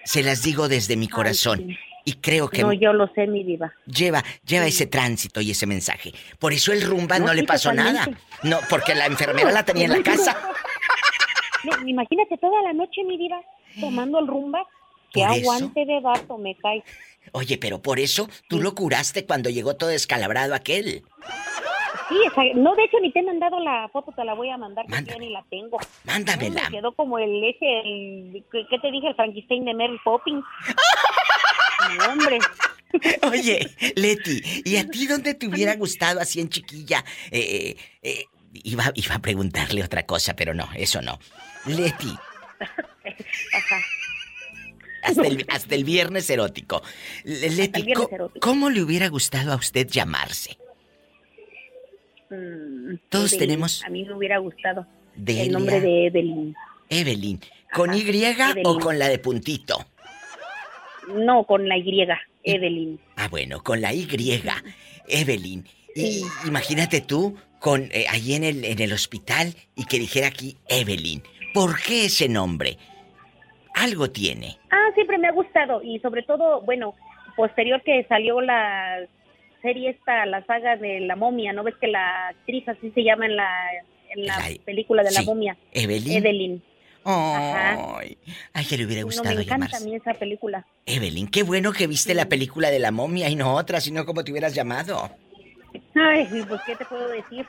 se 0.05 0.23
las 0.23 0.43
digo 0.43 0.69
desde 0.69 0.97
mi 0.97 1.09
corazón. 1.09 1.59
sí. 1.69 1.77
Y 2.09 2.13
creo 2.21 2.49
que 2.49 2.63
No, 2.63 2.73
yo 2.73 2.93
lo 2.93 3.13
sé, 3.15 3.27
mi 3.27 3.43
diva. 3.43 3.73
lleva, 3.85 4.23
lleva 4.47 4.67
ese 4.67 4.87
tránsito 4.87 5.41
y 5.41 5.51
ese 5.51 5.67
mensaje. 5.67 6.13
Por 6.39 6.53
eso 6.53 6.73
el 6.73 6.83
rumba 6.83 7.19
no, 7.19 7.27
No, 7.27 7.35
le 7.35 7.43
pasó 7.43 7.71
totalmente. 7.71 8.11
nada. 8.13 8.21
No, 8.45 8.61
porque 8.71 8.95
la 8.95 9.07
enfermera 9.07 9.51
la 9.51 9.65
tenía 9.65 9.87
en 9.87 9.91
la 9.91 10.03
casa. 10.05 10.37
No, 11.65 11.89
imagínate 11.89 12.37
toda 12.39 12.63
la 12.63 12.73
noche, 12.73 13.03
mi 13.05 13.19
diva, 13.19 13.41
tomando 13.81 14.21
el 14.21 14.29
rumba. 14.29 14.61
Qué 15.13 15.21
eso. 15.23 15.31
aguante 15.33 15.85
de 15.85 16.01
vato 16.01 16.39
me 16.39 16.55
cae. 16.57 16.85
Oye, 17.33 17.59
pero 17.59 17.81
por 17.83 17.99
eso 18.01 18.29
tú 18.49 18.61
lo 18.61 18.75
curaste 18.75 19.27
cuando 19.27 19.51
llegó 19.51 19.77
todo 19.77 19.91
descalabrado 19.91 20.55
aquel. 20.55 21.03
Sí, 22.09 22.15
esa- 22.27 22.43
no, 22.55 22.75
de 22.77 22.85
hecho 22.85 22.99
ni 23.01 23.11
te 23.13 23.19
he 23.19 23.23
mandado 23.23 23.59
la 23.61 23.89
foto, 23.93 24.13
te 24.13 24.25
la 24.25 24.35
voy 24.35 24.49
a 24.51 24.57
mandar, 24.57 24.87
que 24.87 25.05
ya 25.05 25.19
ni 25.19 25.31
la 25.31 25.45
tengo. 25.51 25.79
Mándamela. 26.05 26.63
No, 26.63 26.71
me 26.71 26.77
quedó 26.77 26.93
como 26.95 27.19
el 27.19 27.43
ese, 27.45 27.81
el, 27.81 28.45
¿qué, 28.53 28.79
te 28.79 28.91
dije? 28.93 29.09
El 29.09 29.15
Frankenstein 29.17 29.65
de 29.65 29.75
Mary 29.75 29.99
Poppins. 30.05 30.45
No, 31.99 32.13
hombre. 32.13 32.39
Oye, 33.31 33.71
Leti, 33.95 34.43
¿y 34.65 34.77
a 34.77 34.89
ti 34.89 35.07
dónde 35.07 35.35
te 35.35 35.47
hubiera 35.47 35.75
gustado 35.77 36.21
así 36.21 36.41
en 36.41 36.49
chiquilla? 36.49 37.05
Eh, 37.31 37.39
eh, 37.41 37.77
eh, 38.03 38.25
iba, 38.65 38.85
iba 38.95 39.15
a 39.15 39.19
preguntarle 39.21 39.85
otra 39.85 40.05
cosa, 40.05 40.35
pero 40.35 40.53
no, 40.55 40.69
eso 40.75 41.01
no. 41.03 41.19
Leti, 41.67 42.09
Ajá. 43.55 43.77
Hasta 45.07 45.27
el, 45.27 45.45
hasta 45.49 45.75
el 45.75 45.85
viernes 45.85 46.29
erótico. 46.31 46.83
Le- 47.25 47.51
Leti, 47.51 47.81
el 47.81 47.87
viernes 47.87 48.09
¿co- 48.09 48.15
erótico. 48.15 48.41
¿cómo 48.47 48.71
le 48.71 48.83
hubiera 48.83 49.09
gustado 49.09 49.53
a 49.53 49.57
usted 49.57 49.87
llamarse? 49.89 50.57
Mm, 52.31 52.97
Todos 53.09 53.33
Evelyn. 53.33 53.39
tenemos- 53.49 53.85
A 53.85 53.89
mí 53.91 54.05
me 54.05 54.15
hubiera 54.15 54.39
gustado 54.39 54.87
Delia. 55.15 55.43
el 55.45 55.53
nombre 55.53 55.81
de 55.81 56.07
Evelyn. 56.07 56.55
Evelyn. 56.89 57.41
¿Con 57.73 57.95
Y 57.95 58.05
o 58.65 58.79
con 58.79 58.99
la 58.99 59.09
de 59.09 59.19
puntito? 59.19 59.85
No, 61.09 61.45
con 61.45 61.69
la 61.69 61.77
Y, 61.77 62.07
Evelyn. 62.43 62.99
Ah, 63.17 63.29
bueno, 63.29 63.63
con 63.63 63.81
la 63.81 63.93
Y. 63.93 64.09
Evelyn. 65.09 65.65
Y 65.95 66.23
imagínate 66.47 67.01
tú 67.01 67.37
con 67.59 67.89
eh, 67.93 68.07
ahí 68.09 68.35
en 68.35 68.45
el, 68.45 68.65
en 68.65 68.81
el 68.81 68.93
hospital 68.93 69.55
y 69.75 69.85
que 69.85 69.99
dijera 69.99 70.29
aquí 70.29 70.57
Evelyn. 70.69 71.23
¿Por 71.55 71.81
qué 71.81 72.07
ese 72.07 72.29
nombre? 72.29 72.77
Algo 73.77 74.11
tiene. 74.11 74.59
Ah, 74.71 74.89
siempre 74.95 75.19
me 75.19 75.29
ha 75.29 75.33
gustado 75.33 75.83
y 75.83 75.99
sobre 76.01 76.23
todo, 76.23 76.61
bueno, 76.63 76.95
posterior 77.37 77.83
que 77.83 78.05
salió 78.09 78.41
la 78.41 79.01
serie 79.63 79.91
esta, 79.91 80.25
la 80.27 80.45
saga 80.47 80.77
de 80.77 81.01
la 81.01 81.15
momia, 81.17 81.53
¿no 81.53 81.63
ves 81.63 81.75
que 81.81 81.87
la 81.89 82.29
actriz 82.29 82.69
así 82.69 82.91
se 82.93 83.05
llama 83.05 83.27
en 83.27 83.37
la, 83.37 83.51
en 84.15 84.27
la 84.27 84.39
La- 84.39 84.45
película 84.65 85.03
de 85.03 85.13
la 85.13 85.23
momia? 85.23 85.57
Evelyn. 85.73 86.17
Evelyn. 86.17 86.63
Ajá. 87.05 87.99
Ay, 88.53 88.65
que 88.69 88.77
le 88.79 88.85
hubiera 88.87 89.03
No, 89.03 89.07
gustado 89.07 89.35
me 89.37 89.43
encanta 89.43 89.67
a 89.67 89.69
llamarse. 89.69 89.85
mí 89.89 89.95
esa 89.95 90.15
película. 90.15 90.67
Evelyn, 90.87 91.29
qué 91.29 91.43
bueno 91.45 91.73
que 91.73 91.87
viste 91.87 92.15
la 92.15 92.27
película 92.29 92.71
de 92.71 92.79
la 92.81 92.91
momia 92.91 93.29
y 93.29 93.37
no 93.37 93.55
otra, 93.55 93.81
sino 93.81 94.05
como 94.07 94.25
te 94.25 94.33
hubieras 94.33 94.55
llamado. 94.55 95.11
Ay, 95.95 96.27
pues 96.49 96.61
qué 96.67 96.75
te 96.77 96.85
puedo 96.87 97.09
decir. 97.09 97.47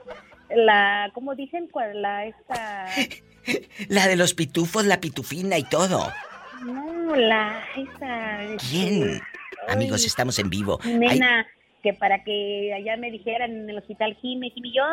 La, 0.50 1.10
¿cómo 1.14 1.34
dicen? 1.36 1.68
¿Cuál? 1.72 2.02
La 2.02 2.26
esta, 2.26 2.86
La 3.90 4.08
de 4.08 4.16
los 4.16 4.34
pitufos, 4.34 4.86
la 4.86 5.00
pitufina 5.00 5.58
y 5.58 5.64
todo. 5.64 6.12
no, 6.64 7.16
la 7.16 7.64
esta. 7.76 8.40
¿Quién? 8.70 9.22
Ay, 9.68 9.74
Amigos, 9.74 10.06
estamos 10.06 10.40
en 10.40 10.50
vivo. 10.50 10.80
Ay, 10.84 10.98
Nena, 10.98 11.46
que 11.84 11.94
para 11.94 12.24
que 12.24 12.74
allá 12.74 12.98
me 12.98 13.12
dijeran 13.12 13.52
en 13.52 13.70
el 13.70 13.78
hospital 13.78 14.18
Jime, 14.22 14.50
Jime, 14.52 14.72
yo. 14.74 14.84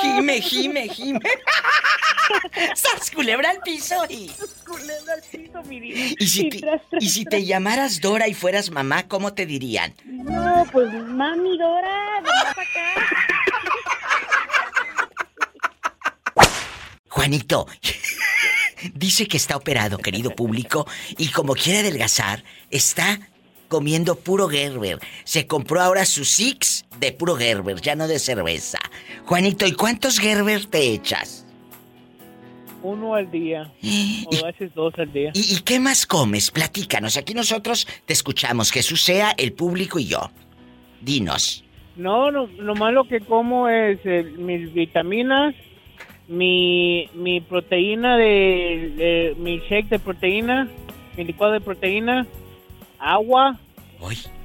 Jime, 0.00 0.40
Jime, 0.40 0.88
Jime. 0.88 1.20
¡Sas, 2.74 3.10
culebra 3.12 3.50
al 3.50 3.60
piso 3.60 3.94
y... 4.08 4.30
Culebra 4.66 5.14
al 5.14 5.22
piso, 5.30 5.62
mi 5.64 5.80
vida. 5.80 6.14
Y 6.18 6.26
si, 6.26 6.48
te, 6.48 6.58
tras, 6.58 6.80
tras, 6.90 7.02
y 7.02 7.08
si 7.08 7.24
tras. 7.24 7.30
te 7.40 7.46
llamaras 7.46 8.00
Dora 8.00 8.26
y 8.28 8.34
fueras 8.34 8.70
mamá, 8.70 9.06
¿cómo 9.06 9.32
te 9.32 9.46
dirían? 9.46 9.94
No, 10.04 10.66
pues 10.72 10.92
mami 10.92 11.56
Dora, 11.56 12.20
ven 12.20 12.54
para 12.54 12.62
acá. 12.62 13.42
Juanito, 17.16 17.66
dice 18.94 19.26
que 19.26 19.38
está 19.38 19.56
operado, 19.56 19.96
querido 19.96 20.36
público, 20.36 20.86
y 21.16 21.28
como 21.28 21.54
quiere 21.54 21.78
adelgazar, 21.78 22.44
está 22.70 23.18
comiendo 23.68 24.16
puro 24.16 24.48
Gerber. 24.48 24.98
Se 25.24 25.46
compró 25.46 25.80
ahora 25.80 26.04
su 26.04 26.26
Six 26.26 26.84
de 27.00 27.12
puro 27.12 27.34
Gerber, 27.36 27.80
ya 27.80 27.96
no 27.96 28.06
de 28.06 28.18
cerveza. 28.18 28.78
Juanito, 29.24 29.66
¿y 29.66 29.72
cuántos 29.72 30.18
Gerber 30.18 30.66
te 30.66 30.92
echas? 30.92 31.46
Uno 32.82 33.14
al 33.14 33.30
día. 33.30 33.72
O 34.26 34.44
a 34.44 34.48
veces 34.48 34.74
dos 34.74 34.92
al 34.98 35.10
día. 35.10 35.30
¿Y, 35.32 35.56
y 35.56 35.60
qué 35.60 35.80
más 35.80 36.04
comes? 36.04 36.50
Platícanos, 36.50 37.16
aquí 37.16 37.32
nosotros 37.32 37.88
te 38.04 38.12
escuchamos, 38.12 38.70
Jesús 38.70 39.00
sea, 39.02 39.32
el 39.38 39.54
público 39.54 39.98
y 39.98 40.04
yo. 40.04 40.30
Dinos. 41.00 41.64
No, 41.96 42.30
no, 42.30 42.46
lo 42.46 43.04
que 43.08 43.20
como 43.20 43.70
es 43.70 44.00
eh, 44.04 44.22
mis 44.36 44.70
vitaminas, 44.74 45.54
mi, 46.28 47.08
mi 47.14 47.40
proteína 47.40 48.16
de, 48.16 48.92
de- 48.96 49.34
mi 49.38 49.58
shake 49.60 49.88
de 49.88 49.98
proteína, 49.98 50.68
mi 51.16 51.24
licuado 51.24 51.52
de 51.52 51.60
proteína, 51.60 52.26
agua 52.98 53.58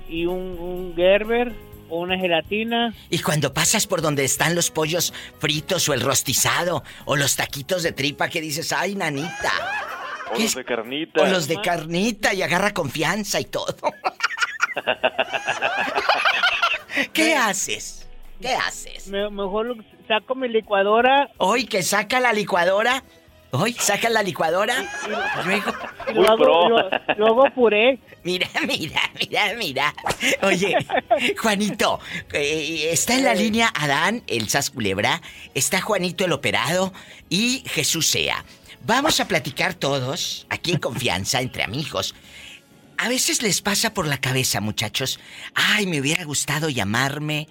y 0.10 0.26
un, 0.26 0.58
un 0.60 0.94
Gerber 0.96 1.54
o 1.90 2.00
una 2.00 2.18
gelatina. 2.18 2.94
Y 3.10 3.20
cuando 3.20 3.54
pasas 3.54 3.88
por 3.88 4.02
donde 4.02 4.24
están 4.24 4.56
los 4.56 4.72
pollos 4.72 5.14
fritos 5.40 5.88
o 5.90 5.94
el 5.94 6.02
rostizado 6.02 6.84
o 7.06 7.16
los 7.16 7.36
taquitos 7.36 7.84
de 7.84 7.92
tripa 7.92 8.30
que 8.30 8.42
dices, 8.42 8.72
ay, 8.72 8.96
nanita. 8.96 9.52
O 10.32 10.36
¿Qué 10.38 10.44
los 10.44 10.56
de 10.56 10.64
carnita. 10.64 11.22
O 11.22 11.26
los 11.26 11.48
de 11.48 11.62
carnita 11.62 12.34
y 12.34 12.42
agarra 12.42 12.74
confianza 12.74 13.40
y 13.42 13.46
todo. 13.46 13.76
¿Qué 17.14 17.36
haces? 17.36 18.08
¿Qué 18.40 18.54
haces? 18.54 19.08
Me- 19.08 19.30
mejor 19.30 19.66
lo- 19.68 19.76
saco 20.12 20.36
mi 20.36 20.50
licuadora. 20.50 21.30
Hoy 21.38 21.66
que 21.66 21.84
saca 21.84 22.20
la 22.20 22.34
licuadora. 22.34 23.04
Hoy 23.54 23.74
saca 23.74 24.10
la 24.10 24.24
licuadora. 24.24 24.76
Luego. 25.46 25.72
y 26.10 26.14
lo- 26.14 27.28
hago 27.28 27.44
puré. 27.56 28.00
Mira, 28.24 28.48
mira, 28.68 29.02
mira, 29.20 29.54
mira. 29.58 29.94
Oye, 30.44 30.76
Juanito, 31.38 32.00
eh, 32.34 32.90
está 32.92 33.16
en 33.16 33.24
la 33.26 33.34
línea 33.34 33.72
Adán, 33.74 34.24
el 34.28 34.48
Sas 34.50 34.70
Culebra, 34.70 35.22
está 35.54 35.82
Juanito 35.82 36.24
el 36.26 36.32
operado 36.34 36.94
y 37.30 37.64
Jesús 37.68 38.08
Sea. 38.08 38.44
Vamos 38.84 39.20
a 39.20 39.28
platicar 39.28 39.74
todos, 39.76 40.46
aquí 40.50 40.72
en 40.72 40.80
confianza, 40.80 41.40
entre 41.42 41.64
amigos. 41.64 42.16
A 42.98 43.10
veces 43.10 43.42
les 43.42 43.62
pasa 43.62 43.94
por 43.94 44.08
la 44.08 44.18
cabeza, 44.20 44.60
muchachos, 44.62 45.20
ay, 45.56 45.88
me 45.88 46.00
hubiera 46.00 46.24
gustado 46.26 46.70
llamarme 46.70 47.48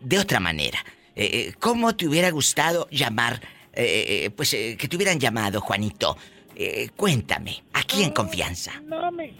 de 0.00 0.18
otra 0.18 0.40
manera. 0.40 0.78
Eh, 1.18 1.48
eh, 1.48 1.52
¿Cómo 1.58 1.96
te 1.96 2.06
hubiera 2.06 2.30
gustado 2.30 2.86
llamar, 2.92 3.40
eh, 3.72 4.26
eh, 4.26 4.30
pues, 4.30 4.54
eh, 4.54 4.76
que 4.78 4.86
te 4.86 4.94
hubieran 4.94 5.18
llamado, 5.18 5.60
Juanito? 5.60 6.16
Eh, 6.54 6.90
cuéntame, 6.94 7.64
aquí 7.72 8.04
en 8.04 8.12
confianza. 8.12 8.80
No, 8.86 9.10
mi, 9.10 9.36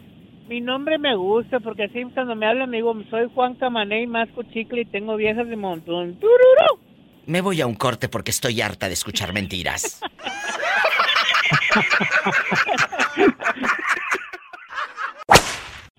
mi 0.48 0.60
nombre 0.60 0.98
me 0.98 1.14
gusta 1.14 1.60
porque 1.60 1.84
así 1.84 2.02
cuando 2.12 2.34
me 2.34 2.46
hablan 2.46 2.68
me 2.68 2.78
digo, 2.78 3.00
soy 3.10 3.30
Juan 3.32 3.54
Camaney, 3.54 4.08
masco 4.08 4.42
chicle 4.52 4.80
y 4.80 4.84
tengo 4.86 5.14
viejas 5.14 5.48
de 5.48 5.54
montón. 5.54 6.18
¡Tururú! 6.18 6.80
Me 7.26 7.40
voy 7.42 7.60
a 7.60 7.66
un 7.68 7.76
corte 7.76 8.08
porque 8.08 8.32
estoy 8.32 8.60
harta 8.60 8.88
de 8.88 8.94
escuchar 8.94 9.32
mentiras. 9.32 10.00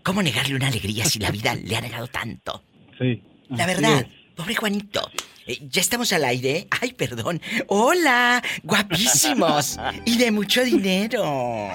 ¿Cómo 0.04 0.22
negarle 0.22 0.56
una 0.56 0.68
alegría 0.68 1.06
si 1.06 1.20
la 1.20 1.32
vida 1.32 1.56
le 1.56 1.78
ha 1.78 1.82
negado 1.82 2.08
tanto? 2.08 2.64
Sí. 2.98 3.24
La 3.50 3.66
verdad, 3.66 4.02
es. 4.02 4.19
Pobre 4.40 4.56
Juanito. 4.56 5.12
Eh, 5.46 5.60
ya 5.70 5.82
estamos 5.82 6.14
al 6.14 6.24
aire. 6.24 6.68
Ay, 6.80 6.94
perdón. 6.94 7.42
Hola, 7.68 8.42
guapísimos 8.64 9.78
y 10.06 10.18
de 10.18 10.32
mucho 10.32 10.64
dinero. 10.64 11.70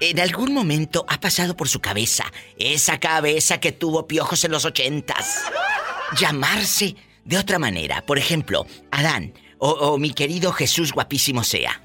En 0.00 0.18
algún 0.18 0.52
momento 0.52 1.04
ha 1.08 1.20
pasado 1.20 1.56
por 1.56 1.68
su 1.68 1.80
cabeza 1.80 2.24
esa 2.58 2.98
cabeza 2.98 3.60
que 3.60 3.70
tuvo 3.70 4.08
piojos 4.08 4.42
en 4.44 4.50
los 4.50 4.64
ochentas. 4.64 5.44
Llamarse 6.18 6.96
de 7.24 7.38
otra 7.38 7.60
manera. 7.60 8.04
Por 8.04 8.18
ejemplo, 8.18 8.66
Adán 8.90 9.32
o, 9.58 9.70
o 9.70 9.96
mi 9.98 10.12
querido 10.12 10.52
Jesús 10.52 10.92
guapísimo 10.92 11.44
sea. 11.44 11.80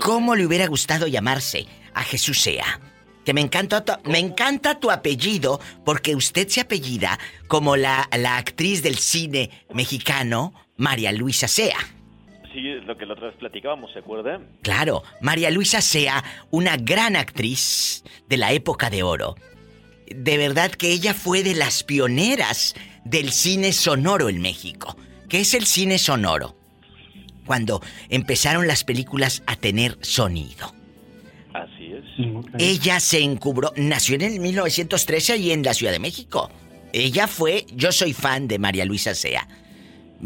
¿Cómo 0.00 0.34
le 0.34 0.46
hubiera 0.46 0.66
gustado 0.66 1.06
llamarse 1.06 1.66
a 1.94 2.02
Jesús 2.02 2.40
sea? 2.40 2.80
Que 3.24 3.32
me 3.34 3.40
encanta 3.40 3.84
tu, 3.84 3.92
me 4.10 4.18
encanta 4.18 4.78
tu 4.78 4.90
apellido 4.90 5.60
porque 5.84 6.14
usted 6.14 6.48
se 6.48 6.60
apellida 6.60 7.18
como 7.48 7.76
la, 7.76 8.08
la 8.16 8.36
actriz 8.36 8.82
del 8.82 8.96
cine 8.96 9.50
mexicano 9.72 10.52
María 10.76 11.12
Luisa 11.12 11.48
Sea. 11.48 11.78
Sí, 12.52 12.68
es 12.68 12.84
lo 12.84 12.96
que 12.96 13.04
la 13.04 13.14
otra 13.14 13.28
vez 13.28 13.36
platicábamos, 13.36 13.92
¿se 13.92 13.98
acuerda? 13.98 14.40
Claro, 14.62 15.02
María 15.20 15.50
Luisa 15.50 15.80
Sea, 15.80 16.22
una 16.50 16.76
gran 16.76 17.16
actriz 17.16 18.04
de 18.28 18.36
la 18.36 18.52
época 18.52 18.90
de 18.90 19.02
oro. 19.02 19.34
De 20.06 20.38
verdad 20.38 20.70
que 20.70 20.92
ella 20.92 21.14
fue 21.14 21.42
de 21.42 21.54
las 21.54 21.82
pioneras 21.82 22.74
del 23.04 23.32
cine 23.32 23.72
sonoro 23.72 24.28
en 24.28 24.40
México. 24.40 24.96
¿Qué 25.28 25.40
es 25.40 25.54
el 25.54 25.66
cine 25.66 25.98
sonoro? 25.98 26.56
Cuando 27.44 27.82
empezaron 28.08 28.68
las 28.68 28.84
películas 28.84 29.42
a 29.46 29.56
tener 29.56 29.98
sonido. 30.00 30.72
Ella 32.58 33.00
se 33.00 33.20
encubró, 33.20 33.72
nació 33.76 34.14
en 34.16 34.22
el 34.22 34.40
1913 34.40 35.36
y 35.38 35.50
en 35.52 35.62
la 35.62 35.74
Ciudad 35.74 35.92
de 35.92 35.98
México. 35.98 36.50
Ella 36.92 37.26
fue, 37.26 37.66
yo 37.74 37.90
soy 37.90 38.12
fan 38.12 38.46
de 38.46 38.58
María 38.58 38.84
Luisa 38.84 39.14
Sea, 39.14 39.48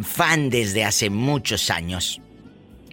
fan 0.03 0.51
desde 0.51 0.85
hace 0.85 1.09
muchos 1.11 1.71
años. 1.71 2.21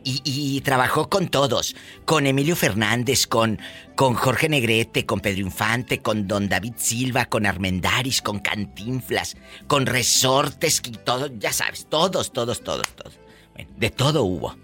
y, 0.07 0.21
y 0.23 0.61
trabajó 0.61 1.09
con 1.09 1.29
todos, 1.29 1.75
con 2.05 2.27
Emilio 2.27 2.55
Fernández, 2.55 3.25
con, 3.25 3.59
con 3.95 4.13
Jorge 4.13 4.47
Negrete, 4.49 5.05
con 5.05 5.19
Pedro 5.19 5.41
Infante, 5.41 6.01
con 6.01 6.27
Don 6.27 6.47
David 6.47 6.73
Silva, 6.77 7.25
con 7.25 7.45
Armendaris, 7.47 8.21
con 8.21 8.39
Cantinflas, 8.39 9.35
con 9.67 9.87
Resortes 9.87 10.81
y 10.85 10.91
todo, 10.91 11.31
ya 11.39 11.51
sabes, 11.51 11.87
todos, 11.89 12.31
todos, 12.31 12.61
todos, 12.61 12.87
todos. 12.95 13.13
Bueno, 13.55 13.71
de 13.77 13.89
todo 13.89 14.23
hubo. 14.23 14.55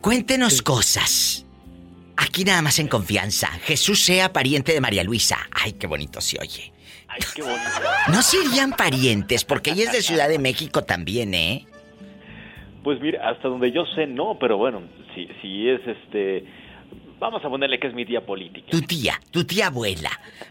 Cuéntenos 0.00 0.62
cosas. 0.62 1.45
Aquí 2.16 2.44
nada 2.44 2.62
más 2.62 2.78
en 2.78 2.88
confianza. 2.88 3.48
Jesús 3.64 4.00
sea 4.00 4.32
pariente 4.32 4.72
de 4.72 4.80
María 4.80 5.04
Luisa. 5.04 5.36
Ay, 5.52 5.72
qué 5.74 5.86
bonito 5.86 6.20
se 6.20 6.38
oye. 6.40 6.72
Ay, 7.08 7.20
qué 7.34 7.42
bonito. 7.42 7.60
No 8.08 8.22
serían 8.22 8.72
parientes, 8.72 9.44
porque 9.44 9.70
ella 9.70 9.84
es 9.84 9.92
de 9.92 10.02
Ciudad 10.02 10.28
de 10.28 10.38
México 10.38 10.82
también, 10.82 11.34
¿eh? 11.34 11.66
Pues 12.82 13.00
mira, 13.00 13.28
hasta 13.28 13.48
donde 13.48 13.72
yo 13.72 13.84
sé, 13.94 14.06
no, 14.06 14.38
pero 14.38 14.56
bueno, 14.56 14.82
si, 15.14 15.28
si 15.42 15.68
es 15.68 15.80
este. 15.86 16.44
Vamos 17.18 17.42
a 17.42 17.48
ponerle 17.48 17.80
que 17.80 17.86
es 17.86 17.94
mi 17.94 18.04
tía 18.04 18.20
política. 18.24 18.68
Tu 18.70 18.82
tía, 18.82 19.18
tu 19.30 19.44
tía 19.44 19.68
abuela. 19.68 20.10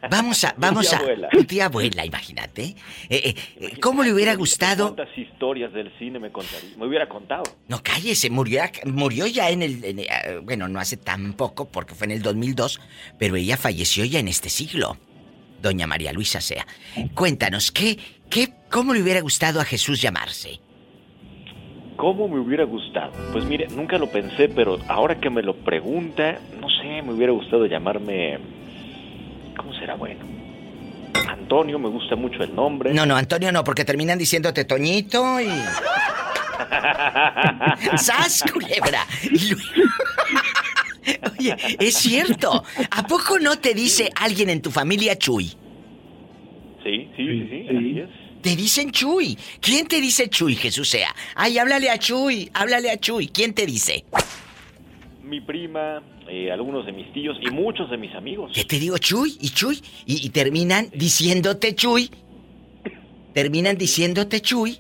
Vamos 0.09 0.43
a, 0.43 0.55
vamos 0.57 0.89
tía 0.89 0.97
a. 0.97 1.01
abuela. 1.01 1.29
Tu 1.29 1.43
tía 1.43 1.65
abuela, 1.65 2.05
imagínate. 2.05 2.63
Eh, 2.63 2.75
eh, 3.09 3.35
eh, 3.57 3.79
¿Cómo 3.79 4.03
le 4.03 4.11
hubiera 4.11 4.33
gustado? 4.35 4.95
¿Cuántas 4.95 5.15
historias 5.15 5.71
del 5.73 5.91
cine 5.99 6.17
me 6.17 6.31
contaría? 6.31 6.75
Me 6.77 6.87
hubiera 6.87 7.07
contado. 7.07 7.43
No 7.67 7.83
cállese, 7.83 8.31
murió, 8.31 8.63
murió 8.85 9.27
ya 9.27 9.49
en 9.51 9.61
el. 9.61 9.83
en, 9.85 9.99
eh, 9.99 10.07
bueno, 10.41 10.67
no 10.67 10.79
hace 10.79 10.97
tan 10.97 11.33
poco, 11.33 11.65
porque 11.69 11.93
fue 11.93 12.05
en 12.05 12.11
el 12.11 12.21
2002, 12.23 12.81
pero 13.19 13.35
ella 13.35 13.57
falleció 13.57 14.03
ya 14.03 14.19
en 14.19 14.27
este 14.27 14.49
siglo. 14.49 14.97
Doña 15.61 15.85
María 15.87 16.13
Luisa 16.13 16.41
Sea. 16.41 16.65
Cuéntanos, 17.13 17.71
¿qué, 17.71 17.97
qué, 18.29 18.53
cómo 18.69 18.93
le 18.93 19.01
hubiera 19.01 19.21
gustado 19.21 19.61
a 19.61 19.65
Jesús 19.65 20.01
llamarse? 20.01 20.59
¿Cómo 21.95 22.27
me 22.27 22.39
hubiera 22.39 22.65
gustado? 22.65 23.11
Pues 23.31 23.45
mire, 23.45 23.67
nunca 23.69 23.97
lo 23.97 24.07
pensé, 24.07 24.49
pero 24.49 24.77
ahora 24.87 25.19
que 25.19 25.29
me 25.29 25.41
lo 25.41 25.55
pregunta, 25.55 26.39
no 26.59 26.69
sé, 26.69 27.01
me 27.01 27.13
hubiera 27.13 27.31
gustado 27.31 27.65
llamarme... 27.65 28.37
¿Cómo 29.55 29.73
será 29.73 29.95
bueno? 29.95 30.25
Antonio, 31.29 31.79
me 31.79 31.89
gusta 31.89 32.15
mucho 32.15 32.43
el 32.43 32.53
nombre. 32.53 32.93
No, 32.93 33.05
no, 33.05 33.15
Antonio 33.15 33.51
no, 33.51 33.63
porque 33.63 33.85
terminan 33.85 34.17
diciéndote 34.17 34.65
Toñito 34.65 35.39
y. 35.39 35.47
¡Sas, 37.97 38.43
culebra! 38.51 39.05
Oye, 41.39 41.55
es 41.79 41.95
cierto. 41.95 42.63
¿A 42.91 43.07
poco 43.07 43.39
no 43.39 43.57
te 43.59 43.73
dice 43.73 44.11
alguien 44.15 44.49
en 44.49 44.61
tu 44.61 44.71
familia 44.71 45.17
Chuy? 45.17 45.45
Sí, 46.83 47.09
sí, 47.15 47.17
sí, 47.17 47.47
sí, 47.49 47.67
así 47.69 47.99
es. 47.99 48.09
Te 48.45 48.55
dicen 48.55 48.91
Chuy. 48.91 49.35
¿Quién 49.59 49.87
te 49.87 49.99
dice 49.99 50.29
Chuy, 50.29 50.53
Jesús 50.55 50.87
sea? 50.87 51.15
Ay, 51.33 51.57
háblale 51.57 51.89
a 51.89 51.97
Chuy, 51.97 52.47
háblale 52.53 52.91
a 52.91 52.97
Chuy. 52.99 53.29
¿Quién 53.29 53.55
te 53.55 53.65
dice? 53.65 54.05
Mi 55.23 55.41
prima, 55.41 56.03
eh, 56.29 56.51
algunos 56.51 56.85
de 56.85 56.91
mis 56.91 57.11
tíos 57.11 57.35
y 57.41 57.49
muchos 57.49 57.89
de 57.89 57.97
mis 57.97 58.13
amigos. 58.13 58.51
¿Qué 58.53 58.63
te 58.63 58.77
digo, 58.77 58.99
Chuy? 58.99 59.35
¿Y 59.41 59.49
Chuy? 59.49 59.81
Y, 60.05 60.23
y 60.23 60.29
terminan 60.29 60.91
diciéndote 60.93 61.73
Chuy. 61.73 62.11
Terminan 63.33 63.79
diciéndote 63.79 64.39
Chuy. 64.41 64.77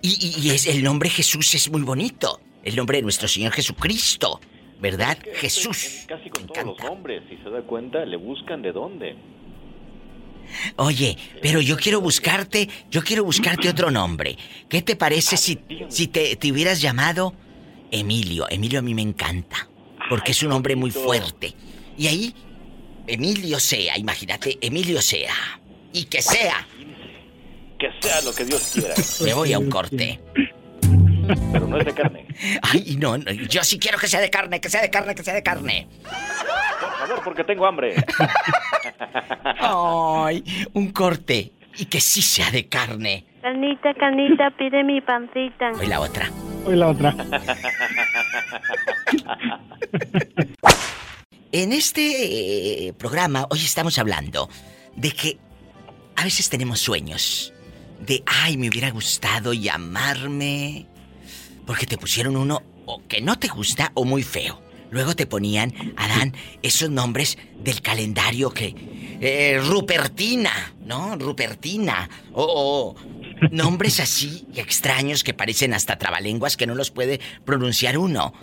Y, 0.00 0.08
y- 0.08 0.46
y 0.48 0.50
es, 0.52 0.66
el 0.66 0.82
nombre 0.82 1.10
Jesús 1.10 1.54
es 1.54 1.70
muy 1.70 1.82
bonito. 1.82 2.40
El 2.62 2.74
nombre 2.74 2.96
de 2.96 3.02
nuestro 3.02 3.28
Señor 3.28 3.52
Jesucristo. 3.52 4.40
¿Verdad? 4.80 5.18
Jesús. 5.34 6.06
Casi 6.08 6.30
con 6.30 6.46
todos 6.46 6.64
los 6.64 6.78
nombres, 6.82 7.22
si 7.28 7.36
se 7.36 7.50
da 7.50 7.60
cuenta, 7.60 8.06
le 8.06 8.16
buscan 8.16 8.62
de 8.62 8.72
dónde. 8.72 9.14
Oye, 10.76 11.16
pero 11.42 11.60
yo 11.60 11.76
quiero 11.76 12.00
buscarte, 12.00 12.68
yo 12.90 13.02
quiero 13.02 13.24
buscarte 13.24 13.68
otro 13.68 13.90
nombre. 13.90 14.36
¿Qué 14.68 14.82
te 14.82 14.96
parece 14.96 15.36
si, 15.36 15.58
si 15.88 16.08
te, 16.08 16.36
te 16.36 16.52
hubieras 16.52 16.80
llamado 16.80 17.34
Emilio? 17.90 18.46
Emilio 18.50 18.78
a 18.78 18.82
mí 18.82 18.94
me 18.94 19.02
encanta, 19.02 19.68
porque 20.08 20.32
es 20.32 20.42
un 20.42 20.52
hombre 20.52 20.76
muy 20.76 20.90
fuerte. 20.90 21.54
Y 21.96 22.06
ahí, 22.06 22.34
Emilio 23.06 23.60
sea, 23.60 23.96
imagínate, 23.98 24.58
Emilio 24.60 25.00
sea. 25.00 25.34
Y 25.92 26.04
que 26.04 26.22
sea. 26.22 26.66
Que 27.78 27.90
sea 28.00 28.20
lo 28.22 28.34
que 28.34 28.44
Dios 28.44 28.70
quiera. 28.72 28.94
Me 29.24 29.34
voy 29.34 29.52
a 29.52 29.58
un 29.58 29.70
corte. 29.70 30.20
Pero 31.52 31.66
no 31.66 31.78
es 31.78 31.86
de 31.86 31.94
carne. 31.94 32.26
Ay, 32.62 32.96
no, 32.98 33.16
no, 33.16 33.30
yo 33.30 33.64
sí 33.64 33.78
quiero 33.78 33.98
que 33.98 34.08
sea 34.08 34.20
de 34.20 34.30
carne, 34.30 34.60
que 34.60 34.68
sea 34.68 34.82
de 34.82 34.90
carne, 34.90 35.14
que 35.14 35.22
sea 35.22 35.34
de 35.34 35.42
carne. 35.42 35.88
Por 36.02 37.08
favor, 37.08 37.24
porque 37.24 37.44
tengo 37.44 37.66
hambre. 37.66 37.94
Ay, 39.60 40.44
un 40.72 40.92
corte. 40.92 41.52
Y 41.76 41.86
que 41.86 42.00
sí 42.00 42.22
sea 42.22 42.50
de 42.50 42.68
carne. 42.68 43.26
Canita, 43.42 43.92
canita, 43.94 44.50
pide 44.56 44.84
mi 44.84 45.00
pancita. 45.00 45.72
Hoy 45.78 45.86
la 45.86 46.00
otra. 46.00 46.30
Hoy 46.64 46.76
la 46.76 46.88
otra. 46.88 47.14
En 51.56 51.72
este 51.72 52.88
eh, 52.88 52.92
programa 52.94 53.46
hoy 53.48 53.60
estamos 53.60 53.98
hablando 54.00 54.48
de 54.96 55.12
que 55.12 55.38
a 56.16 56.24
veces 56.24 56.50
tenemos 56.50 56.80
sueños. 56.80 57.52
De, 58.00 58.24
ay, 58.26 58.56
me 58.56 58.68
hubiera 58.68 58.90
gustado 58.90 59.52
llamarme. 59.52 60.86
Porque 61.64 61.86
te 61.86 61.96
pusieron 61.96 62.36
uno 62.36 62.60
o 62.86 63.02
que 63.06 63.20
no 63.20 63.38
te 63.38 63.46
gusta 63.46 63.92
o 63.94 64.04
muy 64.04 64.24
feo. 64.24 64.63
Luego 64.94 65.16
te 65.16 65.26
ponían, 65.26 65.74
Adán, 65.96 66.36
esos 66.62 66.88
nombres 66.88 67.36
del 67.58 67.82
calendario 67.82 68.50
que... 68.50 68.76
eh, 69.20 69.60
Rupertina, 69.60 70.72
¿no? 70.86 71.16
Rupertina. 71.16 72.08
O, 72.32 72.94
nombres 73.50 73.98
así 73.98 74.46
extraños 74.54 75.24
que 75.24 75.34
parecen 75.34 75.74
hasta 75.74 75.98
trabalenguas 75.98 76.56
que 76.56 76.68
no 76.68 76.76
los 76.76 76.92
puede 76.92 77.18
pronunciar 77.44 77.98
uno. 77.98 78.34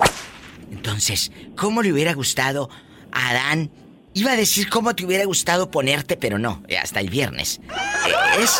Entonces, 0.74 1.32
¿cómo 1.56 1.82
le 1.82 1.94
hubiera 1.94 2.14
gustado 2.14 2.70
a 3.14 3.30
Adán? 3.30 3.72
Iba 4.14 4.34
a 4.34 4.36
decir 4.36 4.68
cómo 4.68 4.94
te 4.94 5.06
hubiera 5.06 5.24
gustado 5.24 5.72
ponerte, 5.72 6.18
pero 6.18 6.38
no, 6.38 6.64
eh, 6.68 6.78
hasta 6.78 7.00
el 7.00 7.10
viernes. 7.10 7.62
Eh, 7.70 8.42
es... 8.44 8.60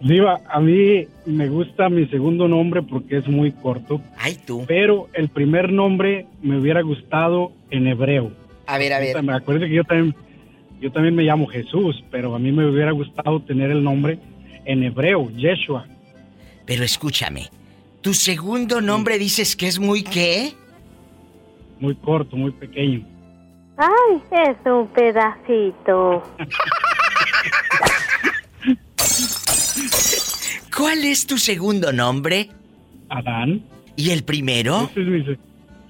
Diva, 0.00 0.40
a 0.48 0.60
mí 0.60 1.06
me 1.26 1.48
gusta 1.48 1.90
mi 1.90 2.06
segundo 2.06 2.48
nombre 2.48 2.82
porque 2.82 3.18
es 3.18 3.28
muy 3.28 3.52
corto. 3.52 4.00
Ay, 4.16 4.38
tú. 4.46 4.64
Pero 4.66 5.08
el 5.12 5.28
primer 5.28 5.70
nombre 5.70 6.26
me 6.42 6.58
hubiera 6.58 6.80
gustado 6.80 7.52
en 7.70 7.86
hebreo. 7.86 8.32
A 8.66 8.78
ver, 8.78 8.94
a 8.94 8.98
ver. 8.98 9.22
Me 9.22 9.34
acuerdo 9.34 9.66
que 9.66 9.74
yo 9.74 9.84
también, 9.84 10.14
yo 10.80 10.90
también 10.90 11.14
me 11.14 11.22
llamo 11.22 11.46
Jesús, 11.46 12.02
pero 12.10 12.34
a 12.34 12.38
mí 12.38 12.50
me 12.50 12.66
hubiera 12.66 12.92
gustado 12.92 13.40
tener 13.40 13.70
el 13.70 13.84
nombre 13.84 14.18
en 14.64 14.82
hebreo, 14.82 15.30
Yeshua. 15.36 15.86
Pero 16.64 16.82
escúchame, 16.82 17.50
¿tu 18.00 18.14
segundo 18.14 18.80
nombre 18.80 19.18
dices 19.18 19.54
que 19.54 19.66
es 19.66 19.78
muy 19.78 20.02
qué? 20.02 20.54
Muy 21.78 21.94
corto, 21.94 22.36
muy 22.36 22.52
pequeño. 22.52 23.04
Ay, 23.76 24.22
es 24.30 24.56
un 24.64 24.86
pedacito. 24.88 26.22
¿Cuál 30.76 31.04
es 31.04 31.26
tu 31.26 31.38
segundo 31.38 31.92
nombre? 31.92 32.50
Adán. 33.08 33.64
¿Y 33.96 34.10
el 34.10 34.24
primero? 34.24 34.88
Ese 34.90 35.00
es 35.02 35.06
mi 35.06 35.24
se- 35.24 35.38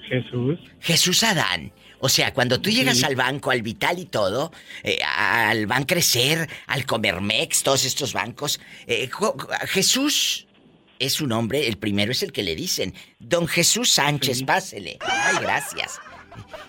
Jesús. 0.08 0.58
Jesús 0.80 1.22
Adán. 1.22 1.72
O 2.00 2.08
sea, 2.08 2.32
cuando 2.32 2.60
tú 2.60 2.70
llegas 2.70 2.98
Sí. 2.98 3.04
al 3.04 3.14
banco, 3.14 3.50
al 3.50 3.62
Vital 3.62 3.98
y 3.98 4.06
todo, 4.06 4.52
eh, 4.82 4.98
al 5.04 5.66
Ban 5.66 5.84
Crecer, 5.84 6.48
al 6.66 6.86
Comermex, 6.86 7.62
todos 7.62 7.84
estos 7.84 8.14
bancos, 8.14 8.58
eh, 8.86 9.08
Jesús 9.68 10.46
es 10.98 11.12
su 11.12 11.26
nombre, 11.26 11.68
el 11.68 11.76
primero 11.76 12.10
es 12.12 12.22
el 12.22 12.32
que 12.32 12.42
le 12.42 12.56
dicen. 12.56 12.94
Don 13.18 13.46
Jesús 13.46 13.90
Sánchez, 13.90 14.42
pásele. 14.44 14.98
Ay, 15.00 15.36
gracias. 15.42 16.00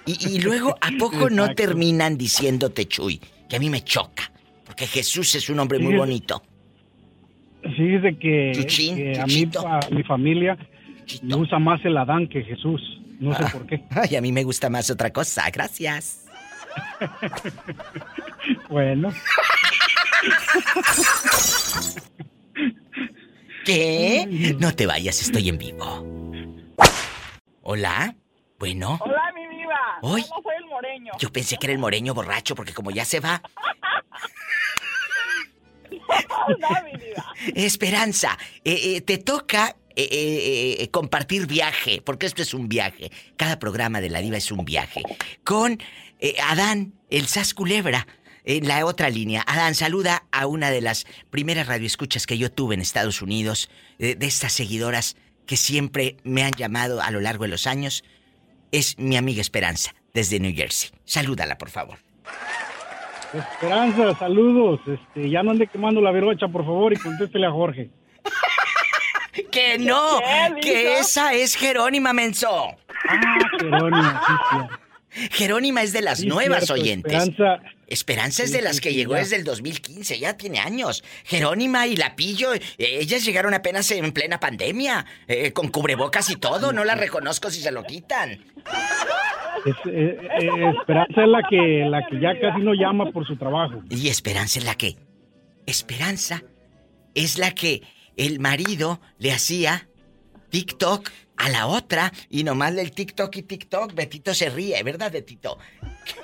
Y, 0.05 0.27
y 0.35 0.39
luego, 0.41 0.75
¿a 0.81 0.91
poco 0.99 1.29
no 1.29 1.55
terminan 1.55 2.17
diciéndote 2.17 2.85
Chuy? 2.87 3.21
Que 3.49 3.55
a 3.55 3.59
mí 3.59 3.69
me 3.69 3.83
choca. 3.83 4.31
Porque 4.65 4.85
Jesús 4.85 5.33
es 5.35 5.49
un 5.49 5.59
hombre 5.59 5.79
muy 5.79 5.95
bonito. 5.95 6.43
Fíjese 7.63 8.17
que, 8.17 8.51
Chuchín, 8.55 8.95
que 8.95 9.19
a 9.19 9.25
mí, 9.25 9.33
Chuchito. 9.33 9.67
a 9.67 9.79
mi 9.91 10.03
familia 10.03 10.57
me 11.23 11.35
usa 11.35 11.59
más 11.59 11.83
el 11.85 11.97
Adán 11.97 12.27
que 12.27 12.43
Jesús. 12.43 12.81
No 13.19 13.33
sé 13.35 13.43
Ah. 13.45 13.49
por 13.51 13.65
qué. 13.67 13.83
Ay, 13.91 14.15
a 14.15 14.21
mí 14.21 14.31
me 14.31 14.43
gusta 14.43 14.69
más 14.69 14.89
otra 14.89 15.11
cosa. 15.11 15.49
Gracias. 15.51 16.25
Bueno. 18.69 19.09
¿Qué? 23.65 24.55
No 24.59 24.73
te 24.73 24.85
vayas, 24.87 25.21
estoy 25.21 25.49
en 25.49 25.57
vivo. 25.57 26.05
Hola. 27.61 28.15
Bueno. 28.57 28.97
Hola, 29.01 29.21
mi 29.35 29.47
viva. 29.57 29.75
Hoy. 30.01 30.21
No 30.21 30.41
soy 30.41 30.55
el 30.57 30.65
moreño. 30.65 31.11
Yo 31.19 31.31
pensé 31.31 31.57
que 31.57 31.67
era 31.67 31.73
el 31.73 31.79
moreño 31.79 32.13
borracho 32.13 32.55
porque 32.55 32.73
como 32.73 32.91
ya 32.91 33.05
se 33.05 33.19
va. 33.19 33.41
Esperanza, 37.55 38.37
eh, 38.63 38.95
eh, 38.95 39.01
te 39.01 39.17
toca 39.17 39.75
eh, 39.95 40.87
compartir 40.91 41.47
viaje, 41.47 42.01
porque 42.03 42.25
esto 42.25 42.41
es 42.41 42.53
un 42.53 42.69
viaje. 42.69 43.11
Cada 43.37 43.59
programa 43.59 44.01
de 44.01 44.09
la 44.09 44.21
diva 44.21 44.37
es 44.37 44.51
un 44.51 44.63
viaje. 44.65 45.03
Con 45.43 45.79
Adán, 46.47 46.93
el 47.09 47.27
Sas 47.27 47.53
Culebra. 47.53 48.07
en 48.43 48.67
la 48.67 48.83
otra 48.87 49.11
línea. 49.11 49.43
Adán, 49.45 49.75
saluda 49.75 50.23
a 50.31 50.47
una 50.47 50.71
de 50.71 50.81
las 50.81 51.05
primeras 51.29 51.67
radioescuchas 51.67 52.25
que 52.25 52.39
yo 52.39 52.51
tuve 52.51 52.73
en 52.73 52.81
Estados 52.81 53.21
Unidos, 53.21 53.69
de 53.99 54.17
estas 54.19 54.53
seguidoras 54.53 55.15
que 55.45 55.57
siempre 55.57 56.17
me 56.23 56.41
han 56.41 56.53
llamado 56.53 57.03
a 57.03 57.11
lo 57.11 57.21
largo 57.21 57.43
de 57.43 57.49
los 57.49 57.67
años. 57.67 58.03
Es 58.71 58.97
mi 58.97 59.15
amiga 59.15 59.41
Esperanza, 59.41 59.93
desde 60.13 60.39
New 60.39 60.55
Jersey. 60.55 60.89
Salúdala, 61.05 61.59
por 61.59 61.69
favor. 61.69 61.99
Esperanza, 63.33 64.17
saludos. 64.17 64.79
Este, 64.87 65.29
ya 65.29 65.43
no 65.43 65.51
ande 65.51 65.67
quemando 65.67 66.01
la 66.01 66.11
verocha, 66.11 66.47
por 66.47 66.65
favor, 66.65 66.93
y 66.93 66.97
contéstele 66.97 67.47
a 67.47 67.51
Jorge. 67.51 67.89
¡Que 69.51 69.77
no! 69.77 70.19
¡Que 70.61 70.99
esa 70.99 71.33
es 71.33 71.55
Jerónima 71.55 72.13
Menso! 72.13 72.75
Ah, 73.07 73.39
Jerónima, 73.59 74.23
sí, 74.27 74.33
sí. 74.49 74.77
Jerónima 75.31 75.81
es 75.81 75.91
de 75.91 76.01
las 76.01 76.19
Sí, 76.19 76.27
nuevas 76.27 76.65
cierto, 76.65 76.81
oyentes. 76.81 77.13
Esperanza. 77.13 77.63
Esperanza 77.87 78.43
es 78.43 78.53
de 78.53 78.61
las 78.61 78.79
que 78.79 78.93
llegó 78.93 79.15
desde 79.15 79.35
el 79.35 79.43
2015, 79.43 80.17
ya 80.19 80.37
tiene 80.37 80.59
años. 80.59 81.03
Jerónima 81.25 81.85
y 81.87 81.97
Lapillo, 81.97 82.53
eh, 82.53 82.61
ellas 82.77 83.25
llegaron 83.25 83.53
apenas 83.53 83.91
en 83.91 84.13
plena 84.13 84.39
pandemia, 84.39 85.05
eh, 85.27 85.51
con 85.51 85.67
cubrebocas 85.67 86.29
y 86.29 86.37
todo, 86.37 86.71
no 86.71 86.85
las 86.85 86.97
reconozco 86.97 87.49
si 87.51 87.61
se 87.61 87.71
lo 87.71 87.83
quitan. 87.83 88.45
Es- 89.65 89.75
eh, 89.85 90.17
eh, 90.41 90.71
Esperanza 90.79 91.21
es 91.23 91.27
la 91.29 91.41
que, 91.49 91.85
la 91.89 92.07
que 92.07 92.19
ya 92.19 92.39
casi 92.39 92.61
no 92.61 92.73
llama 92.73 93.11
por 93.11 93.25
su 93.27 93.35
trabajo. 93.37 93.81
Y 93.89 94.07
Esperanza 94.07 94.59
es 94.59 94.65
la 94.65 94.75
que... 94.75 94.95
Esperanza 95.65 96.41
es 97.13 97.37
la 97.37 97.51
que 97.51 97.81
el 98.17 98.39
marido 98.39 98.99
le 99.19 99.31
hacía 99.31 99.87
TikTok 100.49 101.09
a 101.37 101.49
la 101.49 101.67
otra 101.67 102.11
y 102.29 102.43
nomás 102.43 102.75
del 102.75 102.91
TikTok 102.91 103.35
y 103.37 103.41
TikTok, 103.43 103.93
Betito 103.93 104.33
se 104.33 104.49
ríe, 104.49 104.81
¿verdad, 104.83 105.11
Betito? 105.11 105.57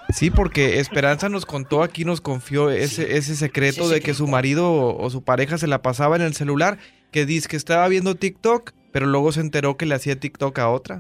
Sí, 0.10 0.30
porque 0.30 0.80
Esperanza 0.80 1.30
nos 1.30 1.46
contó 1.46 1.82
aquí, 1.84 2.04
nos 2.06 2.22
confió 2.22 2.70
ese, 2.72 3.18
ese 3.18 3.36
secreto 3.36 3.84
Ese 3.86 3.96
de 3.96 4.02
que 4.02 4.14
su 4.14 4.28
marido 4.28 4.72
o, 4.72 5.02
o 5.04 5.10
su 5.10 5.24
pareja 5.24 5.58
se 5.58 5.68
la 5.68 5.82
pasaba 5.82 6.16
en 6.16 6.22
el 6.24 6.34
celular, 6.34 6.78
que 7.12 7.26
dice 7.26 7.48
que 7.48 7.56
estaba 7.58 7.88
viendo 7.88 8.16
TikTok, 8.16 8.72
pero 8.92 9.06
luego 9.06 9.32
se 9.32 9.42
enteró 9.42 9.78
que 9.78 9.86
le 9.86 9.96
hacía 9.96 10.20
TikTok 10.20 10.58
a 10.60 10.70
otra. 10.70 11.00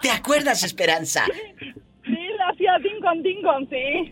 ¿Te 0.00 0.10
acuerdas, 0.10 0.62
Esperanza? 0.62 1.24
Sí, 2.04 2.10
le 2.10 2.44
hacía 2.50 2.78
dingón, 2.78 3.22
dingón, 3.22 3.68
sí. 3.70 4.10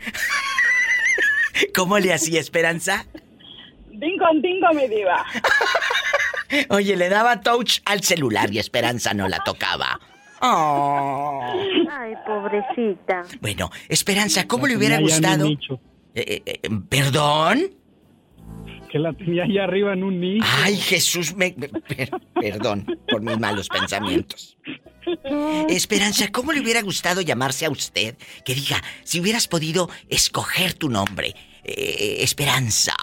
¿Cómo 1.74 1.98
le 1.98 2.12
hacía 2.12 2.40
Esperanza? 2.40 3.06
Dingón, 3.90 4.40
dingo, 4.40 4.68
mi 4.72 4.88
diva. 4.88 5.24
Oye, 6.70 6.96
le 6.96 7.08
daba 7.08 7.40
touch 7.40 7.80
al 7.84 8.02
celular 8.02 8.52
y 8.52 8.58
Esperanza 8.58 9.14
no 9.14 9.28
la 9.28 9.38
tocaba. 9.44 10.00
Oh. 10.40 11.42
Ay, 11.90 12.14
pobrecita. 12.26 13.22
Bueno, 13.40 13.70
Esperanza, 13.88 14.48
¿cómo 14.48 14.66
La 14.66 14.72
le 14.72 14.78
hubiera 14.78 15.00
gustado? 15.00 15.46
Eh, 15.48 15.58
eh, 16.14 16.42
eh, 16.46 16.60
¿Perdón? 16.88 17.70
Que 18.90 18.98
la 18.98 19.12
tenía 19.12 19.44
ahí 19.44 19.56
arriba 19.58 19.92
en 19.92 20.02
un 20.02 20.20
nicho. 20.20 20.44
Ay, 20.64 20.76
Jesús, 20.76 21.34
me, 21.36 21.54
me- 21.56 21.68
per- 21.68 22.10
perdón 22.34 22.84
por 23.08 23.22
mis 23.22 23.38
malos 23.38 23.68
pensamientos. 23.68 24.56
Esperanza, 25.68 26.28
¿cómo 26.32 26.52
le 26.52 26.60
hubiera 26.60 26.82
gustado 26.82 27.20
llamarse 27.20 27.66
a 27.66 27.70
usted? 27.70 28.16
Que 28.44 28.54
diga, 28.54 28.82
si 29.04 29.20
hubieras 29.20 29.46
podido 29.48 29.88
escoger 30.08 30.74
tu 30.74 30.88
nombre, 30.88 31.34
eh, 31.64 32.16
Esperanza. 32.20 32.94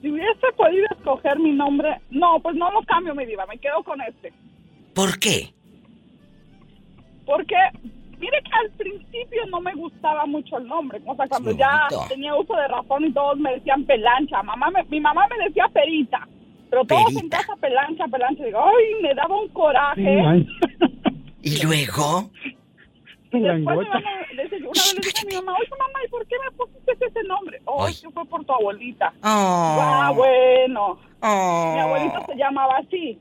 Si 0.00 0.10
hubiese 0.10 0.46
podido 0.56 0.86
escoger 0.96 1.38
mi 1.38 1.52
nombre, 1.52 2.00
no, 2.10 2.40
pues 2.42 2.56
no 2.56 2.70
lo 2.72 2.82
cambio, 2.82 3.14
mi 3.14 3.26
diva, 3.26 3.46
me 3.46 3.58
quedo 3.58 3.82
con 3.84 4.00
este. 4.00 4.32
¿Por 4.94 5.18
qué? 5.18 5.52
Porque, 7.26 7.56
mire 8.20 8.42
que 8.42 8.50
al 8.52 8.70
principio 8.72 9.42
no 9.50 9.60
me 9.60 9.74
gustaba 9.74 10.26
mucho 10.26 10.58
el 10.58 10.66
nombre. 10.68 11.00
O 11.06 11.14
sea, 11.16 11.26
cuando 11.26 11.50
ya 11.52 11.88
tenía 12.08 12.34
uso 12.36 12.54
de 12.54 12.68
razón 12.68 13.04
y 13.06 13.12
todos 13.12 13.38
me 13.38 13.52
decían 13.54 13.84
pelancha. 13.84 14.42
Mamá 14.42 14.70
me- 14.70 14.84
mi 14.84 15.00
mamá 15.00 15.26
me 15.28 15.44
decía 15.46 15.66
perita. 15.72 16.28
Pero 16.70 16.84
todos 16.84 17.16
en 17.16 17.28
casa 17.28 17.56
pelancha, 17.56 18.06
pelancha. 18.06 18.44
Digo, 18.44 18.60
ay, 18.64 19.02
me 19.02 19.14
daba 19.14 19.40
un 19.40 19.48
coraje. 19.48 20.46
¿Y 21.42 21.62
luego? 21.64 22.30
Después 23.32 23.58
mi 23.58 23.64
mamá, 23.64 23.74
una 23.74 24.18
vez 24.18 24.34
le 24.34 24.44
dije 25.00 25.20
a 25.22 25.24
mi 25.26 25.34
mamá, 25.36 25.52
oye 25.58 25.70
mamá, 25.70 25.98
¿y 26.04 26.08
por 26.10 26.26
qué 26.26 26.34
me 26.44 26.50
pusiste 26.56 27.06
ese 27.06 27.22
nombre? 27.28 27.60
Oh, 27.64 27.86
es 27.86 28.00
que 28.02 28.10
fue 28.10 28.24
por 28.26 28.44
tu 28.44 28.52
abuelita. 28.52 29.12
Oh. 29.22 29.78
Ah, 29.80 30.12
bueno. 30.14 30.98
Oh. 31.22 31.72
Mi 31.74 31.80
abuelita 31.80 32.26
se 32.26 32.34
llamaba 32.34 32.78
así. 32.78 33.18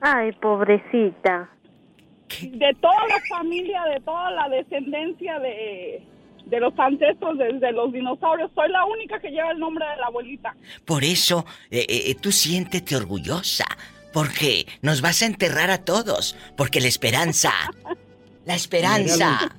Ay, 0.00 0.32
pobrecita. 0.32 1.50
De 2.40 2.74
toda 2.80 3.06
la 3.08 3.20
familia, 3.28 3.82
de 3.84 4.00
toda 4.00 4.30
la 4.30 4.48
descendencia 4.48 5.38
de, 5.38 6.02
de 6.46 6.60
los 6.60 6.78
ancestros, 6.78 7.38
desde 7.38 7.72
los 7.72 7.92
dinosaurios, 7.92 8.50
soy 8.54 8.70
la 8.70 8.84
única 8.84 9.20
que 9.20 9.30
lleva 9.30 9.50
el 9.50 9.58
nombre 9.58 9.84
de 9.86 9.96
la 9.96 10.06
abuelita. 10.06 10.54
Por 10.84 11.04
eso, 11.04 11.46
eh, 11.70 11.86
eh, 11.88 12.14
tú 12.20 12.32
siéntete 12.32 12.96
orgullosa, 12.96 13.66
porque 14.12 14.66
nos 14.82 15.00
vas 15.00 15.22
a 15.22 15.26
enterrar 15.26 15.70
a 15.70 15.84
todos, 15.84 16.36
porque 16.56 16.80
la 16.80 16.88
esperanza, 16.88 17.52
la 18.44 18.54
esperanza 18.54 19.56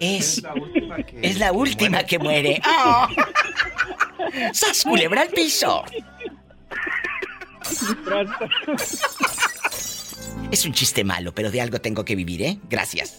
es, 0.00 0.42
es 1.22 1.38
la 1.38 1.52
última 1.52 2.04
que 2.04 2.18
muere. 2.18 2.60
¡Oh! 2.66 3.08
¡Sas, 4.52 4.84
culebra 4.84 5.22
al 5.22 5.28
piso! 5.28 5.84
Es 10.50 10.64
un 10.64 10.72
chiste 10.72 11.04
malo, 11.04 11.32
pero 11.34 11.50
de 11.50 11.60
algo 11.60 11.80
tengo 11.80 12.04
que 12.04 12.14
vivir, 12.14 12.42
¿eh? 12.42 12.58
Gracias. 12.70 13.18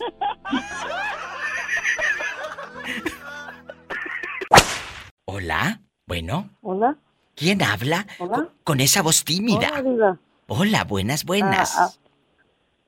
Hola, 5.25 5.81
bueno, 6.05 6.49
Hola. 6.61 6.97
¿quién 7.35 7.61
habla? 7.61 8.07
Hola. 8.19 8.49
Con, 8.63 8.79
esa 8.79 9.01
voz 9.01 9.23
tímida. 9.23 9.69
Hola, 9.71 9.81
Diva. 9.81 10.19
Hola, 10.47 10.83
buenas, 10.85 11.25
buenas. 11.25 11.75
Ah, 11.77 11.89
ah, 11.91 12.09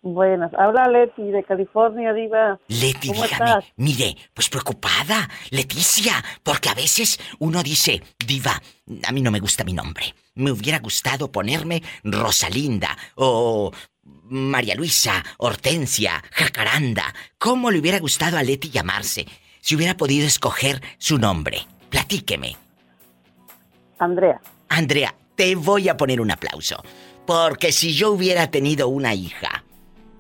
buenas. 0.02 0.54
Habla 0.54 0.88
Leti 0.88 1.24
de 1.32 1.44
California, 1.44 2.14
Diva. 2.14 2.58
Leti, 2.70 3.10
¿Cómo 3.10 3.24
dígame, 3.24 3.46
estás? 3.46 3.66
mire, 3.76 4.16
pues 4.34 4.50
preocupada, 4.50 5.30
Leticia, 5.52 6.14
porque 6.44 6.70
a 6.70 6.74
veces 6.74 7.20
uno 7.40 7.62
dice, 7.62 8.02
diva, 8.26 8.62
a 9.06 9.12
mí 9.12 9.22
no 9.22 9.32
me 9.32 9.42
gusta 9.42 9.66
mi 9.66 9.74
nombre. 9.74 10.16
Me 10.36 10.52
hubiera 10.52 10.80
gustado 10.80 11.30
ponerme 11.32 11.84
Rosalinda 12.06 12.98
o 13.16 13.72
María 14.30 14.76
Luisa, 14.76 15.24
Hortensia, 15.38 16.24
Jacaranda. 16.32 17.14
¿Cómo 17.38 17.72
le 17.72 17.80
hubiera 17.80 18.00
gustado 18.00 18.38
a 18.38 18.44
Leti 18.44 18.70
llamarse 18.70 19.26
si 19.62 19.76
hubiera 19.76 19.98
podido 19.98 20.28
escoger 20.28 20.82
su 20.98 21.18
nombre? 21.18 21.66
Platíqueme. 21.90 22.56
Andrea. 23.98 24.40
Andrea, 24.70 25.16
te 25.36 25.56
voy 25.56 25.90
a 25.90 25.98
poner 25.98 26.22
un 26.22 26.32
aplauso. 26.32 26.84
Porque 27.26 27.72
si 27.72 27.94
yo 27.94 28.12
hubiera 28.12 28.50
tenido 28.50 28.88
una 28.88 29.14
hija, 29.14 29.64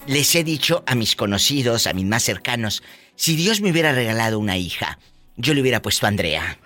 les 0.05 0.33
he 0.35 0.43
dicho 0.43 0.83
a 0.85 0.95
mis 0.95 1.15
conocidos, 1.15 1.87
a 1.87 1.93
mis 1.93 2.05
más 2.05 2.23
cercanos, 2.23 2.83
si 3.15 3.35
Dios 3.35 3.61
me 3.61 3.71
hubiera 3.71 3.91
regalado 3.91 4.39
una 4.39 4.57
hija, 4.57 4.99
yo 5.35 5.53
le 5.53 5.61
hubiera 5.61 5.81
puesto 5.81 6.07
Andrea. 6.07 6.57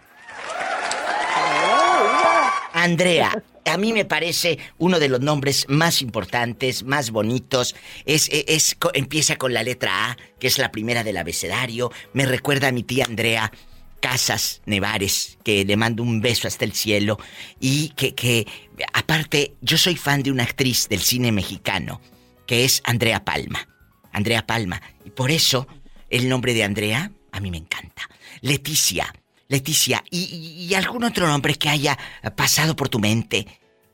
Andrea, 2.74 3.44
a 3.66 3.78
mí 3.78 3.94
me 3.94 4.06
parece 4.06 4.58
uno 4.78 5.00
de 5.00 5.10
los 5.10 5.20
nombres 5.22 5.66
más 5.70 6.02
importantes, 6.02 6.84
más 6.84 7.12
bonitos. 7.12 7.76
Es, 8.06 8.30
es- 8.32 8.46
es- 8.48 8.78
empieza 8.94 9.36
con 9.38 9.54
la 9.54 9.64
letra 9.64 10.12
A, 10.12 10.18
que 10.40 10.48
es 10.48 10.58
la 10.58 10.72
primera 10.72 11.04
del 11.04 11.18
abecedario. 11.18 11.92
Me 12.14 12.26
recuerda 12.26 12.68
a 12.68 12.72
mi 12.72 12.84
tía 12.84 13.06
Andrea 13.06 13.52
Casas 14.00 14.62
Nevares, 14.66 15.38
que 15.44 15.64
le 15.64 15.78
mando 15.78 16.04
un 16.04 16.20
beso 16.20 16.48
hasta 16.48 16.66
el 16.66 16.74
cielo. 16.74 17.18
Y 17.60 17.90
que, 17.90 18.14
que, 18.16 18.46
aparte, 18.94 19.56
yo 19.62 19.78
soy 19.78 19.96
fan 19.96 20.24
de 20.24 20.32
una 20.32 20.44
actriz 20.44 20.90
del 20.90 21.00
cine 21.02 21.32
mexicano, 21.32 22.02
que 22.46 22.66
es 22.66 22.82
Andrea 22.84 23.24
Palma. 23.24 23.68
Andrea 24.12 24.46
Palma. 24.46 24.82
Y 25.06 25.10
por 25.12 25.32
eso, 25.32 25.68
el 26.10 26.28
nombre 26.28 26.54
de 26.54 26.64
Andrea 26.64 27.12
a 27.32 27.40
mí 27.40 27.50
me 27.50 27.58
encanta. 27.58 28.10
Leticia. 28.42 29.14
Leticia, 29.50 30.04
¿y, 30.10 30.68
y- 30.70 30.74
algún 30.76 31.04
otro 31.04 31.28
nombre 31.28 31.56
que 31.56 31.70
haya 31.70 31.98
pasado 32.36 32.76
por 32.76 32.90
tu 32.90 33.00
mente? 33.00 33.46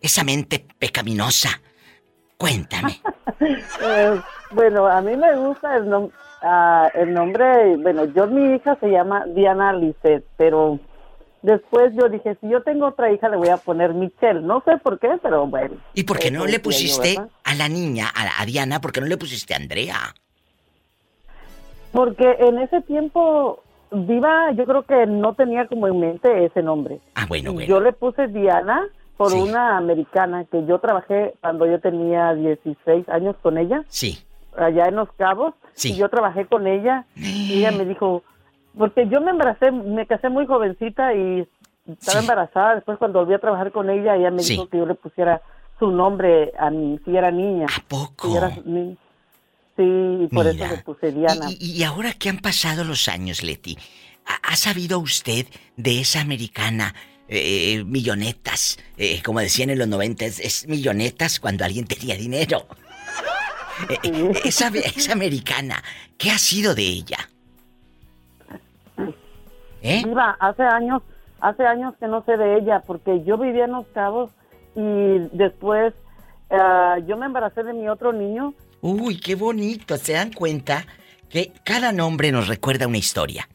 Esa 0.01 0.23
mente 0.23 0.65
pecaminosa. 0.77 1.61
Cuéntame. 2.37 2.99
Eh, 3.81 4.21
bueno, 4.51 4.85
a 4.87 5.01
mí 5.01 5.15
me 5.15 5.33
gusta 5.37 5.77
el, 5.77 5.85
nom- 5.85 6.11
ah, 6.41 6.89
el 6.93 7.13
nombre. 7.13 7.77
Bueno, 7.77 8.03
yo, 8.13 8.27
mi 8.27 8.55
hija 8.55 8.75
se 8.81 8.87
llama 8.89 9.23
Diana 9.33 9.71
Lisset, 9.71 10.25
pero 10.35 10.77
después 11.41 11.93
yo 11.95 12.09
dije, 12.09 12.35
si 12.41 12.49
yo 12.49 12.61
tengo 12.63 12.87
otra 12.87 13.11
hija, 13.13 13.29
le 13.29 13.37
voy 13.37 13.47
a 13.47 13.55
poner 13.55 13.93
Michelle. 13.93 14.41
No 14.41 14.61
sé 14.65 14.77
por 14.83 14.99
qué, 14.99 15.07
pero 15.23 15.47
bueno. 15.47 15.77
¿Y 15.93 16.03
por 16.03 16.19
qué 16.19 16.31
no 16.31 16.45
le 16.45 16.53
yo, 16.53 16.61
pusiste 16.63 17.17
a 17.45 17.55
la 17.55 17.69
niña, 17.69 18.09
a, 18.13 18.25
la- 18.25 18.33
a 18.39 18.45
Diana, 18.45 18.81
por 18.81 18.91
qué 18.91 18.99
no 18.99 19.07
le 19.07 19.15
pusiste 19.17 19.53
a 19.53 19.57
Andrea? 19.57 20.13
Porque 21.93 22.35
en 22.39 22.59
ese 22.59 22.81
tiempo, 22.81 23.63
Diva, 23.91 24.51
yo 24.51 24.65
creo 24.65 24.83
que 24.83 25.05
no 25.07 25.33
tenía 25.33 25.67
como 25.67 25.87
en 25.87 25.99
mente 25.99 26.45
ese 26.45 26.61
nombre. 26.61 26.99
Ah, 27.15 27.25
bueno, 27.27 27.53
bueno. 27.53 27.67
Yo 27.67 27.79
le 27.79 27.91
puse 27.93 28.27
Diana 28.27 28.87
por 29.17 29.31
Sí. 29.31 29.39
una 29.41 29.77
americana 29.77 30.45
que 30.45 30.65
yo 30.65 30.79
trabajé 30.79 31.33
cuando 31.41 31.65
yo 31.65 31.79
tenía 31.79 32.33
16 32.35 33.09
años 33.09 33.35
con 33.41 33.57
ella, 33.57 33.83
Sí. 33.89 34.19
allá 34.55 34.85
en 34.87 34.95
Los 34.95 35.11
Cabos. 35.13 35.53
Sí. 35.73 35.93
Y 35.93 35.97
yo 35.97 36.09
trabajé 36.09 36.45
con 36.45 36.67
ella 36.67 37.05
y 37.15 37.59
ella 37.59 37.71
me 37.71 37.85
dijo, 37.85 38.23
porque 38.77 39.07
yo 39.07 39.21
me 39.21 39.31
embaracé, 39.31 39.71
me 39.71 40.05
casé 40.05 40.29
muy 40.29 40.45
jovencita 40.45 41.13
y 41.15 41.47
estaba 41.87 42.19
embarazada. 42.19 42.75
Después 42.75 42.97
cuando 42.99 43.19
volví 43.19 43.33
a 43.33 43.39
trabajar 43.39 43.71
con 43.71 43.89
ella, 43.89 44.15
ella 44.15 44.29
me 44.31 44.39
Sí. 44.43 44.53
dijo 44.53 44.67
que 44.69 44.77
yo 44.77 44.85
le 44.85 44.95
pusiera 44.95 45.41
su 45.79 45.89
nombre 45.91 46.51
a 46.59 46.69
mi, 46.69 46.99
si 47.05 47.15
era 47.17 47.31
niña. 47.31 47.65
¿A 47.65 47.81
poco? 47.89 48.27
Sí, 49.79 49.85
y 49.85 50.27
por 50.27 50.45
Mira. 50.45 50.65
eso 50.65 50.75
le 50.75 50.83
puse 50.83 51.11
Diana. 51.13 51.45
Y, 51.49 51.77
y 51.77 51.83
ahora 51.85 52.11
que 52.11 52.27
han 52.27 52.39
pasado 52.39 52.83
los 52.83 53.07
años, 53.07 53.43
Leti, 53.43 53.77
¿ha, 54.25 54.51
ha 54.51 54.55
sabido 54.57 54.99
usted 54.99 55.45
de 55.77 56.01
esa 56.01 56.19
americana 56.19 56.93
eh, 57.29 57.85
millonetas? 57.85 58.77
Eh, 58.97 59.21
como 59.23 59.39
decían 59.39 59.69
en 59.69 59.79
los 59.79 59.87
90, 59.87 60.25
es, 60.25 60.39
es 60.41 60.67
millonetas 60.67 61.39
cuando 61.39 61.63
alguien 61.63 61.85
tenía 61.87 62.15
dinero. 62.17 62.67
Eh, 63.89 63.97
eh, 64.03 64.33
esa, 64.43 64.67
esa 64.67 65.13
americana, 65.13 65.81
¿qué 66.17 66.31
ha 66.31 66.37
sido 66.37 66.75
de 66.75 66.83
ella? 66.83 67.29
¿Eh? 69.81 70.03
Hace 70.41 70.63
años, 70.63 71.01
hace 71.39 71.65
años 71.65 71.93
que 71.97 72.07
no 72.07 72.21
sé 72.25 72.35
de 72.35 72.57
ella, 72.57 72.83
porque 72.85 73.23
yo 73.23 73.37
vivía 73.37 73.63
en 73.63 73.71
Los 73.71 73.87
Cabos 73.93 74.31
y 74.75 75.19
después 75.31 75.93
yo 77.07 77.15
me 77.15 77.27
embaracé 77.27 77.63
de 77.63 77.71
mi 77.71 77.87
otro 77.87 78.11
niño. 78.11 78.53
Uy, 78.81 79.19
qué 79.19 79.35
bonito. 79.35 79.97
¿Se 79.97 80.13
dan 80.13 80.31
cuenta 80.31 80.85
que 81.29 81.51
cada 81.63 81.91
nombre 81.91 82.31
nos 82.31 82.47
recuerda 82.47 82.87
una 82.87 82.97
historia? 82.97 83.49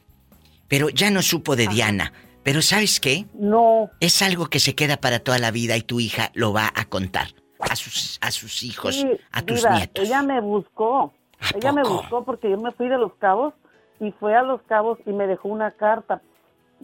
Pero 0.68 0.88
ya 0.90 1.10
no 1.10 1.22
supo 1.22 1.56
de 1.56 1.66
Diana. 1.66 2.12
Pero 2.42 2.60
¿sabes 2.60 3.00
qué? 3.00 3.26
No. 3.34 3.90
Es 4.00 4.20
algo 4.20 4.46
que 4.46 4.60
se 4.60 4.74
queda 4.74 4.98
para 4.98 5.18
toda 5.20 5.38
la 5.38 5.50
vida 5.50 5.76
y 5.76 5.82
tu 5.82 5.98
hija 5.98 6.30
lo 6.34 6.52
va 6.52 6.70
a 6.74 6.84
contar 6.84 7.28
a 7.58 7.76
sus, 7.76 8.18
a 8.20 8.30
sus 8.30 8.62
hijos, 8.62 8.94
Sí, 8.94 9.10
a 9.32 9.42
tus 9.42 9.68
nietos. 9.68 10.04
Ella 10.04 10.22
me 10.22 10.40
buscó. 10.40 11.12
Ella 11.54 11.72
me 11.72 11.82
buscó 11.82 12.24
porque 12.24 12.50
yo 12.50 12.58
me 12.58 12.72
fui 12.72 12.88
de 12.88 12.98
Los 12.98 13.14
Cabos 13.14 13.54
y 14.00 14.12
fue 14.12 14.34
a 14.34 14.42
Los 14.42 14.62
Cabos 14.62 14.98
y 15.06 15.10
me 15.12 15.26
dejó 15.26 15.48
una 15.48 15.70
carta 15.70 16.20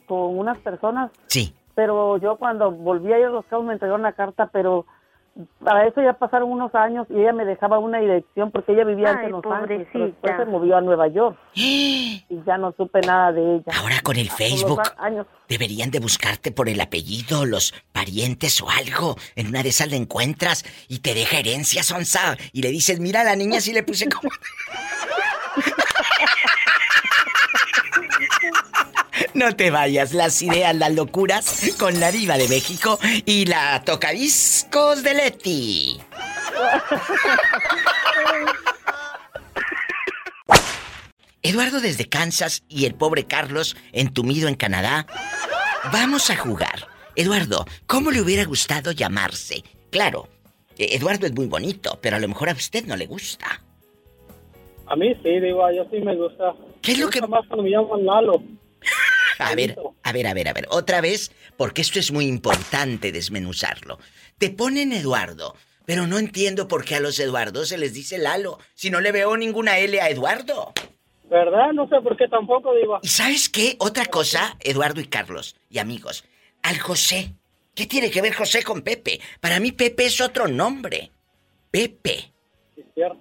con 0.07 0.38
unas 0.38 0.59
personas. 0.59 1.11
Sí. 1.26 1.55
Pero 1.74 2.16
yo 2.18 2.36
cuando 2.36 2.70
volví 2.70 3.12
a 3.12 3.18
ir 3.18 3.26
a 3.26 3.30
Los 3.30 3.45
Cabos 3.47 3.66
me 3.66 3.74
entregó 3.74 3.95
una 3.95 4.12
carta, 4.12 4.49
pero 4.53 4.86
para 5.62 5.87
eso 5.87 6.03
ya 6.03 6.14
pasaron 6.14 6.51
unos 6.51 6.74
años 6.74 7.07
y 7.11 7.20
ella 7.20 7.33
me 7.33 7.45
dejaba 7.45 7.78
una 7.78 7.99
dirección 7.99 8.51
porque 8.51 8.72
ella 8.72 8.85
vivía 8.85 9.11
antes 9.11 9.24
Ay, 9.24 9.26
en 9.26 9.33
Los 9.33 9.47
Ángeles, 9.47 9.89
pero 9.93 10.05
después 10.07 10.37
se 10.37 10.45
movió 10.47 10.76
a 10.76 10.81
Nueva 10.81 11.09
York 11.09 11.39
y 11.55 12.24
ya 12.47 12.59
no 12.59 12.72
supe 12.76 13.01
nada 13.01 13.33
de 13.33 13.57
ella. 13.57 13.72
Ahora 13.78 14.01
con 14.03 14.16
el 14.16 14.31
Facebook 14.31 14.83
años. 14.99 15.26
deberían 15.49 15.91
de 15.91 16.01
buscarte 16.01 16.53
por 16.53 16.68
el 16.68 16.81
apellido, 16.81 17.47
los 17.47 17.74
parientes 17.93 18.61
o 18.62 18.68
algo. 18.68 19.16
En 19.37 19.49
una 19.49 19.62
de 19.62 19.70
esas 19.70 19.89
le 19.89 19.97
encuentras 19.97 20.64
y 20.89 20.99
te 21.01 21.14
deja 21.14 21.39
herencia, 21.39 21.83
Sonsa. 21.83 22.37
Y 22.53 22.62
le 22.62 22.70
dices, 22.70 23.01
mira 23.01 23.22
a 23.22 23.24
la 23.24 23.37
niña 23.37 23.61
si 23.61 23.72
le 23.72 23.83
puse 23.83 24.09
como... 24.09 24.28
No 29.35 29.55
te 29.55 29.70
vayas, 29.70 30.12
las 30.12 30.43
ideas, 30.43 30.74
las 30.74 30.95
locuras 30.95 31.74
con 31.78 32.01
la 32.01 32.11
diva 32.11 32.37
de 32.37 32.49
México 32.49 32.99
y 33.24 33.47
la 33.47 33.83
tocadiscos 33.85 35.03
de 35.03 35.14
Leti. 35.14 36.01
Eduardo 41.43 41.81
desde 41.81 42.09
Kansas 42.09 42.64
y 42.68 42.87
el 42.87 42.95
pobre 42.95 43.24
Carlos 43.24 43.76
entumido 43.93 44.49
en 44.49 44.57
Canadá. 44.57 45.07
Vamos 45.93 46.31
a 46.31 46.37
jugar. 46.37 46.89
Eduardo, 47.14 47.64
¿cómo 47.87 48.11
le 48.11 48.20
hubiera 48.20 48.45
gustado 48.45 48.93
llamarse? 48.93 49.62
Claro, 49.91 50.28
eh, 50.76 50.89
Eduardo 50.93 51.26
es 51.26 51.35
muy 51.35 51.47
bonito, 51.47 51.99
pero 52.03 52.16
a 52.16 52.18
lo 52.20 52.28
mejor 52.28 52.49
a 52.49 52.53
usted 52.53 52.85
no 52.85 52.97
le 52.97 53.07
gusta. 53.07 53.62
A 54.87 54.97
mí 54.97 55.14
sí, 55.22 55.41
digo, 55.41 55.70
yo 55.70 55.87
sí 55.91 56.01
me 56.01 56.16
gusta. 56.16 56.55
¿Qué 56.83 56.93
es 56.93 56.99
lo 56.99 57.09
que 57.09 57.20
más 57.22 57.47
cuando 57.47 57.62
me 57.62 57.70
llaman 57.70 58.05
Lalo? 58.05 58.43
A 59.41 59.55
ver, 59.55 59.76
a 60.03 60.12
ver, 60.12 60.26
a 60.26 60.34
ver, 60.34 60.49
a 60.49 60.53
ver. 60.53 60.66
Otra 60.70 61.01
vez, 61.01 61.32
porque 61.57 61.82
esto 61.82 61.99
es 61.99 62.12
muy 62.12 62.26
importante 62.26 63.12
desmenuzarlo. 63.12 63.99
Te 64.38 64.51
ponen 64.51 64.93
Eduardo, 64.93 65.55
pero 65.86 66.07
no 66.07 66.18
entiendo 66.18 66.68
por 66.68 66.84
qué 66.84 66.97
a 66.97 67.01
los 67.01 67.18
Eduardos 67.18 67.68
se 67.68 67.78
les 67.78 67.95
dice 67.95 68.18
Lalo, 68.18 68.59
si 68.74 68.91
no 68.91 69.01
le 69.01 69.12
veo 69.12 69.36
ninguna 69.36 69.78
L 69.78 70.01
a 70.01 70.09
Eduardo. 70.09 70.72
¿Verdad? 71.30 71.72
No 71.72 71.88
sé 71.88 72.01
por 72.03 72.16
qué 72.16 72.26
tampoco, 72.28 72.74
digo. 72.74 72.99
¿Y 73.03 73.09
sabes 73.09 73.49
qué? 73.49 73.76
Otra 73.78 74.07
cosa, 74.07 74.57
Eduardo 74.61 75.01
y 75.01 75.07
Carlos, 75.07 75.57
y 75.68 75.78
amigos. 75.78 76.24
Al 76.62 76.78
José. 76.78 77.34
¿Qué 77.74 77.86
tiene 77.86 78.11
que 78.11 78.20
ver 78.20 78.34
José 78.34 78.62
con 78.64 78.82
Pepe? 78.82 79.20
Para 79.41 79.61
mí 79.61 79.72
Pepe 79.72 80.07
es 80.07 80.20
otro 80.20 80.49
nombre. 80.49 81.12
Pepe. 81.70 82.32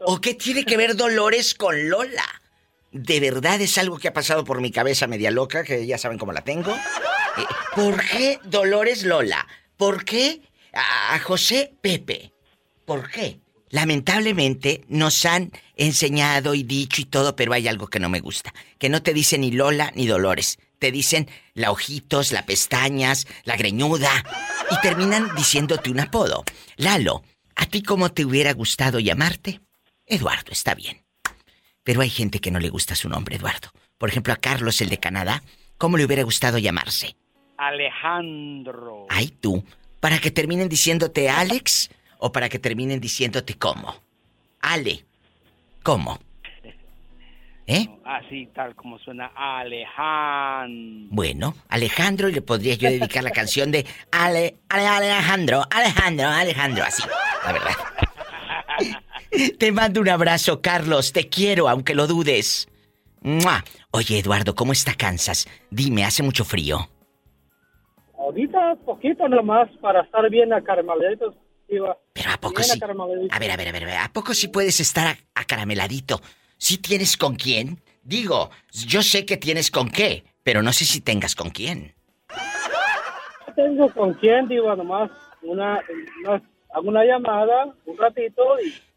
¿O 0.06 0.20
qué 0.20 0.34
tiene 0.34 0.66
que 0.66 0.76
ver 0.76 0.96
Dolores 0.96 1.54
con 1.54 1.90
Lola? 1.90 2.26
De 2.92 3.20
verdad 3.20 3.62
es 3.62 3.78
algo 3.78 4.00
que 4.00 4.08
ha 4.08 4.14
pasado 4.14 4.44
por 4.44 4.62
mi 4.62 4.72
cabeza 4.72 5.08
media 5.08 5.32
loca, 5.32 5.64
que 5.64 5.86
ya 5.86 5.98
saben 5.98 6.18
cómo 6.18 6.34
la 6.34 6.42
tengo. 6.42 6.74
Eh, 6.74 7.46
¿Por 7.76 8.04
qué 8.04 8.40
Dolores 8.44 9.04
Lola? 9.04 9.48
¿Por 9.78 10.04
qué 10.06 10.42
a 10.74 11.14
a 11.14 11.20
José 11.20 11.74
Pepe? 11.82 12.34
¿Por 12.86 13.10
qué? 13.10 13.40
Lamentablemente 13.70 14.84
nos 14.88 15.26
han 15.26 15.52
enseñado 15.76 16.56
y 16.56 16.64
dicho 16.64 17.02
y 17.02 17.06
todo, 17.06 17.36
pero 17.36 17.54
hay 17.54 17.68
algo 17.68 17.88
que 17.88 18.00
no 18.00 18.10
me 18.10 18.20
gusta. 18.20 18.54
Que 18.80 18.90
no 18.90 19.04
te 19.04 19.14
dicen 19.14 19.42
ni 19.42 19.52
Lola 19.52 19.92
ni 19.96 20.08
Dolores. 20.08 20.58
Te 20.80 20.92
dicen 20.92 21.30
la 21.54 21.72
ojitos, 21.72 22.32
la 22.32 22.46
pestañas, 22.46 23.28
la 23.44 23.58
greñuda. 23.58 24.12
Y 24.72 24.82
terminan 24.82 25.36
diciéndote 25.36 25.92
un 25.92 26.00
apodo. 26.00 26.44
Lalo, 26.78 27.24
¿a 27.56 27.66
ti 27.68 27.84
cómo 27.84 28.12
te 28.12 28.26
hubiera 28.26 28.54
gustado 28.54 29.00
llamarte? 29.00 29.62
Eduardo, 30.06 30.52
está 30.52 30.74
bien. 30.74 31.09
Pero 31.84 32.02
hay 32.02 32.10
gente 32.10 32.40
que 32.40 32.52
no 32.52 32.60
le 32.60 32.70
gusta 32.70 32.96
su 32.96 33.10
nombre, 33.10 33.36
Eduardo. 33.36 33.70
Por 33.98 34.10
ejemplo, 34.10 34.34
a 34.34 34.38
Carlos, 34.38 34.82
el 34.82 34.90
de 34.90 34.98
Canadá, 34.98 35.44
¿cómo 35.78 35.98
le 35.98 36.06
hubiera 36.06 36.24
gustado 36.24 36.58
llamarse? 36.58 37.16
Alejandro. 37.58 39.06
Ay, 39.10 39.28
tú. 39.42 39.64
¿Para 40.00 40.20
que 40.20 40.32
terminen 40.32 40.70
diciéndote 40.70 41.30
Alex 41.30 41.90
o 42.20 42.32
para 42.32 42.48
que 42.48 42.60
terminen 42.60 43.02
diciéndote 43.02 43.56
cómo? 43.56 43.96
Ale. 44.62 45.06
¿Cómo? 45.84 46.20
¿Eh? 47.68 47.88
Así, 48.06 48.48
tal 48.56 48.76
como 48.76 48.98
suena 49.00 49.32
Alejandro. 49.36 51.10
Bueno, 51.12 51.56
Alejandro, 51.68 52.30
y 52.30 52.34
le 52.34 52.42
podría 52.42 52.76
yo 52.76 52.90
dedicar 52.90 53.24
la 53.24 53.32
canción 53.32 53.72
de 53.72 53.86
Ale, 54.12 54.56
Ale, 54.70 54.88
Alejandro, 54.88 55.64
Alejandro, 55.70 56.28
Alejandro, 56.28 56.84
así, 56.86 57.04
la 57.46 57.52
verdad. 57.52 57.74
Te 59.58 59.72
mando 59.72 60.02
un 60.02 60.10
abrazo, 60.10 60.62
Carlos, 60.62 61.14
te 61.14 61.30
quiero, 61.30 61.70
aunque 61.70 61.94
lo 61.94 62.08
dudes. 62.08 62.68
¡Mua! 63.22 63.64
Oye, 63.92 64.20
Eduardo, 64.20 64.56
¿cómo 64.56 64.72
está 64.72 64.94
Kansas? 64.96 65.48
Dime, 65.70 66.06
¿hace 66.06 66.24
mucho 66.24 66.46
frío? 66.46 66.90
Ahorita 68.18 68.76
poquito 68.86 69.28
nomás 69.28 69.70
para 69.82 70.02
estar 70.02 70.30
bien 70.30 70.54
acarameladitos, 70.54 71.36
digo. 71.68 71.98
Pero 72.14 72.32
¿a 72.32 72.38
poco 72.38 72.62
bien 72.62 72.70
sí? 72.70 72.80
A 73.32 73.40
ver, 73.40 73.52
a 73.52 73.58
ver, 73.58 73.68
a 73.68 73.72
ver, 73.72 73.84
a 73.84 73.88
ver, 73.88 73.98
¿a 73.98 74.14
poco 74.14 74.34
sí 74.34 74.48
puedes 74.48 74.80
estar 74.80 75.18
acarameladito? 75.36 76.22
¿Sí 76.58 76.78
tienes 76.78 77.18
con 77.18 77.36
quién? 77.36 77.82
Digo, 78.04 78.50
yo 78.72 79.02
sé 79.02 79.26
que 79.26 79.38
tienes 79.38 79.72
con 79.72 79.90
qué, 79.90 80.24
pero 80.44 80.62
no 80.62 80.74
sé 80.74 80.86
si 80.86 81.02
tengas 81.02 81.36
con 81.36 81.50
quién. 81.50 81.94
Tengo 83.56 83.92
con 83.94 84.14
quién, 84.16 84.48
digo, 84.48 84.76
nomás 84.76 85.12
una, 85.42 85.82
una, 86.24 86.42
hago 86.74 86.88
una 86.88 87.04
llamada 87.04 87.74
un 87.86 87.98
ratito 87.98 88.44
y. 88.64 88.89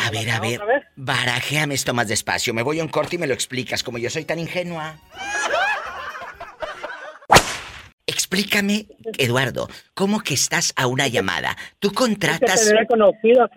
A 0.00 0.10
ver, 0.10 0.30
a 0.30 0.40
ver, 0.40 0.60
barajéame 0.96 1.74
esto 1.74 1.92
más 1.92 2.06
despacio. 2.08 2.54
Me 2.54 2.62
voy 2.62 2.78
a 2.78 2.82
un 2.84 2.88
corte 2.88 3.16
y 3.16 3.18
me 3.18 3.26
lo 3.26 3.34
explicas, 3.34 3.82
como 3.82 3.98
yo 3.98 4.08
soy 4.10 4.24
tan 4.24 4.38
ingenua. 4.38 4.96
Explícame, 8.06 8.86
Eduardo, 9.18 9.68
¿cómo 9.94 10.20
que 10.20 10.34
estás 10.34 10.72
a 10.76 10.86
una 10.86 11.08
llamada? 11.08 11.56
Tú 11.78 11.88
Hay 11.88 11.92
que 11.92 11.96
contratas 11.96 12.66
tener 12.66 12.86
conocidas, 12.86 13.50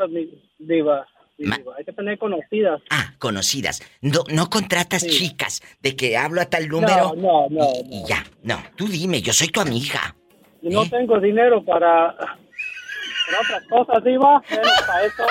diva. 0.59 1.05
diva. 1.37 1.57
Hay 1.77 1.85
que 1.85 1.93
tener 1.93 2.17
conocidas. 2.17 2.81
Ah, 2.89 3.13
conocidas. 3.19 3.81
No, 4.01 4.23
no 4.29 4.49
contratas 4.49 5.05
chicas 5.07 5.61
de 5.81 5.95
que 5.95 6.17
hablo 6.17 6.41
a 6.41 6.45
tal 6.45 6.67
número. 6.67 7.13
No, 7.15 7.47
no, 7.49 7.49
no. 7.49 7.65
y, 7.89 8.01
y 8.01 8.05
ya. 8.07 8.25
No, 8.43 8.61
tú 8.75 8.87
dime, 8.87 9.21
yo 9.21 9.31
soy 9.31 9.47
tu 9.49 9.61
amiga. 9.61 10.15
No 10.61 10.87
tengo 10.89 11.19
dinero 11.19 11.63
para, 11.63 12.15
para 12.15 13.39
otras 13.41 13.63
cosas, 13.69 14.03
diva. 14.03 14.41
Bueno, 14.49 14.69
para 14.85 15.05
eso. 15.05 15.23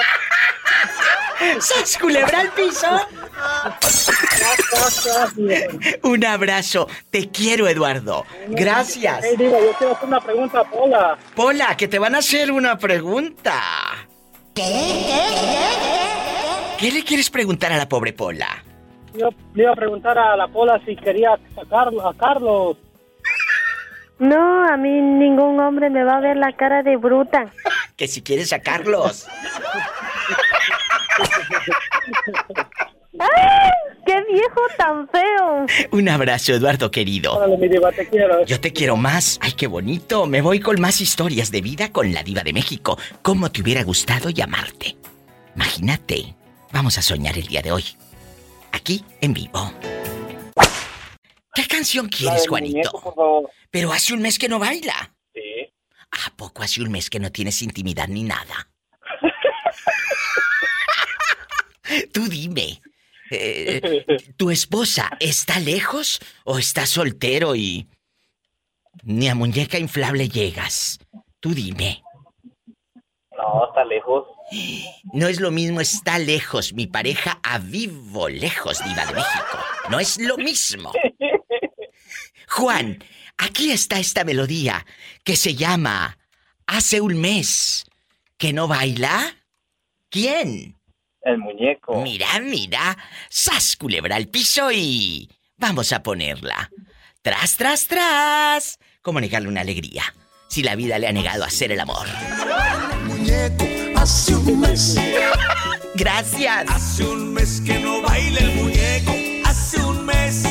¡Sas 1.61 1.97
culebra 1.99 2.41
al 2.41 2.51
piso! 2.51 2.87
Un 6.03 6.25
abrazo. 6.25 6.89
Te 7.11 7.31
quiero, 7.31 7.67
Eduardo. 7.69 8.25
Gracias. 8.49 9.25
Hey, 9.25 9.37
diva, 9.39 9.59
yo 9.59 9.73
quiero 9.79 9.95
hacer 9.95 10.09
una 10.09 10.21
pregunta 10.21 10.61
a 10.61 10.65
Pola. 10.65 11.19
Pola, 11.35 11.77
que 11.77 11.89
te 11.89 11.99
van 11.99 12.15
a 12.15 12.19
hacer 12.19 12.53
una 12.53 12.79
pregunta. 12.79 13.55
¿Qué 16.79 16.91
le 16.93 17.05
quieres 17.05 17.31
preguntar 17.31 17.73
a 17.73 17.79
la 17.79 17.89
pobre 17.89 18.13
Pola? 18.13 18.65
Yo 19.15 19.31
le 19.55 19.63
iba 19.65 19.73
a 19.73 19.77
preguntar 19.77 20.19
a 20.19 20.37
la 20.37 20.49
Pola 20.49 20.81
si 20.85 20.95
quería 20.97 21.39
sacarlo 21.55 22.07
a 22.07 22.15
Carlos. 22.15 22.77
No, 24.19 24.69
a 24.69 24.77
mí 24.77 24.91
ningún 25.01 25.59
hombre 25.59 25.89
me 25.89 26.05
va 26.05 26.19
a 26.19 26.21
ver 26.21 26.37
la 26.37 26.53
cara 26.53 26.83
de 26.83 26.97
bruta. 26.97 27.47
Que 27.97 28.09
si 28.09 28.23
quieres 28.23 28.49
sacarlos. 28.49 29.27
¡Ay! 33.19 33.71
¡Qué 34.07 34.25
viejo 34.33 34.61
tan 34.77 35.09
feo! 35.09 35.67
Un 35.93 36.09
abrazo, 36.09 36.53
Eduardo 36.53 36.91
querido. 36.91 37.37
Órale, 37.37 37.57
mi 37.57 37.69
diva, 37.69 37.93
te 37.93 38.09
quiero. 38.09 38.45
Yo 38.45 38.61
te 38.61 38.73
quiero 38.73 38.97
más. 38.97 39.39
Ay, 39.43 39.53
qué 39.53 39.67
bonito. 39.67 40.27
Me 40.27 40.41
voy 40.41 40.61
con 40.61 40.81
más 40.81 41.01
historias 41.01 41.51
de 41.51 41.61
vida 41.61 41.93
con 41.93 42.13
la 42.13 42.23
diva 42.23 42.43
de 42.43 42.53
México. 42.53 42.99
¿Cómo 43.23 43.51
te 43.51 43.63
hubiera 43.63 43.83
gustado 43.83 44.31
llamarte? 44.31 44.97
Imagínate. 45.55 46.35
Vamos 46.73 46.97
a 46.99 47.03
soñar 47.03 47.37
el 47.37 47.47
día 47.47 47.63
de 47.63 47.73
hoy. 47.73 47.85
Aquí, 48.73 49.05
en 49.21 49.35
vivo. 49.35 49.73
¿Qué 51.53 51.67
canción 51.67 52.09
quieres, 52.09 52.49
Juanito? 52.49 52.77
muñeco, 52.77 53.01
por 53.03 53.15
favor. 53.15 53.51
Pero 53.71 53.93
hace 53.93 54.15
un 54.15 54.23
mes 54.23 54.39
que 54.39 54.49
no 54.49 54.59
baila. 54.61 55.13
Sí. 55.35 55.73
¿A 56.13 56.31
poco 56.37 56.63
hace 56.63 56.81
un 56.81 56.91
mes 56.91 57.11
que 57.11 57.19
no 57.21 57.31
tienes 57.31 57.61
intimidad 57.63 58.09
ni 58.09 58.23
nada? 58.23 58.70
Tú 62.13 62.29
dime. 62.29 62.81
eh, 63.31 64.07
¿Tu 64.37 64.51
esposa 64.51 65.11
está 65.21 65.61
lejos 65.61 66.21
o 66.45 66.59
está 66.59 66.87
soltero 66.87 67.55
y 67.55 67.87
ni 69.03 69.29
a 69.29 69.35
muñeca 69.35 69.79
inflable 69.79 70.29
llegas? 70.29 70.99
Tú 71.41 71.55
dime. 71.55 72.03
No, 73.37 73.67
está 73.69 73.85
lejos. 73.85 74.27
No 75.13 75.29
es 75.29 75.41
lo 75.41 75.51
mismo 75.51 75.81
está 75.81 76.19
lejos, 76.19 76.73
mi 76.73 76.87
pareja 76.87 77.39
a 77.43 77.59
vivo 77.59 78.29
lejos, 78.29 78.83
diva 78.85 79.07
de 79.07 79.15
México. 79.15 79.59
No 79.91 80.01
es 80.01 80.19
lo 80.19 80.37
mismo. 80.37 80.93
Juan, 82.49 83.03
aquí 83.39 83.71
está 83.71 84.01
esta 84.01 84.25
melodía 84.25 84.85
que 85.25 85.37
se 85.37 85.55
llama 85.55 86.19
Hace 86.67 87.01
un 87.01 87.21
mes 87.21 87.85
que 88.37 88.53
no 88.53 88.67
baila. 88.67 89.37
¿Quién? 90.11 90.80
El 91.23 91.39
muñeco. 91.39 92.01
Mira, 92.03 92.27
mira. 92.41 92.97
Sas 93.29 93.77
culebra 93.77 94.17
al 94.17 94.29
piso 94.29 94.71
y 94.73 95.31
vamos 95.57 95.93
a 95.93 96.03
ponerla. 96.03 96.71
Tras, 97.23 97.57
tras, 97.57 97.87
tras. 97.87 98.79
¿Cómo 99.03 99.21
negarle 99.21 99.49
una 99.49 99.61
alegría 99.61 100.05
si 100.49 100.63
la 100.63 100.75
vida 100.75 100.99
le 100.99 101.07
ha 101.09 101.13
negado 101.13 101.45
a 101.45 101.49
hacer 101.49 101.73
el 101.73 101.81
amor? 101.81 102.07
muñeco 103.05 103.67
hace 103.97 104.35
un 104.35 104.61
mes. 104.61 104.97
Gracias. 105.95 106.65
Hace 106.69 107.05
un 107.05 107.33
mes 107.35 107.61
que 107.61 107.79
no 107.79 108.01
baila 108.03 108.39
el 108.41 108.55
muñeco. 108.55 109.13
Hace 109.45 109.81
un 109.85 110.07
mes. 110.07 110.45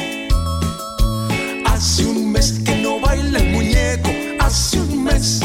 Hace 1.65 2.05
un 2.05 2.31
mes 2.31 2.61
que 2.65 2.75
no 2.75 2.99
baila 2.99 3.39
el 3.39 3.49
muñeco. 3.49 4.09
Hace 4.39 4.79
un 4.79 5.03
mes. 5.03 5.41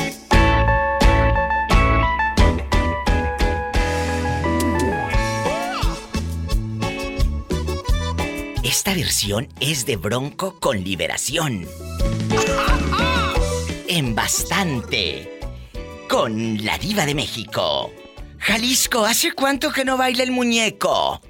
Esta 8.76 8.92
versión 8.92 9.46
es 9.60 9.86
de 9.86 9.94
Bronco 9.94 10.58
con 10.58 10.82
Liberación. 10.82 11.64
En 13.86 14.16
bastante. 14.16 15.38
Con 16.08 16.64
la 16.64 16.76
diva 16.78 17.06
de 17.06 17.14
México. 17.14 17.92
Jalisco, 18.40 19.04
¿hace 19.04 19.30
cuánto 19.30 19.70
que 19.70 19.84
no 19.84 19.96
baila 19.96 20.24
el 20.24 20.32
muñeco? 20.32 21.20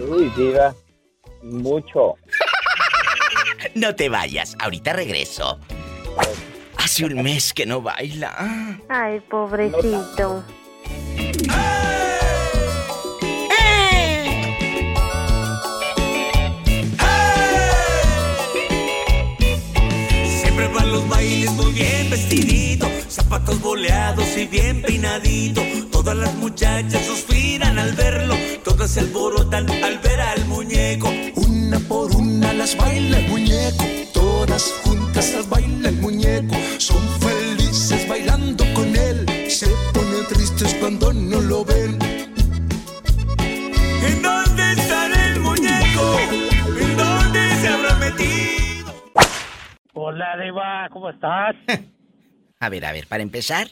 Uy, 0.00 0.32
diva. 0.36 0.74
Mucho. 1.44 2.16
No 3.76 3.94
te 3.94 4.08
vayas, 4.08 4.56
ahorita 4.58 4.94
regreso. 4.94 5.60
Hace 6.76 7.04
un 7.04 7.22
mes 7.22 7.52
que 7.52 7.66
no 7.66 7.82
baila. 7.82 8.34
Ay, 8.88 9.20
pobrecito. 9.20 10.42
Los 20.98 21.08
bailes 21.08 21.52
muy 21.52 21.72
bien 21.72 22.10
vestidito, 22.10 22.88
zapatos 23.08 23.60
boleados 23.60 24.36
y 24.36 24.46
bien 24.46 24.82
peinadito. 24.82 25.62
Todas 25.92 26.16
las 26.16 26.34
muchachas 26.34 27.04
suspiran 27.04 27.78
al 27.78 27.92
verlo, 27.92 28.34
todas 28.64 28.90
se 28.90 29.00
alborotan 29.00 29.70
al 29.70 29.98
ver 29.98 30.20
al 30.20 30.44
muñeco. 30.46 31.08
Una 31.36 31.78
por 31.80 32.14
una 32.16 32.52
las 32.52 32.76
baila 32.76 33.18
el 33.18 33.28
muñeco, 33.28 33.84
todas 34.12 34.62
juntas 34.82 35.32
las 35.34 35.48
baila 35.48 35.88
el 35.88 35.96
muñeco. 35.98 36.56
Son 36.78 37.02
felices 37.20 38.08
bailando 38.08 38.64
con 38.74 38.96
él, 38.96 39.26
se 39.48 39.68
ponen 39.92 40.26
tristes 40.28 40.74
cuando 40.80 41.12
no 41.12 41.40
lo 41.40 41.64
ven. 41.64 41.97
Hola, 50.00 50.36
diva, 50.40 50.88
¿cómo 50.92 51.10
estás? 51.10 51.56
A 52.60 52.68
ver, 52.68 52.84
a 52.84 52.92
ver, 52.92 53.06
para 53.06 53.22
empezar, 53.22 53.68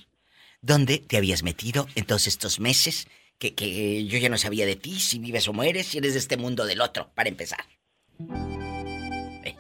¿dónde 0.61 0.99
te 0.99 1.17
habías 1.17 1.43
metido 1.43 1.87
en 1.97 2.05
todos 2.05 2.29
estos 2.29 2.61
meses? 2.61 3.09
Que, 3.37 3.55
que 3.55 4.05
yo 4.07 4.17
ya 4.19 4.29
no 4.29 4.39
sabía 4.39 4.65
de 4.65 4.77
ti, 4.77 5.01
si 5.01 5.19
vives 5.19 5.49
o 5.49 5.53
mueres, 5.53 5.87
si 5.87 5.99
eres 5.99 6.13
de 6.13 6.21
este 6.21 6.37
mundo 6.37 6.63
o 6.63 6.67
del 6.67 6.81
otro, 6.81 7.11
para 7.15 7.29
empezar. 7.29 7.65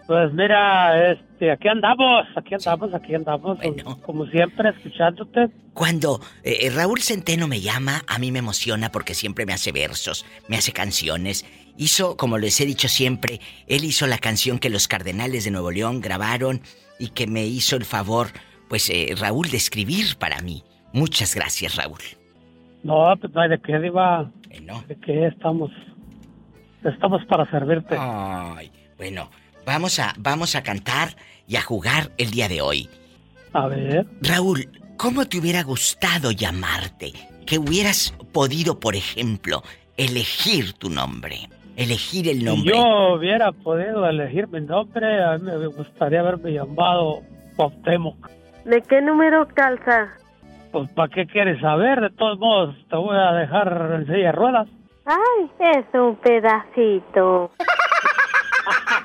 Pues 0.06 0.32
mira, 0.32 1.10
este, 1.10 1.50
aquí 1.50 1.66
andamos, 1.66 2.26
aquí 2.36 2.54
andamos, 2.54 2.94
aquí 2.94 3.14
andamos, 3.14 3.58
como 4.02 4.24
siempre, 4.26 4.70
escuchándote. 4.70 5.48
Cuando 5.74 6.20
eh, 6.44 6.70
Raúl 6.70 7.00
Centeno 7.00 7.48
me 7.48 7.60
llama, 7.60 8.02
a 8.06 8.18
mí 8.20 8.30
me 8.30 8.38
emociona 8.38 8.92
porque 8.92 9.14
siempre 9.14 9.46
me 9.46 9.52
hace 9.52 9.72
versos, 9.72 10.24
me 10.48 10.56
hace 10.56 10.72
canciones. 10.72 11.44
Hizo, 11.76 12.16
como 12.16 12.38
les 12.38 12.60
he 12.60 12.66
dicho 12.66 12.86
siempre, 12.88 13.40
él 13.66 13.84
hizo 13.84 14.06
la 14.06 14.18
canción 14.18 14.60
que 14.60 14.70
los 14.70 14.86
Cardenales 14.86 15.44
de 15.44 15.50
Nuevo 15.50 15.72
León 15.72 16.00
grabaron 16.00 16.60
y 17.00 17.08
que 17.08 17.26
me 17.26 17.44
hizo 17.44 17.76
el 17.76 17.84
favor, 17.84 18.28
pues 18.68 18.88
eh, 18.90 19.12
Raúl, 19.18 19.50
de 19.50 19.56
escribir 19.56 20.16
para 20.18 20.40
mí. 20.40 20.62
Muchas 20.92 21.34
gracias, 21.34 21.74
Raúl. 21.74 21.98
No, 22.84 23.12
pues 23.20 23.34
no 23.34 23.40
hay 23.40 23.48
de 23.50 23.60
qué, 23.60 23.78
diva. 23.80 24.30
no. 24.62 24.82
De 24.82 24.94
qué 24.96 25.26
estamos, 25.26 25.72
estamos 26.84 27.24
para 27.26 27.44
servirte. 27.50 27.96
Ay, 27.98 28.70
bueno, 28.96 29.28
vamos 29.66 29.98
a, 29.98 30.14
vamos 30.18 30.54
a 30.56 30.62
cantar 30.62 31.10
y 31.46 31.56
a 31.56 31.60
jugar 31.62 32.10
el 32.16 32.30
día 32.30 32.48
de 32.48 32.60
hoy. 32.62 32.88
A 33.52 33.66
ver. 33.66 34.06
Raúl, 34.22 34.68
¿cómo 34.96 35.26
te 35.26 35.38
hubiera 35.38 35.62
gustado 35.62 36.30
llamarte? 36.30 37.12
Que 37.46 37.58
hubieras 37.58 38.14
podido, 38.32 38.80
por 38.80 38.96
ejemplo, 38.96 39.62
elegir 39.96 40.72
tu 40.74 40.88
nombre. 40.88 41.48
Elegir 41.76 42.28
el 42.28 42.38
Si 42.38 42.44
nombre. 42.44 42.74
yo 42.74 43.14
hubiera 43.14 43.52
podido 43.52 44.06
elegir 44.08 44.48
mi 44.48 44.60
nombre, 44.62 45.22
a 45.22 45.36
mí 45.36 45.44
me 45.44 45.66
gustaría 45.66 46.20
haberme 46.20 46.52
llamado 46.52 47.20
Cuauhtémoc. 47.56 48.28
¿De 48.64 48.80
qué 48.82 49.00
número 49.02 49.46
calza? 49.54 50.08
Pues, 50.72 50.90
¿para 50.92 51.08
qué 51.08 51.26
quieres 51.26 51.60
saber? 51.60 52.00
De 52.00 52.10
todos 52.10 52.38
modos, 52.38 52.74
te 52.88 52.96
voy 52.96 53.16
a 53.16 53.32
dejar 53.32 53.92
en 53.94 54.06
silla 54.06 54.16
de 54.26 54.32
ruedas. 54.32 54.68
Ay, 55.04 55.50
es 55.76 55.84
un 55.94 56.16
pedacito. 56.16 57.52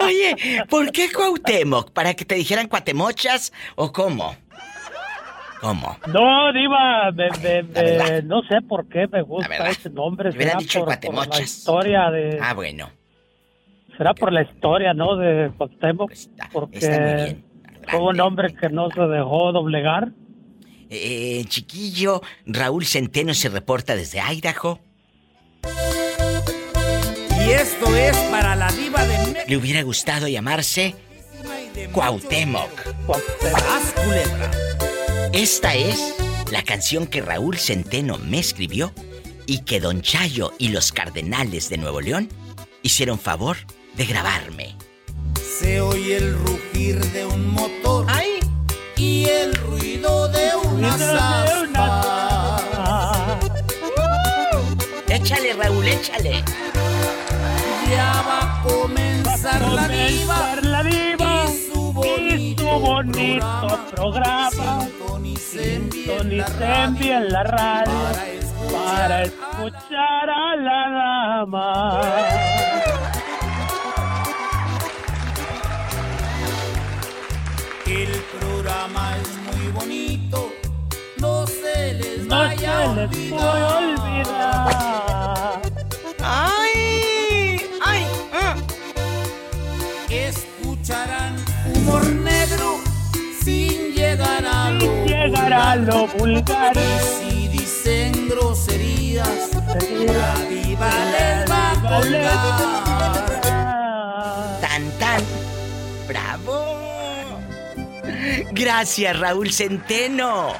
Oye, 0.00 0.36
¿por 0.68 0.90
qué 0.92 1.10
Cuauhtémoc? 1.12 1.90
¿Para 1.92 2.14
que 2.14 2.24
te 2.24 2.34
dijeran 2.34 2.68
cuatemochas 2.68 3.52
o 3.74 3.92
cómo? 3.92 4.36
¿Cómo? 5.60 5.96
No, 6.08 6.52
Diva, 6.52 7.10
me- 7.12 7.30
me- 7.42 7.62
me- 7.62 8.22
no 8.22 8.42
sé 8.42 8.60
por 8.62 8.86
qué 8.88 9.06
me 9.10 9.22
gusta 9.22 9.68
ese 9.70 9.90
nombre. 9.90 10.28
Hubieran 10.30 10.48
Será 10.48 10.58
dicho 10.60 10.84
por, 10.84 11.00
por 11.00 11.28
la 11.28 11.40
historia 11.42 12.10
de... 12.10 12.38
Ah, 12.40 12.54
bueno. 12.54 12.90
Será 13.96 14.12
por 14.14 14.32
la 14.32 14.42
historia, 14.42 14.92
¿no? 14.92 15.16
De 15.16 15.50
Cuauhtémoc. 15.56 16.12
porque 16.52 16.78
está 16.78 17.00
muy 17.00 17.14
bien, 17.24 17.44
fue 17.88 18.00
un 18.00 18.20
hombre 18.20 18.54
que 18.54 18.68
no 18.68 18.90
se 18.90 19.00
dejó 19.00 19.52
doblegar. 19.52 20.08
Eh, 20.90 21.44
chiquillo, 21.48 22.20
Raúl 22.44 22.84
Centeno 22.84 23.32
se 23.34 23.48
reporta 23.48 23.96
desde 23.96 24.20
Idaho. 24.20 24.78
Y 27.46 27.50
esto 27.50 27.94
es 27.94 28.16
para 28.30 28.56
la 28.56 28.72
diva 28.72 29.06
de 29.06 29.18
México. 29.18 29.40
Le 29.46 29.56
hubiera 29.56 29.82
gustado 29.82 30.26
llamarse 30.26 30.96
Cuauhtémoc. 31.92 32.68
Esta 35.32 35.76
es 35.76 36.14
la 36.50 36.62
canción 36.62 37.06
que 37.06 37.20
Raúl 37.22 37.56
Centeno 37.56 38.18
me 38.18 38.40
escribió 38.40 38.92
y 39.46 39.60
que 39.60 39.78
Don 39.78 40.02
Chayo 40.02 40.54
y 40.58 40.70
los 40.70 40.90
Cardenales 40.90 41.68
de 41.68 41.78
Nuevo 41.78 42.00
León 42.00 42.28
hicieron 42.82 43.20
favor 43.20 43.58
de 43.94 44.06
grabarme. 44.06 44.74
Se 45.60 45.80
oye 45.80 46.16
el 46.16 46.34
rugir 46.34 46.98
de 47.12 47.26
un 47.26 47.52
motor. 47.52 48.06
Y 48.96 49.26
el 49.26 49.54
ruido 49.54 50.26
de 50.28 50.48
unas 50.64 51.00
aspas. 51.00 52.64
Échale, 55.08 55.52
Raúl, 55.52 55.86
échale. 55.86 56.42
Ya 57.90 58.12
va 58.26 58.38
a 58.42 58.62
comenzar 58.62 59.62
la 59.72 59.88
diva. 59.88 60.56
La 60.62 60.82
diva 60.82 61.44
Y 61.46 61.72
su 61.72 61.92
bonito, 61.92 62.80
bonito 62.80 63.80
programa. 63.94 64.86
Sintonicen 65.56 66.94
bien 66.98 67.28
la 67.32 67.42
radio 67.44 68.36
para 68.72 69.22
escuchar 69.22 70.30
a 70.30 70.56
la 70.56 70.90
dama. 70.90 72.00
El 77.86 78.10
programa 78.38 79.16
es 79.22 79.28
muy 79.46 79.68
bonito, 79.72 80.52
no 81.18 81.46
se 81.46 81.94
les 81.94 82.26
No 82.26 82.36
vaya 82.36 82.82
a 82.82 82.94
se 82.94 83.06
les 83.06 83.30
puede 83.30 83.62
olvidar. 83.64 84.95
A 95.56 95.76
lo 95.76 96.06
vulgar. 96.06 96.76
Y 96.76 96.98
si 97.20 97.48
dicen 97.48 98.28
groserías, 98.28 99.50
la 100.06 100.34
diva 100.48 100.90
les 101.12 101.50
va 101.50 101.70
a 101.70 101.74
colgar. 102.00 103.40
Tan 104.60 104.90
tan. 104.98 105.22
¡Bravo! 106.08 106.76
Gracias, 108.52 109.18
Raúl 109.18 109.52
Centeno. 109.52 110.52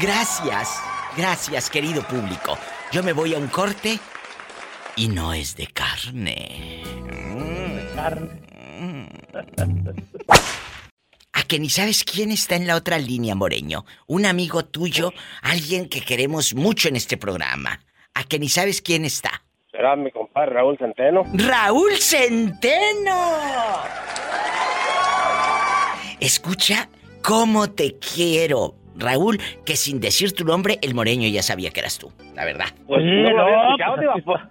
Gracias. 0.00 0.80
Gracias, 1.16 1.70
querido 1.70 2.02
público. 2.02 2.56
Yo 2.92 3.02
me 3.02 3.12
voy 3.12 3.34
a 3.34 3.38
un 3.38 3.48
corte 3.48 3.98
y 4.96 5.08
no 5.08 5.32
es 5.32 5.56
de 5.56 5.66
carne. 5.66 6.82
A 7.96 8.10
que 11.48 11.58
ni 11.58 11.70
sabes 11.70 12.04
quién 12.04 12.30
está 12.30 12.54
en 12.56 12.66
la 12.66 12.76
otra 12.76 12.98
línea, 12.98 13.34
Moreño. 13.34 13.84
Un 14.06 14.26
amigo 14.26 14.64
tuyo, 14.64 15.12
alguien 15.42 15.88
que 15.88 16.02
queremos 16.02 16.54
mucho 16.54 16.88
en 16.88 16.96
este 16.96 17.16
programa. 17.16 17.80
A 18.14 18.24
que 18.24 18.38
ni 18.38 18.48
sabes 18.48 18.82
quién 18.82 19.04
está. 19.04 19.42
Será 19.70 19.96
mi 19.96 20.10
compadre 20.10 20.52
Raúl 20.54 20.76
Centeno. 20.78 21.24
¡Raúl 21.34 21.96
Centeno! 21.98 23.18
Escucha 26.20 26.88
cómo 27.22 27.70
te 27.70 27.96
quiero, 27.98 28.74
Raúl, 28.96 29.40
que 29.64 29.76
sin 29.76 30.00
decir 30.00 30.32
tu 30.32 30.44
nombre, 30.44 30.78
el 30.82 30.94
moreño 30.94 31.28
ya 31.28 31.42
sabía 31.42 31.70
que 31.70 31.80
eras 31.80 31.98
tú, 31.98 32.12
la 32.34 32.44
verdad. 32.44 32.66
Pues 32.86 33.02
no 33.04 33.30
lo 33.30 33.42
había 33.42 33.62
escuchado, 33.68 33.96
Diva, 34.00 34.14
pues. 34.24 34.42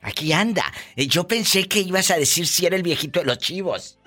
Aquí 0.00 0.32
anda. 0.32 0.64
Eh, 0.96 1.08
Yo 1.08 1.26
pensé 1.26 1.66
que 1.66 1.80
ibas 1.80 2.10
a 2.12 2.16
decir 2.16 2.46
si 2.46 2.66
era 2.66 2.76
el 2.76 2.84
viejito 2.84 3.18
de 3.20 3.26
los 3.26 3.38
chivos. 3.38 3.98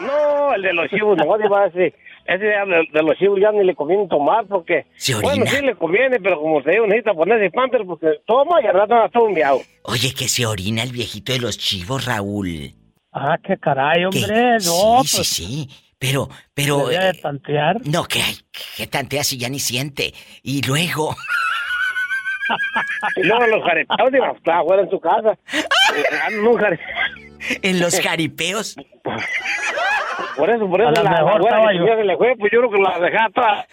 No, 0.00 0.54
el 0.54 0.62
de 0.62 0.72
los 0.72 0.88
chivos, 0.88 1.16
no, 1.16 1.38
Diva, 1.38 1.66
ese, 1.66 1.94
ese 2.26 2.44
de, 2.44 2.88
de 2.92 3.02
los 3.02 3.16
chivos 3.18 3.40
ya 3.40 3.50
ni 3.52 3.64
le 3.64 3.74
conviene 3.74 4.06
tomar 4.08 4.46
porque... 4.46 4.86
Se 4.96 5.14
Bueno, 5.14 5.46
sí 5.46 5.64
le 5.64 5.74
conviene, 5.74 6.18
pero 6.20 6.40
como 6.40 6.62
te 6.62 6.72
digo, 6.72 6.86
necesita 6.86 7.14
ponerse 7.14 7.50
pamper 7.50 7.84
porque 7.86 8.20
toma 8.26 8.62
y 8.62 8.66
al 8.66 8.74
rato 8.74 9.04
está 9.04 9.20
un 9.20 9.32
miau. 9.32 9.60
Oye, 9.84 10.12
que 10.14 10.28
se 10.28 10.46
orina 10.46 10.82
el 10.82 10.92
viejito 10.92 11.32
de 11.32 11.40
los 11.40 11.58
chivos, 11.58 12.06
Raúl. 12.06 12.72
Ah, 13.12 13.36
qué 13.42 13.56
caray, 13.56 14.04
hombre, 14.04 14.20
¿Qué? 14.26 14.52
no, 14.66 15.02
sí, 15.04 15.16
pues. 15.16 15.28
sí, 15.28 15.44
sí. 15.44 15.68
Pero, 15.98 16.28
pero... 16.54 16.78
Debería 16.78 17.12
de 17.12 17.18
eh, 17.18 17.20
tantear. 17.20 17.76
no, 17.86 18.04
que, 18.04 18.20
que 18.76 18.86
tantea 18.86 19.24
si 19.24 19.36
ya 19.36 19.48
ni 19.48 19.58
siente. 19.58 20.14
Y 20.42 20.62
luego... 20.62 21.16
Y 23.16 23.22
luego 23.24 23.46
los 23.46 23.62
jareteados, 23.62 24.12
Diva, 24.12 24.30
está 24.30 24.60
afuera 24.60 24.82
en 24.82 24.90
su 24.90 25.00
casa. 25.00 25.38
En 27.62 27.80
los 27.80 28.00
jaripeos. 28.00 28.76
Por 30.36 30.50
eso, 30.50 30.68
por 30.68 30.80
A 30.82 30.90
eso 30.90 31.02
lo 31.02 31.02
la, 31.04 31.10
la 31.10 31.22
mejor 31.24 31.40
estaba 31.42 31.72
yo- 31.74 31.86
ya 31.86 31.96
se 31.96 32.04
le 32.04 32.16
fue, 32.16 32.34
pues 32.38 32.52
yo 32.52 32.58
creo 32.60 32.70
que 32.70 32.78
la 32.78 32.98
dejé 33.00 33.18
atrás. 33.18 33.66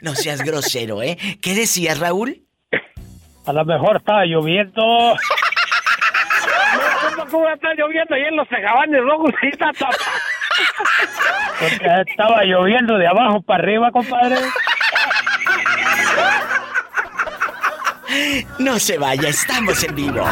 No 0.00 0.14
seas 0.14 0.42
grosero, 0.42 1.02
¿eh? 1.02 1.16
¿Qué 1.42 1.54
decías, 1.54 1.98
Raúl? 1.98 2.42
A 3.46 3.52
lo 3.52 3.64
mejor 3.64 3.96
estaba 3.96 4.24
lloviendo. 4.24 4.82
¿Cómo, 7.16 7.26
cómo 7.30 7.48
está 7.48 7.74
lloviendo 7.74 8.14
ahí 8.14 8.22
en 8.22 8.36
los 8.36 8.48
tejabanes 8.48 9.00
rojos? 9.02 9.30
Ahí 9.42 9.48
está. 9.50 9.70
Porque 11.58 11.86
estaba 12.10 12.44
lloviendo 12.44 12.96
de 12.98 13.06
abajo 13.08 13.40
para 13.42 13.62
arriba, 13.62 13.90
compadre. 13.90 14.36
No 18.58 18.78
se 18.78 18.98
vaya, 18.98 19.28
estamos 19.28 19.82
en 19.84 19.94
vivo. 19.94 20.24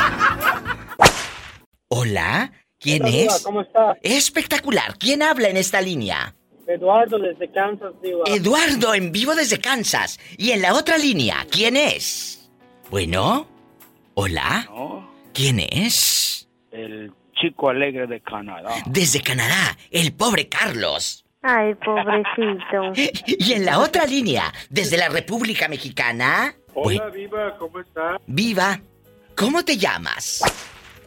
Hola, 1.89 2.53
¿quién 2.81 3.05
Hola, 3.05 3.17
es? 3.17 3.43
¿cómo 3.45 3.61
está? 3.61 3.97
Espectacular. 4.03 4.99
¿Quién 4.99 5.23
habla 5.23 5.49
en 5.49 5.57
esta 5.57 5.81
línea? 5.81 6.35
Eduardo 6.67 7.17
desde 7.19 7.49
Kansas, 7.53 7.93
Diva. 8.03 8.25
Eduardo, 8.27 8.93
en 8.93 9.13
vivo 9.13 9.37
desde 9.37 9.61
Kansas. 9.61 10.19
Y 10.37 10.51
en 10.51 10.63
la 10.63 10.75
otra 10.75 10.99
línea, 10.99 11.47
¿quién 11.49 11.77
es? 11.77 12.51
Bueno, 12.91 13.47
hola. 14.15 14.69
¿Quién 15.33 15.61
es? 15.61 16.49
El 16.73 17.13
chico 17.41 17.69
alegre 17.71 18.09
de 18.09 18.21
Canadá. 18.21 18.75
Desde 18.87 19.21
Canadá, 19.21 19.79
el 19.93 20.13
pobre 20.13 20.49
Carlos. 20.49 21.25
Ay, 21.43 21.75
pobrecito. 21.77 22.93
Y 23.39 23.53
en 23.53 23.65
la 23.65 23.79
otra 23.79 24.07
línea, 24.07 24.53
desde 24.71 24.97
la 24.97 25.09
República 25.09 25.69
Mexicana. 25.69 26.57
Hola, 26.75 27.11
Viva, 27.11 27.57
¿cómo 27.59 27.79
estás? 27.79 28.21
Viva. 28.27 28.81
¿Cómo 29.37 29.65
te 29.65 29.77
llamas? 29.77 30.43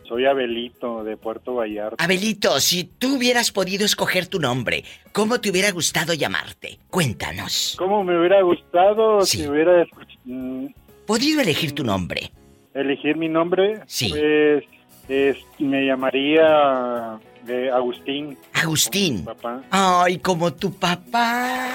Soy 0.10 0.26
Abelito 0.26 1.04
de 1.04 1.18
Puerto 1.18 1.54
Vallarta. 1.54 2.04
Abelito, 2.04 2.60
si 2.60 2.84
tú 2.84 3.18
hubieras 3.18 3.52
podido 3.52 3.86
escoger 3.86 4.26
tu 4.26 4.40
nombre, 4.40 4.84
¿cómo 5.12 5.40
te 5.40 5.52
hubiera 5.52 5.70
gustado 5.72 6.16
llamarte? 6.16 6.80
Cuéntanos. 6.90 7.76
¿Cómo 7.78 8.04
me 8.04 8.18
hubiera 8.20 8.42
gustado 8.42 9.22
si 9.22 9.48
hubiera 9.48 9.86
mm, 10.26 10.66
¿Podido 11.06 11.42
elegir 11.42 11.74
tu 11.76 11.84
nombre? 11.84 12.32
elegir 12.74 13.18
mi 13.18 13.30
nombre? 13.30 13.82
Sí. 13.86 14.10
Pues 14.10 14.64
es- 15.10 15.38
me 15.60 15.86
llamaría 15.86 17.20
de 17.46 17.70
Agustín. 17.72 18.36
Agustín. 18.54 19.26
Papá. 19.26 19.62
Ay, 19.70 20.18
como 20.18 20.52
tu 20.54 20.74
papá. 20.74 21.68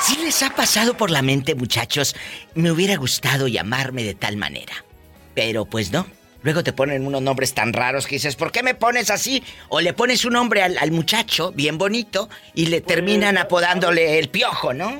Si 0.00 0.16
les 0.24 0.42
ha 0.42 0.50
pasado 0.50 0.96
por 0.96 1.10
la 1.10 1.22
mente, 1.22 1.54
muchachos, 1.54 2.16
me 2.54 2.70
hubiera 2.72 2.96
gustado 2.96 3.46
llamarme 3.46 4.02
de 4.02 4.14
tal 4.14 4.36
manera. 4.36 4.72
Pero 5.36 5.66
pues 5.66 5.92
no. 5.92 6.06
Luego 6.42 6.64
te 6.64 6.72
ponen 6.72 7.06
unos 7.06 7.22
nombres 7.22 7.54
tan 7.54 7.72
raros 7.72 8.06
que 8.06 8.16
dices, 8.16 8.36
¿por 8.36 8.50
qué 8.52 8.62
me 8.62 8.74
pones 8.74 9.10
así? 9.10 9.42
O 9.68 9.80
le 9.80 9.92
pones 9.92 10.24
un 10.24 10.32
nombre 10.32 10.62
al, 10.62 10.78
al 10.78 10.92
muchacho, 10.92 11.52
bien 11.52 11.76
bonito, 11.76 12.28
y 12.54 12.66
le 12.66 12.80
terminan 12.80 13.36
apodándole 13.36 14.18
el 14.18 14.28
piojo, 14.28 14.72
¿no? 14.72 14.98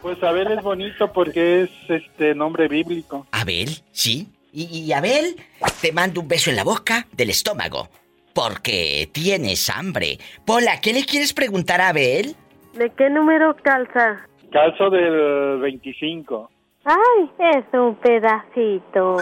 Pues 0.00 0.22
Abel 0.22 0.52
es 0.52 0.62
bonito 0.62 1.12
porque 1.12 1.62
es 1.62 1.70
este 1.88 2.34
nombre 2.34 2.68
bíblico. 2.68 3.26
Abel, 3.32 3.82
sí. 3.92 4.28
Y, 4.52 4.64
y 4.64 4.92
Abel, 4.92 5.36
te 5.80 5.90
mando 5.92 6.20
un 6.20 6.28
beso 6.28 6.50
en 6.50 6.56
la 6.56 6.64
boca 6.64 7.06
del 7.12 7.30
estómago. 7.30 7.88
Porque 8.34 9.08
tienes 9.12 9.70
hambre. 9.70 10.18
Pola, 10.44 10.80
¿qué 10.80 10.92
le 10.92 11.04
quieres 11.04 11.32
preguntar 11.32 11.80
a 11.80 11.88
Abel? 11.88 12.36
¿De 12.74 12.90
qué 12.90 13.08
número 13.08 13.56
calza? 13.62 14.28
Calzo 14.52 14.90
del 14.90 15.60
25. 15.60 16.50
Ay, 16.84 17.30
es 17.38 17.64
un 17.72 17.96
pedacito. 17.96 19.16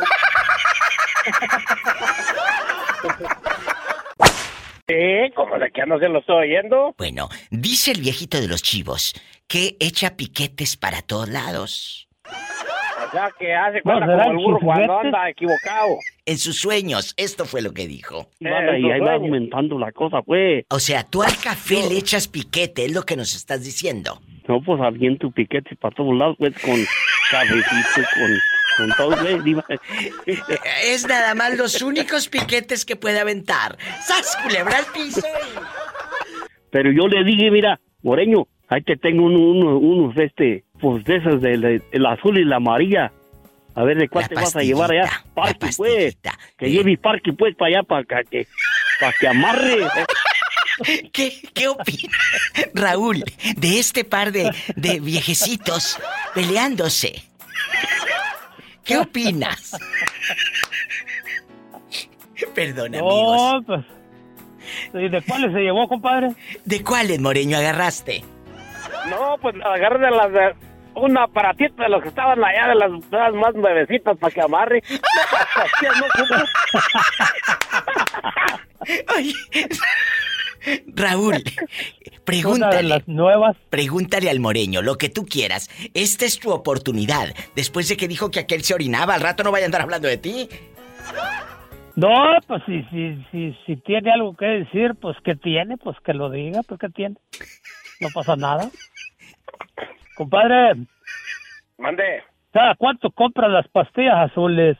Sí, 4.89 5.32
como 5.36 5.59
de 5.59 5.70
que 5.70 5.86
no 5.86 5.98
se 5.98 6.09
lo 6.09 6.18
estoy 6.18 6.48
oyendo. 6.48 6.94
Bueno, 6.98 7.28
dice 7.51 7.93
el 7.93 8.01
viejito 8.01 8.40
de 8.40 8.48
los 8.48 8.62
chivos 8.62 9.14
que 9.47 9.76
echa 9.80 10.16
piquetes 10.16 10.76
para 10.76 11.02
todos 11.02 11.28
lados. 11.28 12.09
Sea, 13.12 13.30
que 13.39 13.55
hace 13.55 13.76
No, 13.78 13.82
cuenta 13.93 14.06
¿será 14.06 14.24
como 14.24 14.30
el 14.40 14.44
burro 14.44 14.59
cuando 14.64 14.98
anda 15.01 15.28
equivocado. 15.28 15.97
En 16.26 16.39
sus 16.39 16.56
sueños, 16.60 17.14
esto 17.16 17.44
fue 17.44 17.62
lo 17.62 17.72
que 17.72 17.86
dijo. 17.86 18.28
Vale, 18.40 18.80
y 18.80 18.90
ahí 18.90 19.01
va 19.01 19.14
aumentando 19.14 19.78
la 19.78 19.93
cosa, 19.93 20.22
pues. 20.22 20.64
O 20.70 20.78
sea, 20.78 21.05
tú 21.05 21.22
al 21.22 21.36
café 21.36 21.76
le 21.89 21.98
echas 21.98 22.26
piquete, 22.28 22.86
es 22.86 22.94
lo 22.94 23.02
que 23.02 23.16
nos 23.16 23.34
estás 23.36 23.62
diciendo. 23.64 24.20
No, 24.48 24.60
pues 24.62 24.80
aviento 24.80 25.30
piquetes 25.30 25.76
para 25.78 25.94
todos 25.94 26.16
lados, 26.16 26.36
pues, 26.39 26.55
con 26.62 26.74
cafecito, 27.30 28.09
con, 28.76 28.86
con 28.89 28.97
todo. 28.97 29.16
Es 30.84 31.06
nada 31.06 31.34
más 31.34 31.56
los 31.56 31.82
únicos 31.82 32.28
piquetes 32.28 32.84
que 32.84 32.97
puede 32.97 33.20
aventar. 33.20 33.76
¡Sas, 34.01 34.36
culebra 34.43 34.78
al 34.78 34.86
piso! 34.93 35.20
Pero 36.70 36.90
yo 36.90 37.06
le 37.09 37.24
dije, 37.24 37.51
mira, 37.51 37.78
Moreño, 38.02 38.47
ahí 38.68 38.82
te 38.82 38.97
tengo 38.97 39.24
uno, 39.26 39.39
uno- 39.39 39.78
unos, 39.78 40.16
este, 40.16 40.64
pues, 40.82 41.04
de 41.04 41.16
esas, 41.16 41.40
del 41.40 41.82
el 41.90 42.06
azul 42.06 42.36
y 42.36 42.44
la 42.44 42.56
amarilla. 42.56 43.12
A 43.74 43.84
ver, 43.84 43.96
¿de 43.96 44.09
cuál 44.09 44.24
La 44.24 44.28
te 44.28 44.34
vas 44.34 44.56
a 44.56 44.62
llevar 44.62 44.90
allá? 44.90 45.24
Parque, 45.32 45.70
pues. 45.76 46.18
Que 46.59 46.70
lleve 46.70 46.98
parque, 46.98 47.32
pues, 47.32 47.54
para 47.56 47.68
allá, 47.78 47.82
para 47.84 48.24
que, 48.24 48.46
para 49.00 49.14
que 49.18 49.28
amarre. 49.28 49.86
¿Qué, 51.12 51.32
qué 51.54 51.68
opinas, 51.68 52.18
Raúl, 52.74 53.24
de 53.56 53.78
este 53.78 54.04
par 54.04 54.32
de, 54.32 54.50
de 54.74 55.00
viejecitos 55.00 55.98
peleándose? 56.34 57.22
¿Qué 58.84 58.98
opinas? 58.98 59.76
Perdón, 62.54 62.94
amigos. 62.96 63.54
No, 63.54 63.62
pues. 63.64 63.84
¿Y 64.94 65.09
de 65.09 65.22
cuáles 65.22 65.52
se 65.52 65.60
llevó, 65.60 65.88
compadre? 65.88 66.30
¿De 66.64 66.82
cuáles, 66.82 67.20
Moreño, 67.20 67.56
agarraste? 67.59 68.24
No, 69.09 69.36
pues 69.40 69.54
agarré 69.64 69.98
de 70.06 70.10
las 70.10 70.32
de 70.32 70.72
un 70.94 71.19
aparatito 71.19 71.82
de 71.82 71.89
los 71.89 72.02
que 72.02 72.09
estaban 72.09 72.43
allá, 72.44 72.69
de 72.69 72.74
las, 72.74 72.90
de 73.10 73.16
las 73.16 73.35
más 73.35 73.55
nuevecitas 73.55 74.19
para 74.19 74.35
que 74.35 74.40
amarre. 74.40 74.82
Oye, 79.16 79.32
Raúl, 80.94 81.43
pregúntale. 82.24 82.89
las 82.89 83.09
nuevas. 83.09 83.56
Pregúntale 83.70 84.31
al 84.31 84.40
Moreño, 84.40 84.82
lo 84.82 84.97
que 84.97 85.09
tú 85.09 85.24
quieras. 85.24 85.70
Esta 85.94 86.24
es 86.24 86.39
tu 86.39 86.51
oportunidad. 86.51 87.35
Después 87.56 87.89
de 87.89 87.97
que 87.97 88.09
dijo 88.09 88.31
que 88.31 88.40
aquel 88.40 88.62
se 88.62 88.74
orinaba, 88.74 89.14
al 89.14 89.20
rato 89.20 89.43
no 89.43 89.51
vaya 89.51 89.64
a 89.64 89.66
andar 89.66 89.82
hablando 89.82 90.09
de 90.09 90.19
ti. 90.19 90.48
No, 91.94 92.09
pues 92.47 92.62
si, 92.66 92.82
si, 92.85 93.27
si, 93.31 93.56
si 93.66 93.77
tiene 93.77 94.12
algo 94.12 94.35
que 94.35 94.47
decir, 94.47 94.94
pues 95.01 95.16
que 95.24 95.35
tiene, 95.36 95.77
pues 95.77 95.97
que 96.05 96.14
lo 96.14 96.31
diga, 96.31 96.62
pues 96.62 96.81
que 96.81 96.89
tiene. 96.89 97.16
No 98.01 98.09
pasa 98.14 98.35
nada. 98.36 98.70
Compadre, 100.16 100.74
Mande. 101.78 102.22
¿cada 102.52 102.74
cuánto 102.74 103.10
compras 103.10 103.51
las 103.51 103.68
pastillas 103.68 104.30
azules? 104.30 104.76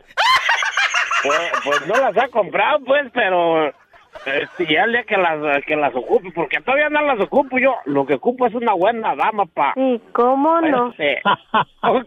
Pues, 1.22 1.52
pues 1.64 1.86
no 1.86 1.94
las 1.94 2.16
ha 2.16 2.28
comprado, 2.28 2.80
pues, 2.84 3.10
pero 3.12 3.72
este, 4.26 4.66
ya 4.66 4.86
día 4.86 5.04
que 5.04 5.16
las, 5.16 5.64
que 5.64 5.76
las 5.76 5.94
ocupe, 5.94 6.30
porque 6.32 6.60
todavía 6.60 6.88
no 6.90 7.02
las 7.02 7.20
ocupo 7.20 7.59
yo. 7.59 7.74
Lo 7.86 8.06
que 8.06 8.14
ocupo 8.14 8.46
es 8.46 8.54
una 8.54 8.72
buena 8.74 9.14
dama, 9.16 9.46
pa. 9.46 9.72
¿Y 9.76 9.98
cómo 10.12 10.60
no? 10.60 10.90
Este, 10.90 11.20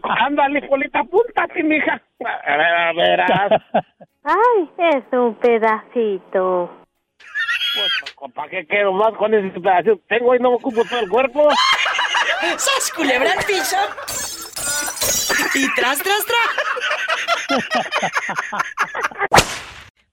ándale, 0.02 0.62
Polita, 0.62 1.00
apúntate, 1.00 1.62
mija. 1.62 2.00
A 2.20 2.56
ver, 2.56 2.74
a 2.74 2.92
verás. 2.92 3.62
Ay, 4.24 4.70
es 4.78 5.04
un 5.12 5.34
pedacito. 5.36 6.70
Pues, 8.18 8.32
¿para 8.32 8.48
qué 8.48 8.66
quiero 8.66 8.92
más 8.92 9.12
con 9.14 9.34
ese 9.34 9.60
pedacito? 9.60 10.00
Tengo 10.08 10.34
y 10.34 10.38
no 10.38 10.50
me 10.50 10.56
ocupo 10.56 10.82
todo 10.88 11.00
el 11.00 11.08
cuerpo. 11.08 11.48
¡Sas, 12.56 12.92
culebra 12.94 13.32
al 13.32 13.44
piso! 13.44 13.76
Y 15.54 15.74
tras, 15.74 15.98
tras, 15.98 16.24
tras. 16.26 16.50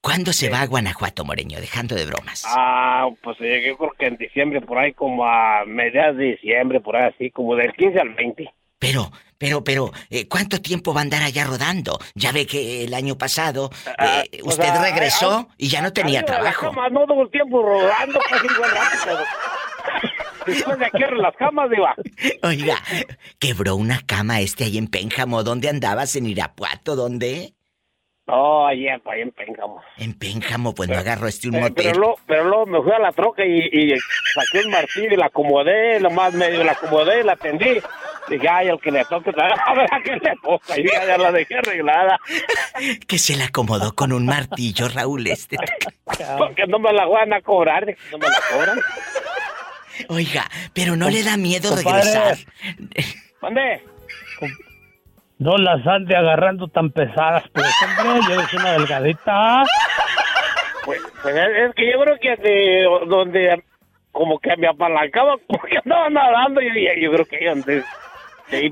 ¿Cuándo 0.00 0.32
se 0.34 0.50
va 0.50 0.60
a 0.60 0.66
Guanajuato, 0.66 1.24
Moreño? 1.24 1.60
Dejando 1.60 1.94
de 1.94 2.04
bromas. 2.04 2.44
Ah, 2.46 3.08
pues 3.22 3.38
yo 3.38 3.76
creo 3.78 3.92
que 3.98 4.06
en 4.06 4.16
diciembre, 4.16 4.60
por 4.60 4.78
ahí 4.78 4.92
como 4.92 5.24
a 5.24 5.64
mediados 5.66 6.18
de 6.18 6.24
diciembre, 6.32 6.80
por 6.80 6.96
ahí 6.96 7.10
así, 7.14 7.30
como 7.30 7.56
del 7.56 7.72
15 7.72 8.00
al 8.00 8.10
20. 8.10 8.52
Pero, 8.78 9.10
pero, 9.38 9.64
pero, 9.64 9.92
eh, 10.10 10.28
¿cuánto 10.28 10.60
tiempo 10.60 10.92
va 10.92 11.00
a 11.00 11.04
andar 11.04 11.22
allá 11.22 11.44
rodando? 11.44 11.98
Ya 12.14 12.32
ve 12.32 12.46
que 12.46 12.84
el 12.84 12.92
año 12.92 13.16
pasado 13.16 13.70
Ah, 13.96 14.22
eh, 14.30 14.40
pues, 14.42 14.58
usted 14.58 14.68
ah, 14.68 14.82
regresó 14.82 15.48
y 15.56 15.68
ya 15.68 15.80
no 15.80 15.92
tenía 15.94 16.22
trabajo. 16.22 16.66
cama, 16.66 16.90
no 16.90 17.06
todo 17.06 17.22
el 17.22 17.30
tiempo 17.30 17.62
rodando, 17.62 18.20
casi 18.28 18.46
igual 18.46 18.70
rato, 18.72 18.96
pero... 19.04 19.24
Después 20.46 20.78
de 20.78 20.86
aquí 20.86 20.98
las 21.16 21.36
camas, 21.36 21.70
diva. 21.70 21.94
Oiga, 22.42 22.76
quebró 23.38 23.76
una 23.76 24.00
cama 24.06 24.40
este 24.40 24.64
ahí 24.64 24.78
en 24.78 24.88
Pénjamo. 24.88 25.42
¿Dónde 25.42 25.68
andabas? 25.68 26.16
¿En 26.16 26.26
Irapuato? 26.26 26.96
¿Dónde? 26.96 27.54
No, 28.26 28.66
ahí, 28.66 28.88
ahí 28.88 29.20
en 29.20 29.32
Pénjamo. 29.32 29.82
En 29.98 30.14
Pénjamo, 30.14 30.74
pues 30.74 30.88
no 30.88 30.96
agarró 30.96 31.26
este 31.28 31.48
un 31.48 31.56
Eh, 31.56 31.60
motel. 31.60 31.74
pero, 31.84 31.98
luego, 31.98 32.18
pero 32.26 32.44
luego 32.44 32.66
me 32.66 32.82
fui 32.82 32.92
a 32.92 32.98
la 32.98 33.12
troca 33.12 33.44
y, 33.44 33.58
y 33.70 33.94
saqué 34.34 34.64
un 34.64 34.70
martillo 34.70 35.12
y 35.12 35.16
la 35.16 35.26
acomodé, 35.26 36.00
lo 36.00 36.10
más 36.10 36.32
medio 36.32 36.64
la 36.64 36.72
acomodé 36.72 37.20
y 37.20 37.24
la 37.24 37.36
tendí. 37.36 37.80
Dije, 38.26 38.48
ay, 38.48 38.68
el 38.68 38.80
que 38.80 38.90
le 38.90 39.04
toque, 39.04 39.28
a 39.36 39.74
ver 39.74 39.86
a 39.92 40.00
qué 40.02 40.12
le 40.16 40.32
toca. 40.42 40.80
Y 40.80 40.90
ya, 40.90 41.04
ya 41.06 41.18
la 41.18 41.30
dejé 41.32 41.58
arreglada. 41.58 42.18
Que 43.06 43.18
se 43.18 43.36
la 43.36 43.44
acomodó 43.46 43.94
con 43.94 44.10
un 44.10 44.24
martillo, 44.24 44.88
Raúl, 44.88 45.26
este. 45.26 45.58
Porque 46.38 46.66
no 46.66 46.78
me 46.78 46.94
la 46.94 47.04
van 47.04 47.30
a 47.34 47.42
cobrar, 47.42 47.84
que 47.84 47.96
no 48.10 48.16
me 48.16 48.26
la 48.26 48.40
cobran. 48.50 48.78
Oiga, 50.08 50.44
pero 50.72 50.96
no 50.96 51.10
le 51.10 51.22
da 51.22 51.36
miedo 51.36 51.70
Compadre. 51.70 52.02
regresar. 52.02 52.36
¿Dónde? 53.40 53.82
No 55.38 55.58
las 55.58 55.86
ande 55.86 56.16
agarrando 56.16 56.68
tan 56.68 56.90
pesadas, 56.90 57.44
pues, 57.52 57.66
hombre, 58.00 58.20
yo 58.28 58.40
soy 58.48 58.58
una 58.60 58.72
delgadita. 58.72 59.64
Pues, 60.84 61.00
pues 61.22 61.34
es, 61.34 61.74
que 61.74 61.90
yo 61.92 62.00
creo 62.00 62.18
que 62.20 62.36
de 62.36 62.86
donde 63.06 63.62
como 64.12 64.38
que 64.38 64.56
me 64.56 64.68
apalancaba 64.68 65.36
porque 65.48 65.78
andaba 65.84 66.08
nadando 66.08 66.60
y 66.60 66.66
yo, 66.66 66.92
yo 67.00 67.12
creo 67.12 67.24
que 67.26 67.36
ahí 67.36 67.62
de 68.50 68.56
ahí 68.58 68.70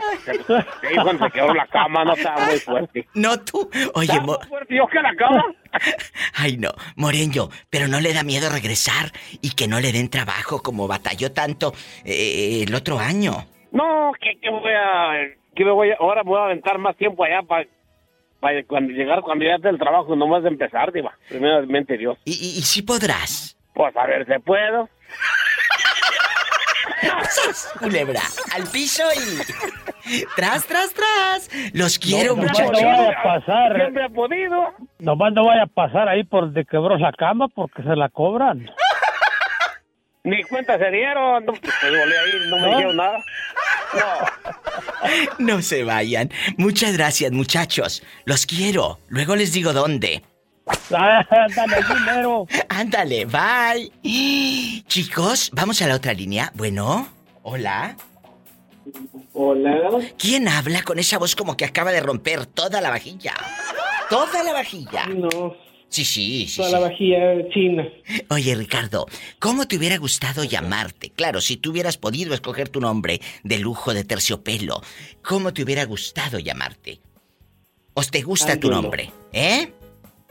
cuando 1.02 1.24
se 1.26 1.30
quedó 1.32 1.54
la 1.54 1.66
cama 1.66 2.04
no 2.04 2.14
estaba 2.14 2.44
muy 2.46 2.58
fuerte. 2.58 3.08
No 3.14 3.38
tú. 3.40 3.70
Oye, 3.94 4.04
¿Estaba 4.12 4.22
Mo- 4.26 4.38
más 4.38 4.48
fuerte 4.48 4.76
yo 4.76 4.86
que 4.86 5.00
la 5.00 5.14
cama? 5.14 5.44
Ay, 6.34 6.56
no, 6.58 6.70
Moreño, 6.96 7.48
pero 7.70 7.88
no 7.88 8.00
le 8.00 8.12
da 8.12 8.22
miedo 8.22 8.48
regresar 8.50 9.10
y 9.40 9.50
que 9.54 9.68
no 9.68 9.80
le 9.80 9.92
den 9.92 10.08
trabajo 10.10 10.62
como 10.62 10.86
batalló 10.88 11.32
tanto 11.32 11.72
eh, 12.04 12.64
el 12.66 12.74
otro 12.74 12.98
año. 12.98 13.46
No, 13.72 14.12
que, 14.20 14.38
que 14.40 14.50
voy 14.50 14.72
a 14.72 15.12
que 15.54 15.64
me 15.64 15.70
voy 15.70 15.90
a, 15.90 15.96
ahora 15.98 16.22
me 16.24 16.30
voy 16.30 16.40
a 16.40 16.44
aventar 16.44 16.78
más 16.78 16.96
tiempo 16.96 17.24
allá 17.24 17.42
para 17.42 17.66
cuando 18.66 18.92
llegar 18.92 19.20
cuando 19.22 19.44
ya 19.44 19.54
esté 19.54 19.68
el 19.68 19.78
trabajo 19.78 20.16
nomás 20.16 20.42
de 20.42 20.48
empezar, 20.48 20.92
diva. 20.92 21.16
Primeramente 21.28 21.96
Dios. 21.96 22.18
¿Y, 22.24 22.32
y, 22.32 22.58
y 22.58 22.62
si 22.62 22.82
podrás? 22.82 23.56
Pues 23.74 23.96
a 23.96 24.06
ver, 24.06 24.26
¿se 24.26 24.40
puedo? 24.40 24.88
Culebra, 27.78 28.20
al 28.54 28.64
piso 28.68 29.02
y... 29.14 30.24
¡Tras, 30.36 30.66
tras, 30.66 30.92
tras! 30.92 31.50
Los 31.72 31.98
quiero, 31.98 32.34
no, 32.36 32.42
muchachos. 32.42 32.72
No 32.82 32.88
vaya 32.88 33.10
a 33.10 33.22
pasar. 33.22 33.76
Siempre 33.76 34.04
ha 34.04 34.08
podido. 34.08 34.74
Nomás 34.98 35.32
no 35.32 35.46
vaya 35.46 35.62
a 35.62 35.66
pasar 35.66 36.08
ahí 36.08 36.24
por 36.24 36.44
donde 36.46 36.64
quebró 36.64 36.98
la 36.98 37.12
cama 37.12 37.48
porque 37.48 37.82
se 37.82 37.94
la 37.96 38.08
cobran. 38.08 38.68
Ni 40.24 40.42
cuenta 40.44 40.78
se 40.78 40.90
dieron. 40.90 41.44
No, 41.44 41.52
pues 41.52 41.72
volví 41.82 41.96
a 41.96 42.26
ir, 42.26 42.50
no 42.50 42.56
me 42.56 42.62
¿No? 42.62 42.68
dijeron 42.76 42.96
nada. 42.96 43.18
No 45.38 45.60
se 45.60 45.84
vayan. 45.84 46.30
Muchas 46.56 46.96
gracias, 46.96 47.30
muchachos. 47.32 48.02
Los 48.24 48.46
quiero. 48.46 49.00
Luego 49.08 49.36
les 49.36 49.52
digo 49.52 49.72
dónde. 49.72 50.22
Ándale, 50.90 51.76
dinero. 51.88 52.46
Ándale, 52.68 53.24
bye. 53.26 53.92
Chicos, 54.86 55.50
vamos 55.52 55.80
a 55.82 55.86
la 55.86 55.96
otra 55.96 56.12
línea. 56.12 56.52
Bueno, 56.54 57.08
hola. 57.42 57.96
Hola. 59.32 60.00
¿Quién 60.18 60.48
habla 60.48 60.82
con 60.82 60.98
esa 60.98 61.18
voz 61.18 61.34
como 61.36 61.56
que 61.56 61.64
acaba 61.64 61.92
de 61.92 62.00
romper 62.00 62.46
toda 62.46 62.80
la 62.80 62.90
vajilla? 62.90 63.34
Toda 64.10 64.42
la 64.42 64.52
vajilla. 64.52 65.06
No, 65.06 65.54
Sí, 65.88 66.04
sí, 66.06 66.46
sí. 66.48 66.56
toda 66.56 66.68
sí. 66.68 66.74
la 66.74 66.80
vajilla 66.80 67.18
china. 67.52 67.86
Oye, 68.30 68.54
Ricardo, 68.54 69.06
¿cómo 69.38 69.68
te 69.68 69.76
hubiera 69.76 69.98
gustado 69.98 70.42
llamarte? 70.42 71.10
Claro, 71.10 71.40
si 71.42 71.58
tú 71.58 71.70
hubieras 71.70 71.98
podido 71.98 72.32
escoger 72.34 72.70
tu 72.70 72.80
nombre 72.80 73.20
de 73.44 73.58
lujo 73.58 73.92
de 73.92 74.04
terciopelo, 74.04 74.80
¿cómo 75.22 75.52
te 75.52 75.62
hubiera 75.62 75.84
gustado 75.84 76.38
llamarte? 76.38 77.00
¿O 77.94 78.02
te 78.02 78.22
gusta 78.22 78.58
tu 78.58 78.70
nombre? 78.70 79.12
¿Eh? 79.34 79.70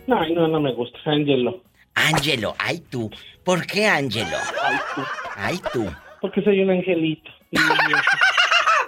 No, 0.08 0.26
no, 0.30 0.48
no 0.48 0.60
me 0.60 0.74
gusta, 0.74 0.98
Angelo. 1.06 1.64
Ángelo, 1.94 2.56
ay 2.58 2.80
tú. 2.90 3.10
¿Por 3.44 3.66
qué 3.66 3.88
Ángelo? 3.88 4.38
Ay, 4.64 4.78
tú. 4.96 5.02
Ay 5.36 5.62
tú. 5.74 5.92
Porque 6.22 6.42
soy 6.42 6.62
un 6.62 6.70
angelito. 6.70 7.32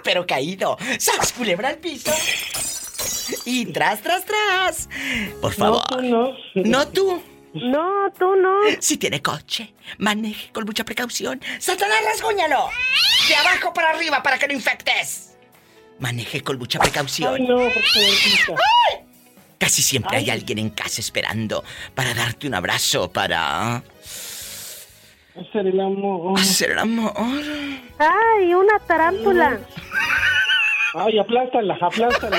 Pero 0.04 0.26
caído. 0.26 0.76
¡Sas, 0.98 1.32
culebra 1.32 1.70
al 1.70 1.78
piso! 1.78 2.12
Y 3.46 3.66
tras, 3.66 4.02
tras, 4.02 4.24
tras. 4.24 4.88
Por 5.40 5.52
favor. 5.52 5.82
No, 6.02 6.34
tú 6.52 6.62
no. 6.62 6.64
No 6.64 6.88
tú. 6.88 7.22
No, 7.54 8.12
tú 8.18 8.34
no. 8.36 8.52
Si 8.80 8.96
tiene 8.96 9.22
coche, 9.22 9.74
maneje 9.98 10.50
con 10.52 10.64
mucha 10.64 10.84
precaución. 10.84 11.40
¡Satanás, 11.58 11.98
rasguñalo! 12.04 12.68
De 13.28 13.34
abajo 13.36 13.72
para 13.72 13.90
arriba 13.90 14.22
para 14.22 14.38
que 14.38 14.48
no 14.48 14.54
infectes. 14.54 15.36
Maneje 16.00 16.42
con 16.42 16.58
mucha 16.58 16.78
precaución. 16.80 17.34
Ay, 17.34 17.46
no, 17.46 17.56
por 17.56 17.72
favor. 17.72 18.60
Casi 19.64 19.80
siempre 19.80 20.18
hay 20.18 20.24
Ay. 20.24 20.30
alguien 20.30 20.58
en 20.58 20.68
casa 20.68 21.00
esperando 21.00 21.64
para 21.94 22.12
darte 22.12 22.46
un 22.46 22.54
abrazo, 22.54 23.10
para 23.10 23.76
Hacer 25.36 25.66
el 25.68 25.80
amor. 25.80 26.38
hacer 26.38 26.72
el 26.72 26.78
amor. 26.80 27.14
Ay, 27.98 28.52
una 28.52 28.78
tarántula. 28.86 29.58
Ay, 30.94 31.18
aplástala, 31.18 31.78
aplástala. 31.80 32.38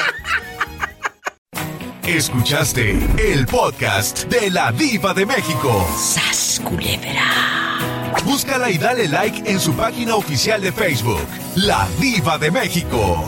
Escuchaste 2.03 2.91
el 3.17 3.47
podcast 3.47 4.25
de 4.25 4.51
la 4.51 4.71
Diva 4.71 5.15
de 5.15 5.25
México. 5.25 5.83
¡Sas, 5.97 6.61
culebra! 6.63 7.79
Búscala 8.23 8.69
y 8.69 8.77
dale 8.77 9.07
like 9.07 9.49
en 9.49 9.59
su 9.59 9.73
página 9.73 10.13
oficial 10.15 10.61
de 10.61 10.71
Facebook, 10.71 11.25
La 11.55 11.87
Diva 11.99 12.37
de 12.37 12.51
México. 12.51 13.25